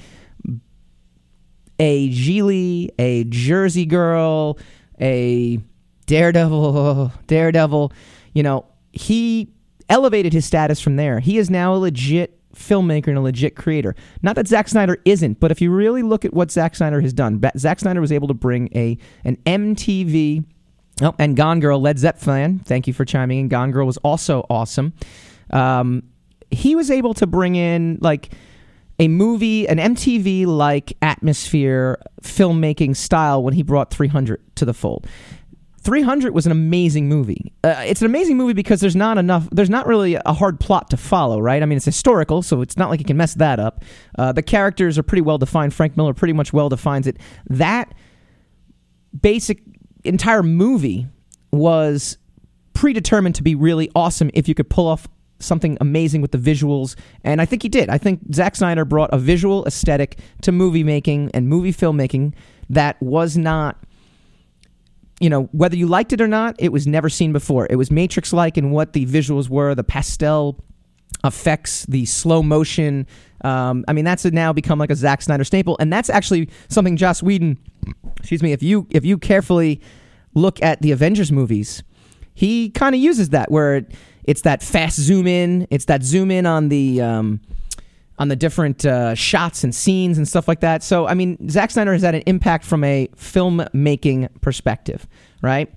a 1.79 2.09
Gigli, 2.11 2.91
a 2.99 3.25
Jersey 3.25 3.87
Girl, 3.87 4.59
a 5.01 5.61
Daredevil, 6.07 7.13
Daredevil. 7.27 7.93
You 8.33 8.43
know, 8.43 8.67
he 8.93 9.53
elevated 9.89 10.33
his 10.33 10.45
status 10.45 10.81
from 10.81 10.97
there. 10.97 11.21
He 11.21 11.39
is 11.39 11.51
now 11.51 11.75
a 11.75 11.77
legit 11.77 12.39
filmmaker 12.55 13.09
and 13.09 13.19
a 13.19 13.21
legit 13.21 13.57
creator. 13.57 13.95
Not 14.23 14.37
that 14.37 14.49
Zack 14.49 14.69
Snyder 14.69 14.99
isn't, 15.05 15.41
but 15.41 15.51
if 15.51 15.61
you 15.61 15.71
really 15.71 16.03
look 16.03 16.25
at 16.25 16.33
what 16.33 16.51
Zack 16.51 16.77
Snyder 16.77 17.01
has 17.01 17.13
done, 17.13 17.41
Zack 17.57 17.81
Snyder 17.81 18.01
was 18.01 18.13
able 18.13 18.29
to 18.29 18.35
bring 18.35 18.69
a 18.75 18.99
an 19.25 19.37
MTV 19.47 20.45
oh, 21.03 21.15
and 21.19 21.37
Gone 21.37 21.61
Girl 21.61 21.81
Led 21.81 21.99
Zepp 21.99 22.19
fan. 22.19 22.61
Thank 22.61 22.87
you 22.87 22.93
for 22.93 23.05
chiming 23.05 23.41
in. 23.41 23.49
Gone 23.49 23.71
Girl 23.71 23.87
was 23.87 23.97
also 23.99 24.47
awesome. 24.51 24.93
Um, 25.51 26.05
he 26.51 26.75
was 26.77 26.91
able 26.91 27.15
to 27.15 27.27
bring 27.27 27.57
in 27.57 27.99
like 28.01 28.31
a 28.99 29.09
movie, 29.09 29.69
an 29.69 29.79
MTV 29.79 30.47
like 30.47 30.97
atmosphere 31.03 32.01
filmmaking 32.23 32.97
style 32.97 33.43
when 33.43 33.55
he 33.55 33.63
brought 33.63 33.91
300 33.91 34.41
to 34.57 34.65
the 34.65 34.75
fold. 34.75 35.07
300 35.85 36.35
was 36.35 36.47
an 36.47 36.53
amazing 36.53 37.09
movie. 37.09 37.53
Uh, 37.63 37.83
it's 37.87 38.01
an 38.01 38.07
amazing 38.07 38.39
movie 38.39 38.55
because 38.55 38.81
there's 38.81 38.97
not 38.97 39.19
enough, 39.19 39.49
there's 39.53 39.71
not 39.71 39.87
really 39.87 40.15
a 40.15 40.33
hard 40.33 40.59
plot 40.59 40.89
to 40.91 40.97
follow, 40.97 41.39
right? 41.41 41.63
I 41.63 41.67
mean, 41.67 41.77
it's 41.77 41.85
historical, 41.85 42.41
so 42.43 42.63
it's 42.63 42.77
not 42.77 42.89
like 42.89 43.01
you 43.01 43.05
can 43.05 43.19
mess 43.19 43.35
that 43.35 43.61
up. 43.61 43.85
Uh, 44.19 44.33
the 44.33 44.43
characters 44.43 44.99
are 44.99 45.03
pretty 45.03 45.23
well 45.23 45.37
defined. 45.39 45.75
Frank 45.75 45.97
Miller 45.97 46.15
pretty 46.15 46.33
much 46.33 46.53
well 46.53 46.71
defines 46.71 47.07
it. 47.07 47.19
That 47.51 47.95
basic 49.21 49.63
entire 50.05 50.43
movie 50.43 51.07
was 51.53 52.17
predetermined 52.73 53.35
to 53.37 53.43
be 53.43 53.55
really 53.55 53.91
awesome 53.95 54.31
if 54.35 54.49
you 54.49 54.55
could 54.55 54.69
pull 54.69 54.89
off 54.89 55.07
something 55.39 55.77
amazing 55.81 56.23
with 56.23 56.31
the 56.31 56.39
visuals, 56.39 56.97
and 57.23 57.41
I 57.41 57.45
think 57.45 57.63
he 57.63 57.69
did. 57.69 57.91
I 57.91 57.99
think 57.99 58.21
Zack 58.33 58.57
Snyder 58.57 58.85
brought 58.85 59.11
a 59.13 59.19
visual 59.19 59.67
aesthetic 59.67 60.19
to 60.43 60.53
movie 60.53 60.85
making 60.85 61.31
and 61.35 61.49
movie 61.49 61.73
filmmaking 61.73 62.35
that 62.71 63.01
was 63.03 63.37
not 63.37 63.77
you 65.21 65.31
know, 65.31 65.45
whether 65.53 65.77
you 65.77 65.87
liked 65.87 66.13
it 66.13 66.21
or 66.21 66.29
not, 66.29 66.57
it 66.59 66.73
was 66.73 66.87
never 66.87 67.09
seen 67.09 67.33
before. 67.33 67.67
It 67.71 67.77
was 67.77 67.91
Matrix 67.91 68.33
like 68.33 68.59
in 68.59 68.71
what 68.71 68.93
the 68.93 69.07
visuals 69.07 69.49
were, 69.49 69.75
the 69.75 69.85
pastel 69.85 70.63
effects, 71.23 71.87
the 71.87 72.05
slow 72.05 72.43
motion. 72.43 73.07
Um, 73.43 73.85
I 73.89 73.93
mean, 73.93 74.05
that's 74.05 74.25
now 74.25 74.53
become 74.53 74.79
like 74.79 74.91
a 74.91 74.97
Zack 74.97 75.23
Snyder 75.23 75.45
staple, 75.45 75.77
and 75.79 75.93
that's 75.93 76.11
actually 76.11 76.49
something 76.69 76.97
Joss 76.97 77.23
Whedon. 77.23 77.59
Excuse 78.19 78.43
me. 78.43 78.53
If 78.53 78.63
you 78.63 78.87
if 78.91 79.05
you 79.05 79.19
carefully 79.19 79.81
look 80.35 80.63
at 80.63 80.83
the 80.83 80.93
Avengers 80.93 81.31
movies, 81.31 81.83
he 82.35 82.71
kind 82.71 82.95
of 82.95 83.01
uses 83.01 83.31
that 83.31 83.51
where 83.51 83.77
it, 83.77 83.95
it's 84.25 84.43
that 84.43 84.63
fast 84.63 84.99
zoom 84.99 85.27
in, 85.27 85.67
it's 85.71 85.85
that 85.87 86.03
zoom 86.03 86.31
in 86.31 86.47
on 86.47 86.69
the. 86.69 87.01
Um, 87.01 87.41
on 88.19 88.29
the 88.29 88.37
different 88.37 88.87
uh, 88.87 89.15
shots 89.15 89.65
and 89.65 89.75
scenes 89.75 90.19
and 90.19 90.29
stuff 90.29 90.47
like 90.47 90.61
that. 90.61 90.83
So, 90.83 91.07
I 91.07 91.15
mean, 91.15 91.49
Zack 91.49 91.71
Snyder 91.71 91.93
has 91.93 92.03
had 92.03 92.15
an 92.15 92.23
impact 92.27 92.65
from 92.65 92.85
a 92.85 93.09
filmmaking 93.17 94.29
perspective, 94.41 95.07
right? 95.43 95.73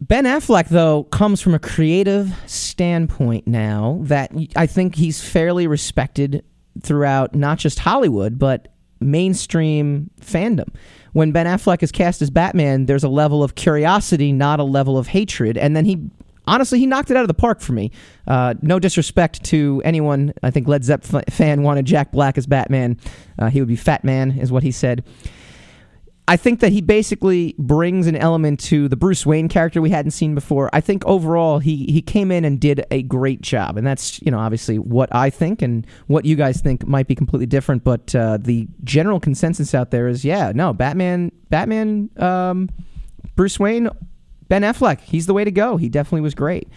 Ben 0.00 0.24
Affleck, 0.24 0.68
though, 0.68 1.04
comes 1.04 1.40
from 1.40 1.54
a 1.54 1.58
creative 1.58 2.32
standpoint 2.46 3.46
now 3.46 3.98
that 4.02 4.30
I 4.54 4.66
think 4.66 4.94
he's 4.94 5.20
fairly 5.20 5.66
respected 5.66 6.44
throughout 6.82 7.34
not 7.34 7.58
just 7.58 7.80
Hollywood, 7.80 8.38
but 8.38 8.68
mainstream 9.00 10.10
fandom. 10.20 10.68
When 11.14 11.32
Ben 11.32 11.46
Affleck 11.46 11.82
is 11.82 11.90
cast 11.90 12.22
as 12.22 12.30
Batman, 12.30 12.86
there's 12.86 13.02
a 13.02 13.08
level 13.08 13.42
of 13.42 13.54
curiosity, 13.54 14.32
not 14.32 14.60
a 14.60 14.64
level 14.64 14.98
of 14.98 15.08
hatred. 15.08 15.56
And 15.56 15.74
then 15.74 15.84
he, 15.84 16.08
honestly, 16.48 16.78
he 16.78 16.86
knocked 16.86 17.10
it 17.10 17.16
out 17.16 17.22
of 17.22 17.28
the 17.28 17.34
park 17.34 17.60
for 17.60 17.72
me. 17.72 17.92
Uh, 18.26 18.54
no 18.62 18.78
disrespect 18.78 19.44
to 19.44 19.80
anyone. 19.84 20.32
I 20.42 20.50
think 20.50 20.66
Led 20.68 20.84
Zepp 20.84 21.04
fan 21.04 21.62
wanted 21.62 21.86
Jack 21.86 22.12
Black 22.12 22.38
as 22.38 22.46
Batman. 22.46 22.98
Uh, 23.38 23.48
he 23.50 23.60
would 23.60 23.68
be 23.68 23.76
Fat 23.76 24.04
Man, 24.04 24.32
is 24.38 24.50
what 24.50 24.62
he 24.62 24.70
said. 24.70 25.04
I 26.28 26.36
think 26.36 26.60
that 26.60 26.72
he 26.72 26.82
basically 26.82 27.54
brings 27.58 28.06
an 28.06 28.14
element 28.14 28.60
to 28.60 28.86
the 28.86 28.96
Bruce 28.96 29.24
Wayne 29.24 29.48
character 29.48 29.80
we 29.80 29.88
hadn't 29.88 30.10
seen 30.10 30.34
before. 30.34 30.68
I 30.74 30.82
think 30.82 31.02
overall 31.06 31.58
he 31.58 31.86
he 31.86 32.02
came 32.02 32.30
in 32.30 32.44
and 32.44 32.60
did 32.60 32.84
a 32.90 33.02
great 33.02 33.40
job, 33.40 33.78
and 33.78 33.86
that's 33.86 34.20
you 34.20 34.30
know 34.30 34.38
obviously 34.38 34.78
what 34.78 35.08
I 35.10 35.30
think 35.30 35.62
and 35.62 35.86
what 36.06 36.26
you 36.26 36.36
guys 36.36 36.60
think 36.60 36.86
might 36.86 37.06
be 37.06 37.14
completely 37.14 37.46
different. 37.46 37.82
But 37.82 38.14
uh, 38.14 38.36
the 38.38 38.68
general 38.84 39.20
consensus 39.20 39.74
out 39.74 39.90
there 39.90 40.06
is 40.06 40.22
yeah, 40.22 40.52
no, 40.54 40.74
Batman, 40.74 41.32
Batman, 41.48 42.10
um, 42.18 42.68
Bruce 43.34 43.58
Wayne, 43.58 43.88
Ben 44.48 44.62
Affleck, 44.62 45.00
he's 45.00 45.26
the 45.26 45.34
way 45.34 45.44
to 45.44 45.50
go. 45.50 45.76
He 45.76 45.88
definitely 45.88 46.22
was 46.22 46.34
great. 46.34 46.68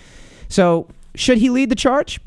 So 0.48 0.88
should 1.16 1.38
he 1.38 1.50
lead 1.50 1.70
the 1.70 1.76
charge? 1.76 2.20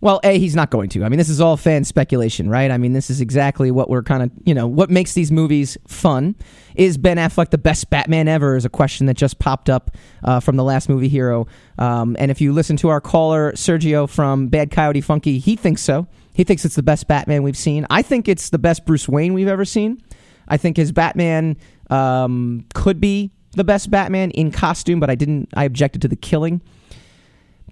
Well, 0.00 0.20
A, 0.22 0.38
he's 0.38 0.54
not 0.54 0.68
going 0.68 0.90
to. 0.90 1.02
I 1.02 1.08
mean, 1.08 1.16
this 1.16 1.30
is 1.30 1.40
all 1.40 1.56
fan 1.56 1.82
speculation, 1.84 2.50
right? 2.50 2.70
I 2.70 2.76
mean, 2.76 2.92
this 2.92 3.08
is 3.08 3.22
exactly 3.22 3.70
what 3.70 3.88
we're 3.88 4.02
kind 4.02 4.22
of, 4.22 4.30
you 4.44 4.52
know, 4.52 4.66
what 4.66 4.90
makes 4.90 5.14
these 5.14 5.32
movies 5.32 5.78
fun. 5.88 6.34
Is 6.74 6.98
Ben 6.98 7.16
Affleck 7.16 7.48
the 7.48 7.56
best 7.56 7.88
Batman 7.88 8.28
ever? 8.28 8.54
Is 8.54 8.66
a 8.66 8.68
question 8.68 9.06
that 9.06 9.16
just 9.16 9.38
popped 9.38 9.70
up 9.70 9.96
uh, 10.22 10.40
from 10.40 10.56
the 10.56 10.64
last 10.64 10.90
movie 10.90 11.08
hero. 11.08 11.46
Um, 11.78 12.16
and 12.18 12.30
if 12.30 12.42
you 12.42 12.52
listen 12.52 12.76
to 12.78 12.90
our 12.90 13.00
caller, 13.00 13.52
Sergio 13.52 14.06
from 14.06 14.48
Bad 14.48 14.70
Coyote 14.70 15.00
Funky, 15.00 15.38
he 15.38 15.56
thinks 15.56 15.80
so. 15.80 16.06
He 16.34 16.44
thinks 16.44 16.66
it's 16.66 16.74
the 16.74 16.82
best 16.82 17.08
Batman 17.08 17.42
we've 17.42 17.56
seen. 17.56 17.86
I 17.88 18.02
think 18.02 18.28
it's 18.28 18.50
the 18.50 18.58
best 18.58 18.84
Bruce 18.84 19.08
Wayne 19.08 19.32
we've 19.32 19.48
ever 19.48 19.64
seen. 19.64 20.02
I 20.46 20.58
think 20.58 20.76
his 20.76 20.92
Batman 20.92 21.56
um, 21.88 22.66
could 22.74 23.00
be 23.00 23.30
the 23.54 23.64
best 23.64 23.90
Batman 23.90 24.30
in 24.32 24.50
costume, 24.50 25.00
but 25.00 25.10
I 25.10 25.14
didn't, 25.14 25.48
I 25.54 25.64
objected 25.64 26.02
to 26.02 26.08
the 26.08 26.16
killing. 26.16 26.60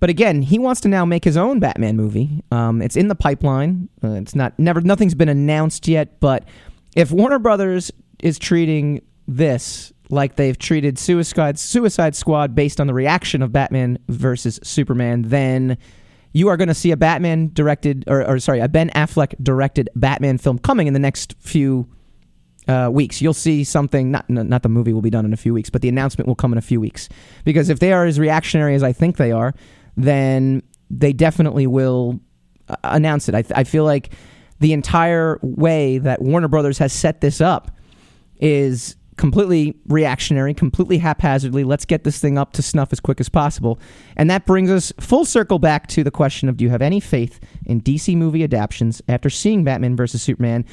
But 0.03 0.11
again, 0.11 0.43
he 0.43 0.59
wants 0.59 0.81
to 0.81 0.89
now 0.89 1.05
make 1.05 1.23
his 1.23 1.37
own 1.37 1.61
Batman 1.61 1.97
movie. 1.97 2.43
Um, 2.51 2.83
it's 2.83 2.97
in 2.97 3.07
the 3.07 3.15
pipeline. 3.15 3.89
Uh, 4.03 4.15
it's 4.15 4.35
not 4.35 4.59
never 4.59 4.81
nothing's 4.81 5.15
been 5.15 5.29
announced 5.29 5.87
yet. 5.87 6.19
But 6.19 6.45
if 6.97 7.13
Warner 7.13 7.39
Brothers 7.39 7.93
is 8.19 8.37
treating 8.37 9.01
this 9.29 9.93
like 10.11 10.35
they've 10.35 10.59
treated 10.59 10.99
Suicide 10.99 11.57
Suicide 11.57 12.17
Squad 12.17 12.53
based 12.53 12.81
on 12.81 12.89
the 12.89 12.95
reaction 12.95 13.43
of 13.43 13.53
Batman 13.53 13.97
versus 14.09 14.59
Superman, 14.65 15.23
then 15.23 15.79
you 16.33 16.49
are 16.49 16.57
going 16.57 16.67
to 16.67 16.75
see 16.75 16.91
a 16.91 16.97
Batman 16.97 17.51
directed 17.53 18.03
or, 18.09 18.27
or 18.29 18.41
sorry, 18.41 18.59
a 18.59 18.69
Ben 18.69 18.91
Affleck 18.91 19.35
directed 19.41 19.89
Batman 19.95 20.37
film 20.37 20.59
coming 20.59 20.89
in 20.89 20.95
the 20.95 20.99
next 20.99 21.37
few 21.39 21.87
uh, 22.69 22.89
weeks. 22.93 23.21
You'll 23.21 23.35
see 23.35 23.65
something. 23.65 24.11
Not 24.11 24.29
not 24.29 24.63
the 24.63 24.69
movie 24.69 24.93
will 24.93 25.03
be 25.03 25.11
done 25.11 25.25
in 25.25 25.33
a 25.33 25.37
few 25.37 25.55
weeks, 25.55 25.71
but 25.71 25.83
the 25.83 25.89
announcement 25.89 26.29
will 26.29 26.35
come 26.35 26.53
in 26.53 26.59
a 26.59 26.63
few 26.63 26.81
weeks. 26.81 27.09
Because 27.45 27.69
if 27.69 27.81
they 27.81 27.93
are 27.93 28.05
as 28.05 28.19
reactionary 28.19 28.75
as 28.75 28.83
I 28.83 28.93
think 28.93 29.17
they 29.17 29.33
are, 29.33 29.55
then 29.97 30.63
they 30.91 31.13
definitely 31.13 31.67
will 31.67 32.21
uh, 32.69 32.77
announce 32.85 33.29
it. 33.29 33.35
I, 33.35 33.45
I 33.55 33.65
feel 33.65 33.85
like 33.85 34.11
the 34.61 34.73
entire 34.73 35.39
way 35.43 35.99
that 35.99 36.23
Warner 36.23 36.49
Brothers 36.49 36.79
has 36.79 36.93
set 36.93 37.21
this 37.21 37.41
up 37.41 37.71
is 38.39 38.97
completely 39.17 39.79
reactionary, 39.87 40.55
completely 40.55 40.99
haphazardly. 40.99 41.65
Let's 41.65 41.85
get 41.85 42.05
this 42.05 42.19
thing 42.19 42.39
up 42.39 42.53
to 42.55 42.63
snuff 42.63 42.93
as 42.93 43.01
quick 43.01 43.21
as 43.21 43.29
possible. 43.29 43.79
And 44.17 44.31
that 44.31 44.47
brings 44.47 44.71
us 44.71 44.93
full 45.01 45.25
circle 45.25 45.59
back 45.59 45.87
to 45.89 46.03
the 46.03 46.11
question 46.11 46.49
of 46.49 46.57
do 46.57 46.65
you 46.65 46.71
have 46.71 46.83
any 46.83 47.01
faith 47.01 47.39
in 47.67 47.81
DC 47.83 48.17
movie 48.17 48.43
adaptations 48.43 49.03
after 49.09 49.29
seeing 49.29 49.65
Batman 49.65 49.97
versus 49.97 50.23
Superman, 50.23 50.65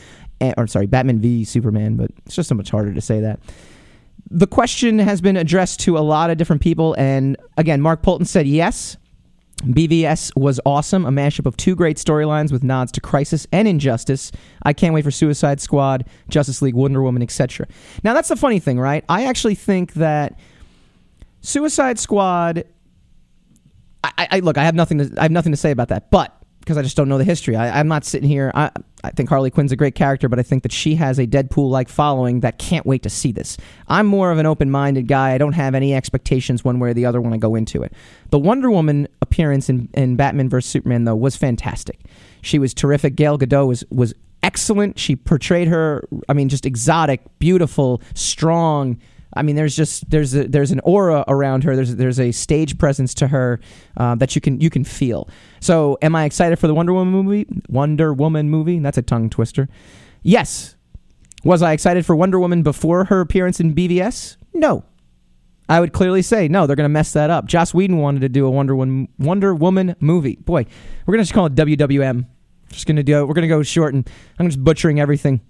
Eh, 0.42 0.54
or 0.58 0.68
sorry, 0.68 0.88
Batman 0.88 1.20
v 1.20 1.44
Superman, 1.44 1.96
but 1.96 2.12
it's 2.26 2.36
just 2.36 2.50
so 2.50 2.56
much 2.56 2.70
harder 2.70 2.94
to 2.94 3.02
say 3.02 3.20
that. 3.20 3.40
The 4.32 4.48
question 4.48 5.00
has 5.00 5.22
been 5.22 5.38
addressed 5.38 5.80
to 5.82 5.98
a 5.98 6.00
lot 6.00 6.30
of 6.30 6.38
different 6.38 6.62
people. 6.62 6.96
And 6.98 7.36
again, 7.58 7.82
Mark 7.82 8.02
Polton 8.02 8.26
said 8.26 8.48
yes. 8.48 8.98
BVS 9.64 10.32
was 10.38 10.60
awesome, 10.66 11.06
a 11.06 11.10
mashup 11.10 11.46
of 11.46 11.58
two 11.58 11.76
great 11.76 11.98
storylines 11.98 12.50
with 12.50 12.64
nods 12.64 12.94
to 12.94 13.02
Crisis 13.02 13.46
and 13.52 13.68
Injustice. 13.68 14.32
I 14.64 14.72
can't 14.72 14.94
wait 14.94 15.04
for 15.04 15.12
Suicide 15.12 15.60
Squad, 15.60 16.06
Justice 16.30 16.62
League, 16.62 16.76
Wonder 16.76 17.02
Woman, 17.02 17.22
etc. 17.22 17.68
Now 18.02 18.14
that's 18.14 18.30
the 18.30 18.38
funny 18.38 18.60
thing, 18.60 18.80
right? 18.80 19.04
I 19.10 19.26
actually 19.26 19.56
think 19.56 19.94
that 19.94 20.40
Suicide 21.42 22.00
Squad. 22.00 22.64
I, 24.02 24.28
I 24.32 24.40
look, 24.40 24.58
I 24.58 24.64
have 24.64 24.76
nothing 24.76 25.00
to 25.00 25.14
I 25.18 25.24
have 25.24 25.32
nothing 25.32 25.52
to 25.52 25.58
say 25.58 25.72
about 25.72 25.90
that, 25.90 26.10
but 26.10 26.39
because 26.70 26.78
I 26.78 26.84
just 26.84 26.96
don't 26.96 27.10
know 27.10 27.18
the 27.18 27.24
history. 27.24 27.56
I, 27.56 27.80
am 27.80 27.88
not 27.88 28.06
sitting 28.06 28.30
here. 28.30 28.52
I, 28.54 28.70
I 29.04 29.10
think 29.10 29.28
Harley 29.28 29.50
Quinn's 29.50 29.72
a 29.72 29.76
great 29.76 29.96
character, 29.96 30.30
but 30.30 30.38
I 30.38 30.44
think 30.44 30.62
that 30.62 30.72
she 30.72 30.94
has 30.94 31.18
a 31.18 31.26
Deadpool 31.26 31.68
like 31.72 31.90
following 31.90 32.42
that 32.42 32.60
can't 32.60 32.86
wait 32.86 33.02
to 33.02 33.10
see 33.10 33.32
this. 33.32 33.58
I'm 33.88 34.06
more 34.06 34.32
of 34.32 34.38
an 34.38 34.46
open 34.46 34.70
minded 34.70 35.08
guy. 35.08 35.32
I 35.32 35.40
don't 35.40 35.54
have 35.54 35.74
any 35.74 35.96
expectations 35.96 36.64
one 36.64 36.78
way 36.78 36.92
or 36.92 36.94
the 36.94 37.08
other 37.08 37.22
when 37.22 37.34
I 37.34 37.38
go 37.38 37.56
into 37.56 37.82
it. 37.82 37.92
The 38.30 38.38
Wonder 38.38 38.70
Woman 38.70 39.08
appearance 39.24 39.68
in, 39.68 39.90
in 39.96 40.16
Batman 40.16 40.48
vs. 40.48 40.70
Superman, 40.70 41.06
though, 41.06 41.16
was 41.16 41.36
fantastic. 41.36 42.02
She 42.44 42.60
was 42.60 42.76
terrific. 42.76 43.16
Gal 43.16 43.40
Gadot 43.40 43.68
was, 43.68 43.84
was 43.90 44.14
excellent. 44.44 45.00
She 45.00 45.16
portrayed 45.16 45.70
her, 45.70 46.08
I 46.30 46.34
mean, 46.34 46.50
just 46.50 46.68
exotic, 46.68 47.22
beautiful, 47.40 48.00
strong 48.14 49.00
I 49.34 49.44
mean, 49.44 49.56
there's 49.56 49.76
just 49.76 50.10
there's 50.10 50.34
a, 50.36 50.48
there's 50.48 50.72
an 50.72 50.80
aura 50.84 51.24
around 51.28 51.64
her. 51.64 51.76
There's 51.76 51.96
there's 51.96 52.20
a 52.20 52.32
stage 52.32 52.78
presence 52.78 53.14
to 53.16 53.28
her 53.28 53.60
uh, 53.98 54.16
that 54.16 54.36
you 54.36 54.42
can 54.42 54.60
you 54.60 54.70
can 54.70 54.84
feel. 54.84 55.30
So, 55.60 55.98
am 56.02 56.16
I 56.16 56.26
excited 56.26 56.58
for 56.58 56.68
the 56.68 56.74
Wonder 56.74 56.94
Woman 56.94 57.14
movie? 57.14 57.46
Wonder 57.68 58.14
Woman 58.14 58.50
movie? 58.50 58.80
That's 58.80 58.98
a 58.98 59.04
tongue 59.04 59.30
twister. 59.30 59.70
Yes. 60.24 60.76
Was 61.44 61.62
I 61.62 61.72
excited 61.72 62.06
for 62.06 62.16
Wonder 62.16 62.40
Woman 62.40 62.64
before 62.64 63.06
her 63.06 63.22
appearance 63.22 63.60
in 63.60 63.74
BVS? 63.74 64.36
No. 64.54 64.84
I 65.70 65.80
would 65.80 65.94
clearly 65.94 66.24
say 66.24 66.48
no. 66.48 66.66
They're 66.66 66.76
going 66.76 66.86
to 66.86 66.90
mess 66.90 67.14
that 67.14 67.30
up. 67.30 67.46
Joss 67.46 67.74
Whedon 67.74 67.98
wanted 67.98 68.22
to 68.22 68.30
do 68.30 68.46
a 68.48 68.50
Wonder 68.50 68.76
Woman 68.76 69.08
Wonder 69.20 69.54
Woman 69.54 69.96
movie. 70.00 70.38
Boy, 70.38 70.66
we're 71.06 71.14
going 71.14 71.20
to 71.20 71.24
just 71.24 71.34
call 71.34 71.46
it 71.46 71.56
WWM. 71.56 72.26
Just 72.72 72.88
going 72.88 72.96
to 72.98 73.04
do. 73.04 73.26
We're 73.26 73.36
going 73.36 73.44
to 73.44 73.48
go 73.48 73.62
short, 73.62 73.94
and 73.94 74.10
I'm 74.40 74.48
just 74.48 74.64
butchering 74.64 75.00
everything. 75.00 75.42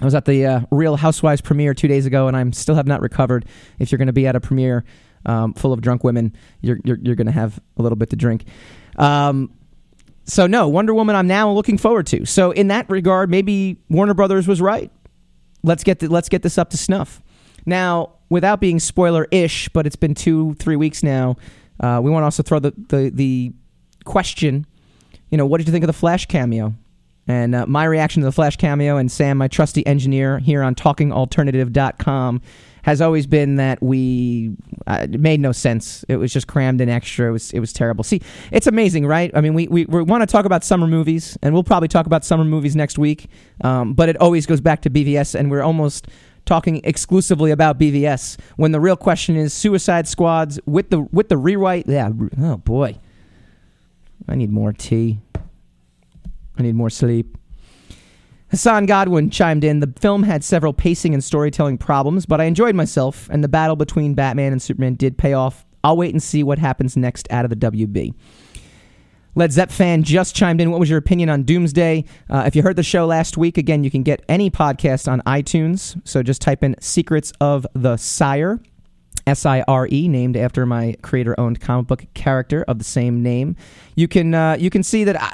I 0.00 0.04
was 0.04 0.14
at 0.14 0.24
the 0.24 0.46
uh, 0.46 0.60
Real 0.70 0.96
Housewives 0.96 1.40
premiere 1.40 1.74
two 1.74 1.88
days 1.88 2.06
ago, 2.06 2.28
and 2.28 2.36
I'm 2.36 2.52
still 2.52 2.76
have 2.76 2.86
not 2.86 3.00
recovered. 3.00 3.46
If 3.78 3.90
you're 3.90 3.98
going 3.98 4.06
to 4.06 4.12
be 4.12 4.26
at 4.26 4.36
a 4.36 4.40
premiere 4.40 4.84
um, 5.26 5.54
full 5.54 5.72
of 5.72 5.80
drunk 5.80 6.04
women, 6.04 6.36
you're 6.60 6.78
you're, 6.84 6.98
you're 7.02 7.16
going 7.16 7.26
to 7.26 7.32
have 7.32 7.60
a 7.76 7.82
little 7.82 7.96
bit 7.96 8.10
to 8.10 8.16
drink. 8.16 8.44
Um, 8.96 9.52
so 10.24 10.46
no, 10.46 10.68
Wonder 10.68 10.94
Woman. 10.94 11.16
I'm 11.16 11.26
now 11.26 11.50
looking 11.50 11.78
forward 11.78 12.06
to. 12.08 12.24
So 12.26 12.52
in 12.52 12.68
that 12.68 12.88
regard, 12.88 13.30
maybe 13.30 13.78
Warner 13.88 14.14
Brothers 14.14 14.46
was 14.46 14.60
right. 14.60 14.90
Let's 15.64 15.82
get 15.82 15.98
the, 15.98 16.08
let's 16.08 16.28
get 16.28 16.42
this 16.42 16.58
up 16.58 16.70
to 16.70 16.76
snuff. 16.76 17.20
Now, 17.66 18.12
without 18.28 18.60
being 18.60 18.78
spoiler-ish, 18.78 19.68
but 19.70 19.86
it's 19.86 19.96
been 19.96 20.14
two 20.14 20.54
three 20.54 20.76
weeks 20.76 21.02
now. 21.02 21.36
Uh, 21.80 22.00
we 22.02 22.10
want 22.10 22.22
to 22.22 22.26
also 22.26 22.42
throw 22.42 22.60
the, 22.60 22.72
the 22.88 23.10
the 23.10 23.52
question. 24.04 24.64
You 25.30 25.38
know, 25.38 25.46
what 25.46 25.58
did 25.58 25.66
you 25.66 25.72
think 25.72 25.82
of 25.82 25.88
the 25.88 25.92
Flash 25.92 26.26
cameo? 26.26 26.74
And 27.28 27.54
uh, 27.54 27.66
my 27.66 27.84
reaction 27.84 28.22
to 28.22 28.26
the 28.26 28.32
Flash 28.32 28.56
cameo 28.56 28.96
and 28.96 29.12
Sam, 29.12 29.36
my 29.36 29.48
trusty 29.48 29.86
engineer 29.86 30.38
here 30.38 30.62
on 30.62 30.74
talkingalternative.com, 30.74 32.40
has 32.82 33.02
always 33.02 33.26
been 33.26 33.56
that 33.56 33.82
we 33.82 34.56
uh, 34.86 35.06
it 35.12 35.20
made 35.20 35.40
no 35.40 35.52
sense. 35.52 36.06
It 36.08 36.16
was 36.16 36.32
just 36.32 36.46
crammed 36.46 36.80
in 36.80 36.88
extra. 36.88 37.28
It 37.28 37.32
was 37.32 37.52
it 37.52 37.60
was 37.60 37.72
terrible. 37.72 38.02
See, 38.02 38.22
it's 38.50 38.66
amazing, 38.66 39.06
right? 39.06 39.30
I 39.34 39.42
mean, 39.42 39.52
we 39.52 39.68
we, 39.68 39.84
we 39.84 40.02
want 40.02 40.22
to 40.22 40.26
talk 40.26 40.46
about 40.46 40.64
summer 40.64 40.86
movies, 40.86 41.36
and 41.42 41.52
we'll 41.52 41.64
probably 41.64 41.88
talk 41.88 42.06
about 42.06 42.24
summer 42.24 42.44
movies 42.44 42.74
next 42.74 42.98
week. 42.98 43.28
Um, 43.62 43.92
but 43.92 44.08
it 44.08 44.16
always 44.16 44.46
goes 44.46 44.62
back 44.62 44.80
to 44.82 44.90
BVS, 44.90 45.34
and 45.34 45.50
we're 45.50 45.62
almost 45.62 46.08
talking 46.46 46.80
exclusively 46.82 47.50
about 47.50 47.78
BVS 47.78 48.40
when 48.56 48.72
the 48.72 48.80
real 48.80 48.96
question 48.96 49.36
is 49.36 49.52
Suicide 49.52 50.08
Squads 50.08 50.58
with 50.64 50.88
the 50.88 51.00
with 51.12 51.28
the 51.28 51.36
rewrite. 51.36 51.86
Yeah, 51.86 52.10
oh 52.40 52.56
boy, 52.56 52.96
I 54.26 54.34
need 54.34 54.50
more 54.50 54.72
tea. 54.72 55.18
I 56.58 56.62
need 56.62 56.74
more 56.74 56.90
sleep. 56.90 57.38
Hassan 58.50 58.86
Godwin 58.86 59.30
chimed 59.30 59.62
in. 59.62 59.80
The 59.80 59.92
film 60.00 60.22
had 60.22 60.42
several 60.42 60.72
pacing 60.72 61.14
and 61.14 61.22
storytelling 61.22 61.78
problems, 61.78 62.26
but 62.26 62.40
I 62.40 62.44
enjoyed 62.44 62.74
myself, 62.74 63.28
and 63.30 63.44
the 63.44 63.48
battle 63.48 63.76
between 63.76 64.14
Batman 64.14 64.52
and 64.52 64.60
Superman 64.60 64.94
did 64.94 65.18
pay 65.18 65.34
off. 65.34 65.66
I'll 65.84 65.96
wait 65.96 66.12
and 66.12 66.22
see 66.22 66.42
what 66.42 66.58
happens 66.58 66.96
next 66.96 67.30
out 67.30 67.44
of 67.44 67.50
the 67.50 67.56
WB. 67.56 68.14
Led 69.34 69.52
Zepp 69.52 69.70
fan 69.70 70.02
just 70.02 70.34
chimed 70.34 70.60
in. 70.60 70.70
What 70.70 70.80
was 70.80 70.90
your 70.90 70.98
opinion 70.98 71.28
on 71.28 71.44
Doomsday? 71.44 72.04
Uh, 72.28 72.42
if 72.46 72.56
you 72.56 72.62
heard 72.62 72.74
the 72.74 72.82
show 72.82 73.06
last 73.06 73.36
week, 73.36 73.56
again, 73.56 73.84
you 73.84 73.90
can 73.90 74.02
get 74.02 74.24
any 74.28 74.50
podcast 74.50 75.06
on 75.06 75.20
iTunes. 75.26 76.00
So 76.04 76.24
just 76.24 76.42
type 76.42 76.64
in 76.64 76.74
Secrets 76.80 77.32
of 77.40 77.64
the 77.74 77.96
Sire, 77.98 78.60
S 79.26 79.46
I 79.46 79.62
R 79.68 79.86
E, 79.92 80.08
named 80.08 80.36
after 80.36 80.66
my 80.66 80.96
creator-owned 81.02 81.60
comic 81.60 81.86
book 81.86 82.06
character 82.14 82.64
of 82.66 82.78
the 82.78 82.84
same 82.84 83.22
name. 83.22 83.54
You 83.94 84.08
can 84.08 84.34
uh, 84.34 84.56
you 84.58 84.70
can 84.70 84.82
see 84.82 85.04
that 85.04 85.22
I, 85.22 85.32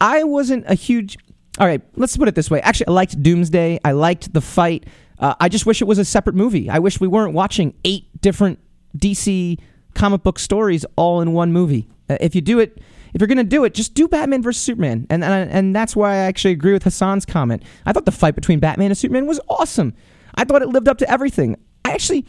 I 0.00 0.24
wasn't 0.24 0.64
a 0.66 0.74
huge. 0.74 1.18
All 1.58 1.66
right, 1.66 1.82
let's 1.96 2.16
put 2.16 2.28
it 2.28 2.34
this 2.34 2.50
way. 2.50 2.60
Actually, 2.60 2.88
I 2.88 2.92
liked 2.92 3.22
Doomsday. 3.22 3.80
I 3.84 3.92
liked 3.92 4.32
the 4.32 4.40
fight. 4.40 4.86
Uh, 5.18 5.34
I 5.40 5.48
just 5.48 5.66
wish 5.66 5.82
it 5.82 5.86
was 5.86 5.98
a 5.98 6.04
separate 6.04 6.36
movie. 6.36 6.70
I 6.70 6.78
wish 6.78 7.00
we 7.00 7.08
weren't 7.08 7.34
watching 7.34 7.74
eight 7.84 8.20
different 8.20 8.60
DC 8.96 9.58
comic 9.94 10.22
book 10.22 10.38
stories 10.38 10.86
all 10.96 11.20
in 11.20 11.32
one 11.32 11.52
movie. 11.52 11.88
Uh, 12.08 12.16
if 12.20 12.34
you 12.34 12.40
do 12.40 12.60
it 12.60 12.80
if 13.14 13.20
you're 13.20 13.28
going 13.28 13.38
to 13.38 13.44
do 13.44 13.64
it, 13.64 13.74
just 13.74 13.94
do 13.94 14.08
Batman 14.08 14.42
versus 14.42 14.62
Superman. 14.62 15.06
And, 15.10 15.24
and 15.24 15.50
and 15.50 15.74
that's 15.74 15.96
why 15.96 16.12
I 16.12 16.16
actually 16.16 16.52
agree 16.52 16.72
with 16.72 16.84
Hassan's 16.84 17.24
comment. 17.24 17.62
I 17.86 17.92
thought 17.92 18.04
the 18.04 18.12
fight 18.12 18.34
between 18.34 18.60
Batman 18.60 18.90
and 18.90 18.98
Superman 18.98 19.26
was 19.26 19.40
awesome. 19.48 19.94
I 20.34 20.44
thought 20.44 20.62
it 20.62 20.68
lived 20.68 20.88
up 20.88 20.98
to 20.98 21.10
everything. 21.10 21.56
I 21.84 21.92
actually 21.92 22.26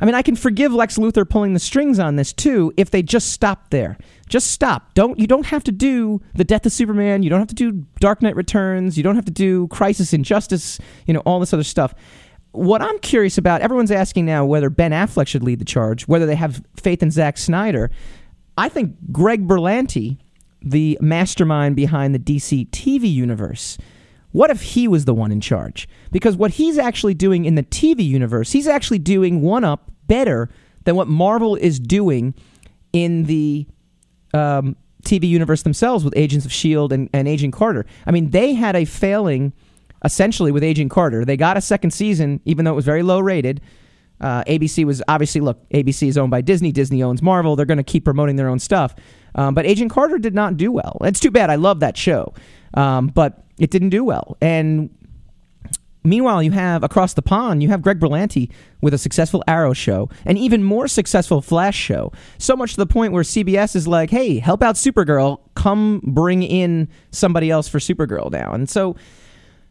I 0.00 0.06
mean, 0.06 0.14
I 0.14 0.22
can 0.22 0.34
forgive 0.34 0.72
Lex 0.72 0.96
Luthor 0.96 1.28
pulling 1.28 1.52
the 1.52 1.60
strings 1.60 1.98
on 1.98 2.16
this 2.16 2.32
too 2.32 2.72
if 2.76 2.90
they 2.90 3.02
just 3.02 3.32
stop 3.32 3.70
there. 3.70 3.98
Just 4.28 4.48
stop. 4.48 4.94
Don't 4.94 5.18
you 5.18 5.26
don't 5.26 5.46
have 5.46 5.64
to 5.64 5.72
do 5.72 6.22
the 6.34 6.44
death 6.44 6.64
of 6.64 6.72
Superman. 6.72 7.22
You 7.22 7.30
don't 7.30 7.40
have 7.40 7.48
to 7.48 7.54
do 7.54 7.84
Dark 7.98 8.22
Knight 8.22 8.36
Returns. 8.36 8.96
You 8.96 9.02
don't 9.02 9.16
have 9.16 9.24
to 9.26 9.30
do 9.30 9.68
Crisis 9.68 10.12
Injustice. 10.12 10.78
You 11.06 11.14
know 11.14 11.20
all 11.20 11.40
this 11.40 11.52
other 11.52 11.64
stuff. 11.64 11.94
What 12.52 12.82
I'm 12.82 12.98
curious 13.00 13.38
about, 13.38 13.60
everyone's 13.60 13.92
asking 13.92 14.26
now 14.26 14.44
whether 14.44 14.70
Ben 14.70 14.90
Affleck 14.90 15.28
should 15.28 15.44
lead 15.44 15.60
the 15.60 15.64
charge, 15.64 16.08
whether 16.08 16.26
they 16.26 16.34
have 16.34 16.64
faith 16.76 17.02
in 17.02 17.10
Zack 17.10 17.38
Snyder. 17.38 17.90
I 18.58 18.68
think 18.68 18.96
Greg 19.12 19.46
Berlanti, 19.46 20.18
the 20.60 20.98
mastermind 21.00 21.76
behind 21.76 22.14
the 22.14 22.18
DC 22.18 22.68
TV 22.70 23.12
universe, 23.12 23.78
what 24.32 24.50
if 24.50 24.62
he 24.62 24.86
was 24.86 25.04
the 25.04 25.14
one 25.14 25.32
in 25.32 25.40
charge? 25.40 25.88
Because 26.10 26.36
what 26.36 26.52
he's 26.52 26.78
actually 26.78 27.14
doing 27.14 27.44
in 27.44 27.54
the 27.54 27.62
TV 27.62 28.06
universe, 28.06 28.52
he's 28.52 28.68
actually 28.68 28.98
doing 28.98 29.42
one 29.42 29.64
up 29.64 29.90
better 30.06 30.48
than 30.84 30.96
what 30.96 31.08
Marvel 31.08 31.56
is 31.56 31.78
doing 31.80 32.34
in 32.92 33.24
the 33.24 33.66
um, 34.34 34.76
TV 35.02 35.28
universe 35.28 35.62
themselves 35.62 36.04
with 36.04 36.14
Agents 36.16 36.44
of 36.44 36.52
S.H.I.E.L.D. 36.52 36.94
and, 36.94 37.10
and 37.12 37.28
Agent 37.28 37.52
Carter. 37.52 37.86
I 38.06 38.10
mean, 38.10 38.30
they 38.30 38.54
had 38.54 38.76
a 38.76 38.84
failing 38.84 39.52
essentially 40.04 40.52
with 40.52 40.62
Agent 40.62 40.90
Carter. 40.90 41.24
They 41.24 41.36
got 41.36 41.56
a 41.56 41.60
second 41.60 41.90
season, 41.90 42.40
even 42.44 42.64
though 42.64 42.72
it 42.72 42.76
was 42.76 42.84
very 42.84 43.02
low 43.02 43.20
rated. 43.20 43.60
Uh, 44.20 44.44
ABC 44.44 44.84
was 44.84 45.02
obviously 45.08 45.40
look. 45.40 45.66
ABC 45.70 46.06
is 46.08 46.18
owned 46.18 46.30
by 46.30 46.42
Disney. 46.42 46.72
Disney 46.72 47.02
owns 47.02 47.22
Marvel. 47.22 47.56
They're 47.56 47.66
going 47.66 47.78
to 47.78 47.84
keep 47.84 48.04
promoting 48.04 48.36
their 48.36 48.48
own 48.48 48.58
stuff. 48.58 48.94
Um, 49.34 49.54
but 49.54 49.64
Agent 49.64 49.90
Carter 49.90 50.18
did 50.18 50.34
not 50.34 50.56
do 50.56 50.70
well. 50.70 50.98
It's 51.02 51.20
too 51.20 51.30
bad. 51.30 51.50
I 51.50 51.54
love 51.54 51.80
that 51.80 51.96
show, 51.96 52.34
um, 52.74 53.06
but 53.08 53.44
it 53.60 53.70
didn't 53.70 53.90
do 53.90 54.02
well. 54.02 54.36
And 54.40 54.90
meanwhile, 56.02 56.42
you 56.42 56.50
have 56.50 56.82
across 56.82 57.14
the 57.14 57.22
pond, 57.22 57.62
you 57.62 57.68
have 57.68 57.82
Greg 57.82 58.00
Berlanti 58.00 58.50
with 58.80 58.94
a 58.94 58.98
successful 58.98 59.44
Arrow 59.46 59.74
show, 59.74 60.08
an 60.24 60.36
even 60.36 60.64
more 60.64 60.88
successful 60.88 61.42
Flash 61.42 61.76
show. 61.76 62.10
So 62.38 62.56
much 62.56 62.72
to 62.72 62.78
the 62.78 62.86
point 62.86 63.12
where 63.12 63.22
CBS 63.22 63.76
is 63.76 63.86
like, 63.86 64.10
"Hey, 64.10 64.38
help 64.38 64.62
out 64.62 64.74
Supergirl. 64.76 65.40
Come 65.54 66.00
bring 66.02 66.42
in 66.42 66.88
somebody 67.10 67.50
else 67.50 67.68
for 67.68 67.78
Supergirl 67.78 68.32
now." 68.32 68.52
And 68.52 68.68
so 68.68 68.96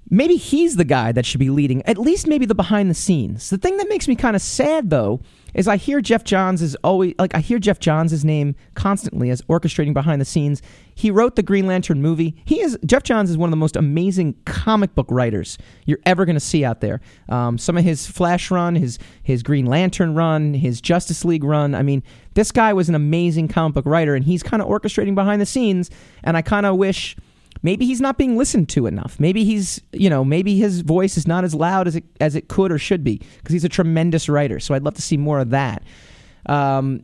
maybe 0.09 0.35
he's 0.35 0.75
the 0.75 0.85
guy 0.85 1.11
that 1.11 1.25
should 1.25 1.39
be 1.39 1.49
leading, 1.49 1.81
at 1.85 1.97
least 1.97 2.27
maybe 2.27 2.45
the 2.45 2.55
behind 2.55 2.89
the 2.89 2.95
scenes. 2.95 3.49
The 3.49 3.57
thing 3.57 3.77
that 3.77 3.89
makes 3.89 4.07
me 4.07 4.15
kind 4.15 4.35
of 4.35 4.41
sad 4.41 4.89
though 4.89 5.19
is 5.53 5.67
I 5.67 5.77
hear 5.77 6.01
Geoff 6.01 6.23
Johns 6.23 6.61
is 6.61 6.75
always 6.83 7.13
like 7.19 7.35
I 7.35 7.39
hear 7.39 7.59
Geoff 7.59 7.79
Johns' 7.79 8.23
name 8.25 8.55
constantly 8.75 9.29
as 9.29 9.41
orchestrating 9.43 9.93
behind 9.93 10.21
the 10.21 10.25
scenes. 10.25 10.61
He 10.95 11.11
wrote 11.11 11.35
the 11.35 11.43
Green 11.43 11.65
Lantern 11.65 12.01
movie. 12.01 12.35
He 12.45 12.61
is 12.61 12.77
Geoff 12.85 13.03
Johns 13.03 13.29
is 13.29 13.37
one 13.37 13.47
of 13.47 13.51
the 13.51 13.57
most 13.57 13.75
amazing 13.75 14.35
comic 14.45 14.95
book 14.95 15.07
writers 15.09 15.57
you're 15.85 15.99
ever 16.05 16.25
going 16.25 16.35
to 16.35 16.39
see 16.41 16.65
out 16.65 16.81
there. 16.81 17.01
Um, 17.29 17.57
some 17.57 17.77
of 17.77 17.83
his 17.83 18.05
Flash 18.07 18.51
run, 18.51 18.75
his 18.75 18.99
his 19.23 19.43
Green 19.43 19.65
Lantern 19.65 20.15
run, 20.15 20.53
his 20.53 20.81
Justice 20.81 21.23
League 21.25 21.43
run. 21.43 21.75
I 21.75 21.83
mean, 21.83 22.03
this 22.33 22.51
guy 22.51 22.73
was 22.73 22.89
an 22.89 22.95
amazing 22.95 23.47
comic 23.47 23.75
book 23.75 23.85
writer, 23.85 24.15
and 24.15 24.25
he's 24.25 24.43
kind 24.43 24.61
of 24.61 24.67
orchestrating 24.67 25.15
behind 25.15 25.41
the 25.41 25.45
scenes. 25.45 25.89
And 26.23 26.35
I 26.37 26.41
kind 26.41 26.65
of 26.65 26.75
wish 26.77 27.15
maybe 27.61 27.85
he's 27.85 28.01
not 28.01 28.17
being 28.17 28.37
listened 28.37 28.69
to 28.69 28.85
enough. 28.85 29.19
Maybe 29.19 29.43
he's, 29.43 29.81
you 29.91 30.09
know, 30.09 30.23
maybe 30.23 30.57
his 30.57 30.81
voice 30.81 31.17
is 31.17 31.27
not 31.27 31.43
as 31.43 31.53
loud 31.53 31.87
as 31.87 31.95
it 31.95 32.03
as 32.19 32.35
it 32.35 32.47
could 32.47 32.71
or 32.71 32.77
should 32.77 33.03
be 33.03 33.21
because 33.37 33.53
he's 33.53 33.63
a 33.63 33.69
tremendous 33.69 34.29
writer. 34.29 34.59
So 34.59 34.73
I'd 34.73 34.83
love 34.83 34.95
to 34.95 35.01
see 35.01 35.17
more 35.17 35.39
of 35.39 35.49
that. 35.51 35.83
Um, 36.45 37.03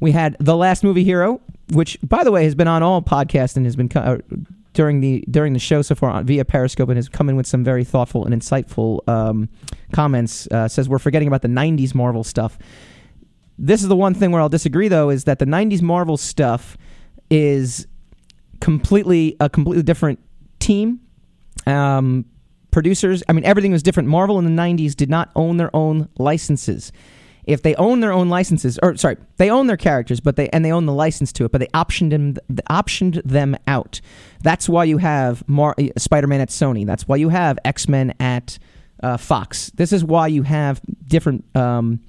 we 0.00 0.12
had 0.12 0.36
the 0.38 0.56
last 0.56 0.84
movie 0.84 1.04
hero, 1.04 1.40
which 1.72 1.98
by 2.02 2.24
the 2.24 2.30
way 2.30 2.44
has 2.44 2.54
been 2.54 2.68
on 2.68 2.82
all 2.82 3.02
podcasts 3.02 3.56
and 3.56 3.66
has 3.66 3.76
been 3.76 3.90
uh, 3.96 4.18
during 4.74 5.00
the 5.00 5.24
during 5.30 5.52
the 5.52 5.58
show 5.58 5.82
so 5.82 5.94
far 5.94 6.10
on, 6.10 6.24
via 6.26 6.44
Periscope 6.44 6.88
and 6.88 6.96
has 6.96 7.08
come 7.08 7.28
in 7.28 7.36
with 7.36 7.46
some 7.46 7.64
very 7.64 7.84
thoughtful 7.84 8.24
and 8.24 8.34
insightful 8.34 9.06
um, 9.08 9.48
comments. 9.92 10.46
Uh, 10.48 10.68
says 10.68 10.88
we're 10.88 10.98
forgetting 10.98 11.28
about 11.28 11.42
the 11.42 11.48
'90s 11.48 11.94
Marvel 11.94 12.22
stuff. 12.22 12.58
This 13.58 13.82
is 13.82 13.88
the 13.88 13.96
one 13.96 14.14
thing 14.14 14.30
where 14.30 14.40
I'll 14.40 14.48
disagree 14.48 14.88
though 14.88 15.10
is 15.10 15.24
that 15.24 15.40
the 15.40 15.46
'90s 15.46 15.82
Marvel 15.82 16.16
stuff 16.16 16.76
is 17.28 17.86
completely 18.60 19.36
a 19.40 19.48
completely 19.48 19.82
different 19.82 20.18
team. 20.58 21.00
Um, 21.66 22.24
producers, 22.70 23.22
I 23.28 23.32
mean, 23.32 23.44
everything 23.44 23.72
was 23.72 23.82
different. 23.82 24.08
Marvel 24.08 24.38
in 24.38 24.44
the 24.44 24.62
'90s 24.62 24.94
did 24.94 25.10
not 25.10 25.30
own 25.34 25.56
their 25.56 25.74
own 25.74 26.08
licenses. 26.18 26.92
If 27.44 27.62
they 27.62 27.74
own 27.76 28.00
their 28.00 28.12
own 28.12 28.28
licenses, 28.28 28.78
or 28.82 28.94
sorry, 28.96 29.16
they 29.38 29.50
own 29.50 29.68
their 29.68 29.78
characters, 29.78 30.20
but 30.20 30.36
they 30.36 30.50
and 30.50 30.62
they 30.62 30.70
own 30.70 30.84
the 30.84 30.92
license 30.92 31.32
to 31.32 31.46
it, 31.46 31.52
but 31.52 31.60
they 31.60 31.68
optioned 31.68 32.10
them, 32.10 32.34
optioned 32.70 33.22
them 33.24 33.56
out. 33.66 34.02
That's 34.42 34.68
why 34.68 34.84
you 34.84 34.98
have 34.98 35.48
Mar- 35.48 35.74
Spider-Man 35.96 36.42
at 36.42 36.50
Sony. 36.50 36.84
That's 36.84 37.08
why 37.08 37.16
you 37.16 37.30
have 37.30 37.58
X-Men 37.64 38.12
at 38.20 38.58
uh, 39.02 39.16
Fox. 39.16 39.70
This 39.76 39.94
is 39.94 40.04
why 40.04 40.26
you 40.26 40.42
have 40.42 40.82
different, 41.06 41.44
um, 41.56 42.00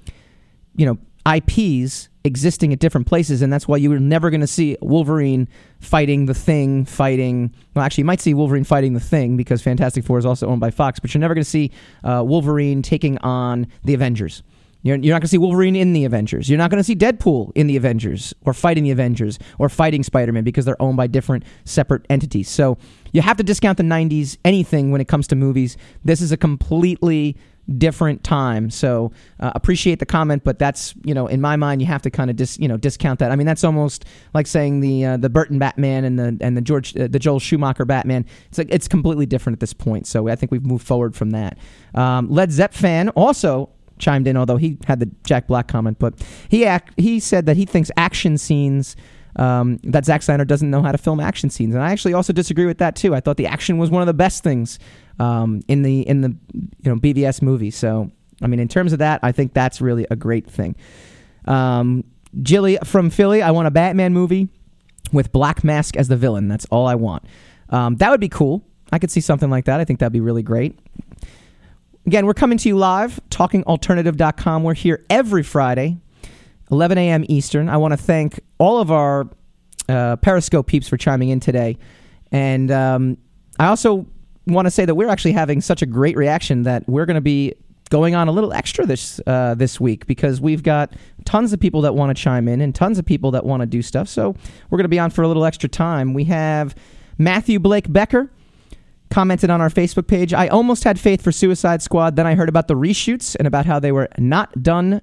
you 0.76 0.84
know, 0.84 0.98
IPs 1.26 2.09
existing 2.24 2.72
at 2.72 2.78
different 2.78 3.06
places, 3.06 3.42
and 3.42 3.52
that's 3.52 3.66
why 3.66 3.76
you 3.76 3.90
were 3.90 3.98
never 3.98 4.30
going 4.30 4.40
to 4.40 4.46
see 4.46 4.76
Wolverine 4.80 5.48
fighting 5.80 6.26
the 6.26 6.34
Thing, 6.34 6.84
fighting. 6.84 7.54
Well, 7.74 7.84
actually, 7.84 8.02
you 8.02 8.06
might 8.06 8.20
see 8.20 8.34
Wolverine 8.34 8.64
fighting 8.64 8.94
the 8.94 9.00
Thing 9.00 9.36
because 9.36 9.62
Fantastic 9.62 10.04
Four 10.04 10.18
is 10.18 10.26
also 10.26 10.46
owned 10.46 10.60
by 10.60 10.70
Fox, 10.70 11.00
but 11.00 11.14
you're 11.14 11.20
never 11.20 11.34
going 11.34 11.44
to 11.44 11.50
see 11.50 11.70
uh, 12.04 12.22
Wolverine 12.26 12.82
taking 12.82 13.18
on 13.18 13.66
the 13.84 13.94
Avengers. 13.94 14.42
You're, 14.82 14.96
you're 14.96 15.14
not 15.14 15.20
going 15.20 15.26
to 15.26 15.28
see 15.28 15.38
Wolverine 15.38 15.76
in 15.76 15.92
the 15.92 16.04
Avengers. 16.04 16.48
You're 16.48 16.58
not 16.58 16.70
going 16.70 16.78
to 16.80 16.84
see 16.84 16.96
Deadpool 16.96 17.52
in 17.54 17.66
the 17.66 17.76
Avengers 17.76 18.34
or 18.42 18.54
fighting 18.54 18.84
the 18.84 18.90
Avengers 18.90 19.38
or 19.58 19.68
fighting 19.68 20.02
Spider 20.02 20.32
Man 20.32 20.44
because 20.44 20.64
they're 20.64 20.80
owned 20.80 20.96
by 20.96 21.06
different 21.06 21.44
separate 21.64 22.06
entities. 22.08 22.48
So 22.48 22.78
you 23.12 23.20
have 23.20 23.36
to 23.36 23.42
discount 23.42 23.76
the 23.76 23.84
90s 23.84 24.38
anything 24.44 24.90
when 24.90 25.00
it 25.00 25.08
comes 25.08 25.26
to 25.28 25.36
movies. 25.36 25.76
This 26.04 26.20
is 26.22 26.32
a 26.32 26.36
completely 26.36 27.36
different 27.78 28.24
time. 28.24 28.70
So 28.70 29.12
uh, 29.38 29.52
appreciate 29.54 29.98
the 29.98 30.06
comment, 30.06 30.44
but 30.44 30.58
that's 30.58 30.94
you 31.04 31.14
know 31.14 31.26
in 31.26 31.40
my 31.40 31.56
mind 31.56 31.80
you 31.80 31.86
have 31.86 32.02
to 32.02 32.10
kind 32.10 32.30
of 32.30 32.36
dis 32.36 32.58
you 32.58 32.68
know 32.68 32.76
discount 32.76 33.18
that. 33.20 33.30
I 33.30 33.36
mean 33.36 33.46
that's 33.46 33.64
almost 33.64 34.04
like 34.34 34.46
saying 34.46 34.80
the 34.80 35.04
uh, 35.04 35.16
the 35.16 35.30
Burton 35.30 35.58
Batman 35.58 36.04
and 36.04 36.18
the 36.18 36.36
and 36.40 36.56
the 36.56 36.60
George 36.60 36.96
uh, 36.96 37.08
the 37.08 37.18
Joel 37.18 37.40
Schumacher 37.40 37.84
Batman. 37.84 38.26
It's 38.48 38.58
like 38.58 38.68
it's 38.70 38.88
completely 38.88 39.26
different 39.26 39.56
at 39.56 39.60
this 39.60 39.72
point. 39.72 40.06
So 40.06 40.28
I 40.28 40.36
think 40.36 40.52
we've 40.52 40.64
moved 40.64 40.86
forward 40.86 41.14
from 41.14 41.30
that. 41.30 41.58
Um, 41.94 42.28
Led 42.28 42.52
Zepp 42.52 42.74
fan 42.74 43.08
also 43.10 43.70
chimed 44.00 44.26
in, 44.26 44.36
although 44.36 44.56
he 44.56 44.78
had 44.86 44.98
the 44.98 45.10
Jack 45.24 45.46
Black 45.46 45.68
comment, 45.68 45.98
but 45.98 46.14
he 46.48 46.66
act, 46.66 46.98
he 46.98 47.20
said 47.20 47.46
that 47.46 47.56
he 47.56 47.66
thinks 47.66 47.90
action 47.96 48.36
scenes. 48.36 48.96
Um, 49.36 49.78
that 49.84 50.04
Zack 50.04 50.22
Snyder 50.22 50.44
doesn't 50.44 50.70
know 50.70 50.82
how 50.82 50.92
to 50.92 50.98
film 50.98 51.20
action 51.20 51.50
scenes, 51.50 51.74
and 51.74 51.82
I 51.82 51.92
actually 51.92 52.14
also 52.14 52.32
disagree 52.32 52.66
with 52.66 52.78
that 52.78 52.96
too. 52.96 53.14
I 53.14 53.20
thought 53.20 53.36
the 53.36 53.46
action 53.46 53.78
was 53.78 53.90
one 53.90 54.02
of 54.02 54.06
the 54.06 54.14
best 54.14 54.42
things 54.42 54.78
um, 55.18 55.62
in 55.68 55.82
the 55.82 56.00
in 56.08 56.22
the 56.22 56.36
you 56.52 56.90
know 56.90 56.96
BVS 56.96 57.40
movie. 57.40 57.70
So 57.70 58.10
I 58.42 58.46
mean, 58.46 58.60
in 58.60 58.68
terms 58.68 58.92
of 58.92 58.98
that, 58.98 59.20
I 59.22 59.32
think 59.32 59.52
that's 59.52 59.80
really 59.80 60.06
a 60.10 60.16
great 60.16 60.50
thing. 60.50 60.74
Um, 61.46 62.04
Jilly 62.42 62.78
from 62.84 63.10
Philly, 63.10 63.42
I 63.42 63.50
want 63.50 63.68
a 63.68 63.70
Batman 63.70 64.12
movie 64.12 64.48
with 65.12 65.32
Black 65.32 65.64
Mask 65.64 65.96
as 65.96 66.08
the 66.08 66.16
villain. 66.16 66.48
That's 66.48 66.66
all 66.66 66.86
I 66.86 66.94
want. 66.94 67.24
Um, 67.68 67.96
that 67.96 68.10
would 68.10 68.20
be 68.20 68.28
cool. 68.28 68.64
I 68.92 68.98
could 68.98 69.10
see 69.10 69.20
something 69.20 69.50
like 69.50 69.66
that. 69.66 69.80
I 69.80 69.84
think 69.84 70.00
that'd 70.00 70.12
be 70.12 70.20
really 70.20 70.42
great. 70.42 70.78
Again, 72.06 72.26
we're 72.26 72.34
coming 72.34 72.58
to 72.58 72.68
you 72.68 72.76
live, 72.76 73.20
talkingalternative.com. 73.30 74.62
We're 74.64 74.74
here 74.74 75.04
every 75.10 75.42
Friday, 75.42 75.98
11 76.70 76.98
a.m. 76.98 77.24
Eastern. 77.28 77.68
I 77.68 77.76
want 77.76 77.92
to 77.92 77.96
thank 77.96 78.40
all 78.60 78.78
of 78.78 78.92
our 78.92 79.28
uh, 79.88 80.16
Periscope 80.16 80.68
peeps 80.68 80.86
for 80.86 80.96
chiming 80.96 81.30
in 81.30 81.40
today. 81.40 81.76
And 82.30 82.70
um, 82.70 83.16
I 83.58 83.66
also 83.66 84.06
want 84.46 84.66
to 84.66 84.70
say 84.70 84.84
that 84.84 84.94
we're 84.94 85.08
actually 85.08 85.32
having 85.32 85.60
such 85.60 85.82
a 85.82 85.86
great 85.86 86.16
reaction 86.16 86.62
that 86.62 86.88
we're 86.88 87.06
going 87.06 87.16
to 87.16 87.20
be 87.20 87.54
going 87.88 88.14
on 88.14 88.28
a 88.28 88.32
little 88.32 88.52
extra 88.52 88.86
this 88.86 89.20
uh, 89.26 89.54
this 89.54 89.80
week 89.80 90.06
because 90.06 90.40
we've 90.40 90.62
got 90.62 90.92
tons 91.24 91.52
of 91.52 91.58
people 91.58 91.80
that 91.80 91.94
want 91.94 92.16
to 92.16 92.22
chime 92.22 92.46
in 92.46 92.60
and 92.60 92.74
tons 92.74 92.98
of 92.98 93.04
people 93.04 93.32
that 93.32 93.44
want 93.44 93.62
to 93.62 93.66
do 93.66 93.82
stuff. 93.82 94.08
So 94.08 94.36
we're 94.68 94.76
going 94.76 94.84
to 94.84 94.88
be 94.88 94.98
on 94.98 95.10
for 95.10 95.22
a 95.22 95.28
little 95.28 95.44
extra 95.44 95.68
time. 95.68 96.14
We 96.14 96.24
have 96.24 96.74
Matthew 97.18 97.58
Blake 97.58 97.92
Becker 97.92 98.30
commented 99.10 99.50
on 99.50 99.60
our 99.60 99.70
Facebook 99.70 100.06
page. 100.06 100.32
I 100.32 100.48
almost 100.48 100.84
had 100.84 101.00
faith 101.00 101.20
for 101.20 101.32
Suicide 101.32 101.82
Squad. 101.82 102.14
Then 102.14 102.26
I 102.26 102.34
heard 102.34 102.48
about 102.48 102.68
the 102.68 102.74
reshoots 102.74 103.34
and 103.34 103.48
about 103.48 103.66
how 103.66 103.80
they 103.80 103.90
were 103.90 104.08
not 104.18 104.62
done 104.62 105.02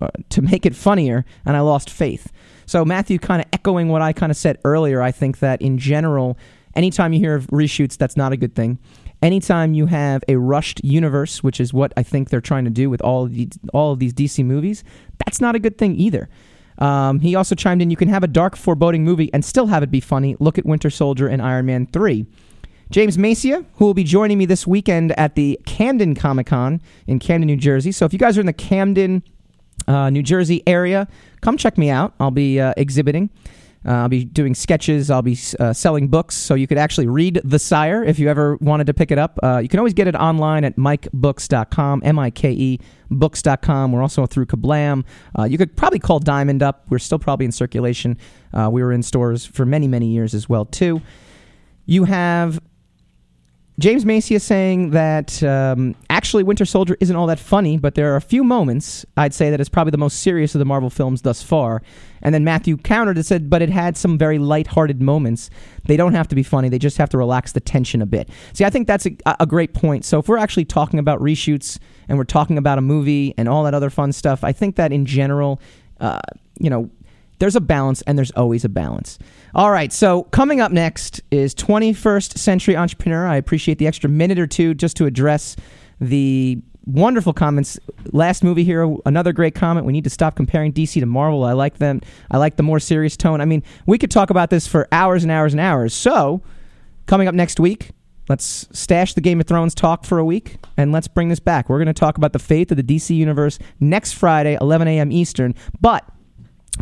uh, 0.00 0.08
to 0.30 0.42
make 0.42 0.66
it 0.66 0.74
funnier, 0.74 1.24
and 1.44 1.56
I 1.56 1.60
lost 1.60 1.88
faith. 1.88 2.32
So 2.66 2.84
Matthew, 2.84 3.18
kind 3.18 3.42
of 3.42 3.48
echoing 3.52 3.88
what 3.88 4.02
I 4.02 4.12
kind 4.12 4.30
of 4.30 4.36
said 4.36 4.58
earlier, 4.64 5.02
I 5.02 5.10
think 5.10 5.38
that 5.38 5.60
in 5.60 5.78
general, 5.78 6.38
anytime 6.74 7.12
you 7.12 7.20
hear 7.20 7.34
of 7.34 7.46
reshoots, 7.48 7.96
that's 7.96 8.16
not 8.16 8.32
a 8.32 8.36
good 8.36 8.54
thing. 8.54 8.78
Anytime 9.22 9.74
you 9.74 9.86
have 9.86 10.22
a 10.28 10.36
rushed 10.36 10.84
universe, 10.84 11.42
which 11.42 11.60
is 11.60 11.72
what 11.72 11.92
I 11.96 12.02
think 12.02 12.30
they're 12.30 12.40
trying 12.40 12.64
to 12.64 12.70
do 12.70 12.90
with 12.90 13.00
all 13.00 13.24
of 13.24 13.32
these, 13.32 13.50
all 13.72 13.92
of 13.92 13.98
these 13.98 14.12
DC 14.12 14.44
movies, 14.44 14.84
that's 15.24 15.40
not 15.40 15.54
a 15.54 15.58
good 15.58 15.78
thing 15.78 15.96
either. 15.96 16.28
Um, 16.78 17.20
he 17.20 17.34
also 17.34 17.54
chimed 17.54 17.80
in, 17.82 17.90
you 17.90 17.96
can 17.96 18.08
have 18.08 18.24
a 18.24 18.28
dark, 18.28 18.56
foreboding 18.56 19.04
movie 19.04 19.32
and 19.32 19.44
still 19.44 19.66
have 19.66 19.82
it 19.82 19.90
be 19.90 20.00
funny. 20.00 20.36
Look 20.40 20.58
at 20.58 20.66
Winter 20.66 20.90
Soldier 20.90 21.28
and 21.28 21.40
Iron 21.40 21.66
Man 21.66 21.86
3. 21.86 22.26
James 22.90 23.16
Macia, 23.16 23.64
who 23.74 23.86
will 23.86 23.94
be 23.94 24.04
joining 24.04 24.38
me 24.38 24.46
this 24.46 24.66
weekend 24.66 25.12
at 25.18 25.34
the 25.36 25.58
Camden 25.66 26.14
Comic 26.14 26.46
Con 26.48 26.80
in 27.06 27.18
Camden, 27.18 27.46
New 27.46 27.56
Jersey. 27.56 27.92
So 27.92 28.04
if 28.04 28.12
you 28.12 28.18
guys 28.18 28.36
are 28.36 28.40
in 28.40 28.46
the 28.46 28.52
Camden, 28.52 29.22
uh, 29.86 30.10
New 30.10 30.22
Jersey 30.22 30.62
area, 30.66 31.08
come 31.40 31.56
check 31.56 31.78
me 31.78 31.90
out. 31.90 32.14
I'll 32.20 32.30
be 32.30 32.60
uh, 32.60 32.74
exhibiting. 32.76 33.30
Uh, 33.86 33.92
I'll 33.92 34.08
be 34.08 34.24
doing 34.24 34.54
sketches. 34.54 35.10
I'll 35.10 35.20
be 35.22 35.36
uh, 35.60 35.74
selling 35.74 36.08
books, 36.08 36.34
so 36.36 36.54
you 36.54 36.66
could 36.66 36.78
actually 36.78 37.06
read 37.06 37.40
The 37.44 37.58
Sire 37.58 38.02
if 38.02 38.18
you 38.18 38.30
ever 38.30 38.56
wanted 38.56 38.86
to 38.86 38.94
pick 38.94 39.10
it 39.10 39.18
up. 39.18 39.38
Uh, 39.42 39.58
you 39.58 39.68
can 39.68 39.78
always 39.78 39.92
get 39.92 40.08
it 40.08 40.14
online 40.14 40.64
at 40.64 40.76
mikebooks.com, 40.76 42.02
M 42.04 42.18
I 42.18 42.30
K 42.30 42.50
E 42.52 42.80
books.com. 43.10 43.92
We're 43.92 44.00
also 44.00 44.24
through 44.24 44.46
Kablam. 44.46 45.04
Uh, 45.38 45.44
you 45.44 45.58
could 45.58 45.76
probably 45.76 45.98
call 45.98 46.18
Diamond 46.18 46.62
up. 46.62 46.86
We're 46.88 46.98
still 46.98 47.18
probably 47.18 47.44
in 47.44 47.52
circulation. 47.52 48.16
We 48.54 48.82
were 48.82 48.92
in 48.92 49.02
stores 49.02 49.44
for 49.44 49.66
many, 49.66 49.86
many 49.86 50.06
years 50.06 50.32
as 50.32 50.48
well, 50.48 50.64
too. 50.64 51.02
You 51.86 52.04
have 52.04 52.58
James 53.80 54.06
Macy 54.06 54.36
is 54.36 54.44
saying 54.44 54.90
that 54.90 55.42
um, 55.42 55.96
actually 56.08 56.44
Winter 56.44 56.64
Soldier 56.64 56.96
isn't 57.00 57.16
all 57.16 57.26
that 57.26 57.40
funny, 57.40 57.76
but 57.76 57.96
there 57.96 58.12
are 58.12 58.16
a 58.16 58.20
few 58.20 58.44
moments 58.44 59.04
I'd 59.16 59.34
say 59.34 59.50
that 59.50 59.58
it's 59.58 59.68
probably 59.68 59.90
the 59.90 59.98
most 59.98 60.20
serious 60.20 60.54
of 60.54 60.60
the 60.60 60.64
Marvel 60.64 60.90
films 60.90 61.22
thus 61.22 61.42
far. 61.42 61.82
And 62.22 62.32
then 62.32 62.44
Matthew 62.44 62.76
countered 62.76 63.16
and 63.16 63.26
said, 63.26 63.50
but 63.50 63.62
it 63.62 63.70
had 63.70 63.96
some 63.96 64.16
very 64.16 64.38
light-hearted 64.38 65.02
moments. 65.02 65.50
They 65.86 65.96
don't 65.96 66.14
have 66.14 66.28
to 66.28 66.36
be 66.36 66.44
funny; 66.44 66.68
they 66.68 66.78
just 66.78 66.98
have 66.98 67.10
to 67.10 67.18
relax 67.18 67.50
the 67.50 67.60
tension 67.60 68.00
a 68.00 68.06
bit. 68.06 68.28
See, 68.52 68.64
I 68.64 68.70
think 68.70 68.86
that's 68.86 69.06
a, 69.06 69.16
a 69.40 69.46
great 69.46 69.74
point. 69.74 70.04
So 70.04 70.20
if 70.20 70.28
we're 70.28 70.38
actually 70.38 70.66
talking 70.66 71.00
about 71.00 71.20
reshoots 71.20 71.80
and 72.08 72.16
we're 72.16 72.24
talking 72.24 72.56
about 72.56 72.78
a 72.78 72.80
movie 72.80 73.34
and 73.36 73.48
all 73.48 73.64
that 73.64 73.74
other 73.74 73.90
fun 73.90 74.12
stuff, 74.12 74.44
I 74.44 74.52
think 74.52 74.76
that 74.76 74.92
in 74.92 75.04
general, 75.04 75.60
uh, 75.98 76.20
you 76.60 76.70
know, 76.70 76.90
there's 77.38 77.56
a 77.56 77.60
balance 77.60 78.02
and 78.02 78.16
there's 78.16 78.30
always 78.32 78.64
a 78.64 78.68
balance. 78.68 79.18
All 79.54 79.70
right, 79.70 79.92
so 79.92 80.24
coming 80.24 80.60
up 80.60 80.72
next 80.72 81.20
is 81.30 81.54
21st 81.54 82.38
Century 82.38 82.76
Entrepreneur. 82.76 83.26
I 83.26 83.36
appreciate 83.36 83.78
the 83.78 83.86
extra 83.86 84.10
minute 84.10 84.38
or 84.38 84.46
two 84.46 84.74
just 84.74 84.96
to 84.96 85.06
address 85.06 85.56
the 86.00 86.58
wonderful 86.86 87.32
comments. 87.32 87.78
Last 88.12 88.44
movie 88.44 88.64
here, 88.64 88.96
another 89.06 89.32
great 89.32 89.54
comment. 89.54 89.86
We 89.86 89.92
need 89.92 90.04
to 90.04 90.10
stop 90.10 90.36
comparing 90.36 90.72
DC 90.72 91.00
to 91.00 91.06
Marvel. 91.06 91.44
I 91.44 91.52
like 91.52 91.78
them. 91.78 92.00
I 92.30 92.38
like 92.38 92.56
the 92.56 92.62
more 92.62 92.80
serious 92.80 93.16
tone. 93.16 93.40
I 93.40 93.44
mean, 93.44 93.62
we 93.86 93.98
could 93.98 94.10
talk 94.10 94.30
about 94.30 94.50
this 94.50 94.66
for 94.66 94.88
hours 94.92 95.22
and 95.22 95.32
hours 95.32 95.54
and 95.54 95.60
hours. 95.60 95.94
So, 95.94 96.42
coming 97.06 97.28
up 97.28 97.34
next 97.34 97.58
week, 97.58 97.90
let's 98.28 98.68
stash 98.72 99.14
the 99.14 99.20
Game 99.20 99.40
of 99.40 99.46
Thrones 99.46 99.74
talk 99.74 100.04
for 100.04 100.18
a 100.18 100.24
week 100.24 100.56
and 100.76 100.92
let's 100.92 101.08
bring 101.08 101.28
this 101.28 101.40
back. 101.40 101.68
We're 101.68 101.78
going 101.78 101.86
to 101.86 101.92
talk 101.92 102.16
about 102.16 102.32
the 102.32 102.38
faith 102.38 102.70
of 102.70 102.76
the 102.76 102.82
DC 102.82 103.14
universe 103.14 103.58
next 103.80 104.12
Friday, 104.12 104.56
11 104.60 104.88
a.m. 104.88 105.12
Eastern. 105.12 105.54
But 105.80 106.08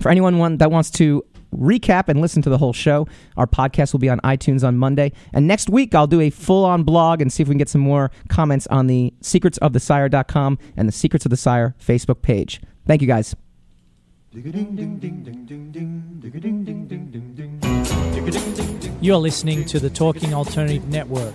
for 0.01 0.11
anyone 0.11 0.39
one 0.39 0.59
that 0.59 0.71
wants 0.71 0.91
to 0.93 1.25
recap 1.55 2.09
and 2.09 2.21
listen 2.21 2.43
to 2.43 2.51
the 2.51 2.59
whole 2.59 2.73
show. 2.73 3.07
Our 3.37 3.47
podcast 3.47 3.93
will 3.93 4.01
be 4.01 4.09
on 4.09 4.21
iTunes 4.21 4.67
on 4.67 4.77
Monday. 4.79 5.13
And 5.33 5.47
next 5.47 5.69
week, 5.69 5.95
I'll 5.95 6.07
do 6.07 6.21
a 6.21 6.31
full 6.31 6.65
on 6.65 6.83
blog 6.83 7.21
and 7.21 7.33
see 7.33 7.43
if 7.43 7.49
we 7.49 7.53
can 7.53 7.59
get 7.59 7.69
some 7.69 7.81
more 7.81 8.11
comments 8.29 8.67
on 8.69 8.87
the 8.87 9.13
secretsofthesire.com 9.23 10.59
and 10.77 10.89
the 10.89 10.93
Secrets 10.93 11.27
of 11.27 11.31
the 11.31 11.37
Sire 11.37 11.75
Facebook 11.81 12.23
page. 12.23 12.61
Thank 12.87 13.03
you, 13.03 13.09
guys. 13.09 13.37
You're 19.03 19.17
listening 19.19 19.65
to 19.67 19.79
the 19.79 19.91
Talking 19.91 20.33
Alternative 20.33 20.89
Network. 20.89 21.35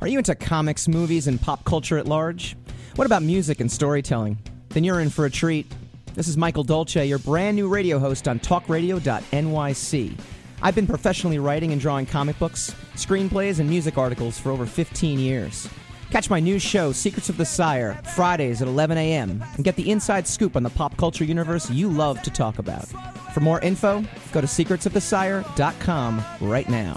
Are 0.00 0.06
you 0.06 0.18
into 0.18 0.34
comics, 0.36 0.86
movies, 0.86 1.26
and 1.26 1.40
pop 1.40 1.64
culture 1.64 1.98
at 1.98 2.06
large? 2.06 2.56
What 2.94 3.06
about 3.06 3.24
music 3.24 3.58
and 3.58 3.70
storytelling? 3.70 4.38
Then 4.68 4.84
you're 4.84 5.00
in 5.00 5.10
for 5.10 5.24
a 5.26 5.30
treat. 5.30 5.66
This 6.14 6.28
is 6.28 6.36
Michael 6.36 6.62
Dolce, 6.62 7.04
your 7.04 7.18
brand 7.18 7.56
new 7.56 7.68
radio 7.68 7.98
host 7.98 8.28
on 8.28 8.38
talkradio.nyc. 8.38 10.20
I've 10.62 10.74
been 10.76 10.86
professionally 10.86 11.40
writing 11.40 11.72
and 11.72 11.80
drawing 11.80 12.06
comic 12.06 12.38
books, 12.38 12.72
screenplays, 12.94 13.58
and 13.58 13.68
music 13.68 13.98
articles 13.98 14.38
for 14.38 14.52
over 14.52 14.66
15 14.66 15.18
years. 15.18 15.68
Catch 16.12 16.30
my 16.30 16.38
new 16.38 16.60
show, 16.60 16.92
Secrets 16.92 17.28
of 17.28 17.36
the 17.36 17.44
Sire, 17.44 18.00
Fridays 18.14 18.62
at 18.62 18.68
11 18.68 18.98
a.m., 18.98 19.44
and 19.56 19.64
get 19.64 19.74
the 19.74 19.90
inside 19.90 20.28
scoop 20.28 20.54
on 20.54 20.62
the 20.62 20.70
pop 20.70 20.96
culture 20.96 21.24
universe 21.24 21.68
you 21.70 21.88
love 21.88 22.22
to 22.22 22.30
talk 22.30 22.60
about. 22.60 22.86
For 23.34 23.40
more 23.40 23.60
info, 23.60 24.04
go 24.30 24.40
to 24.40 24.46
secretsofthesire.com 24.46 26.24
right 26.40 26.68
now. 26.68 26.96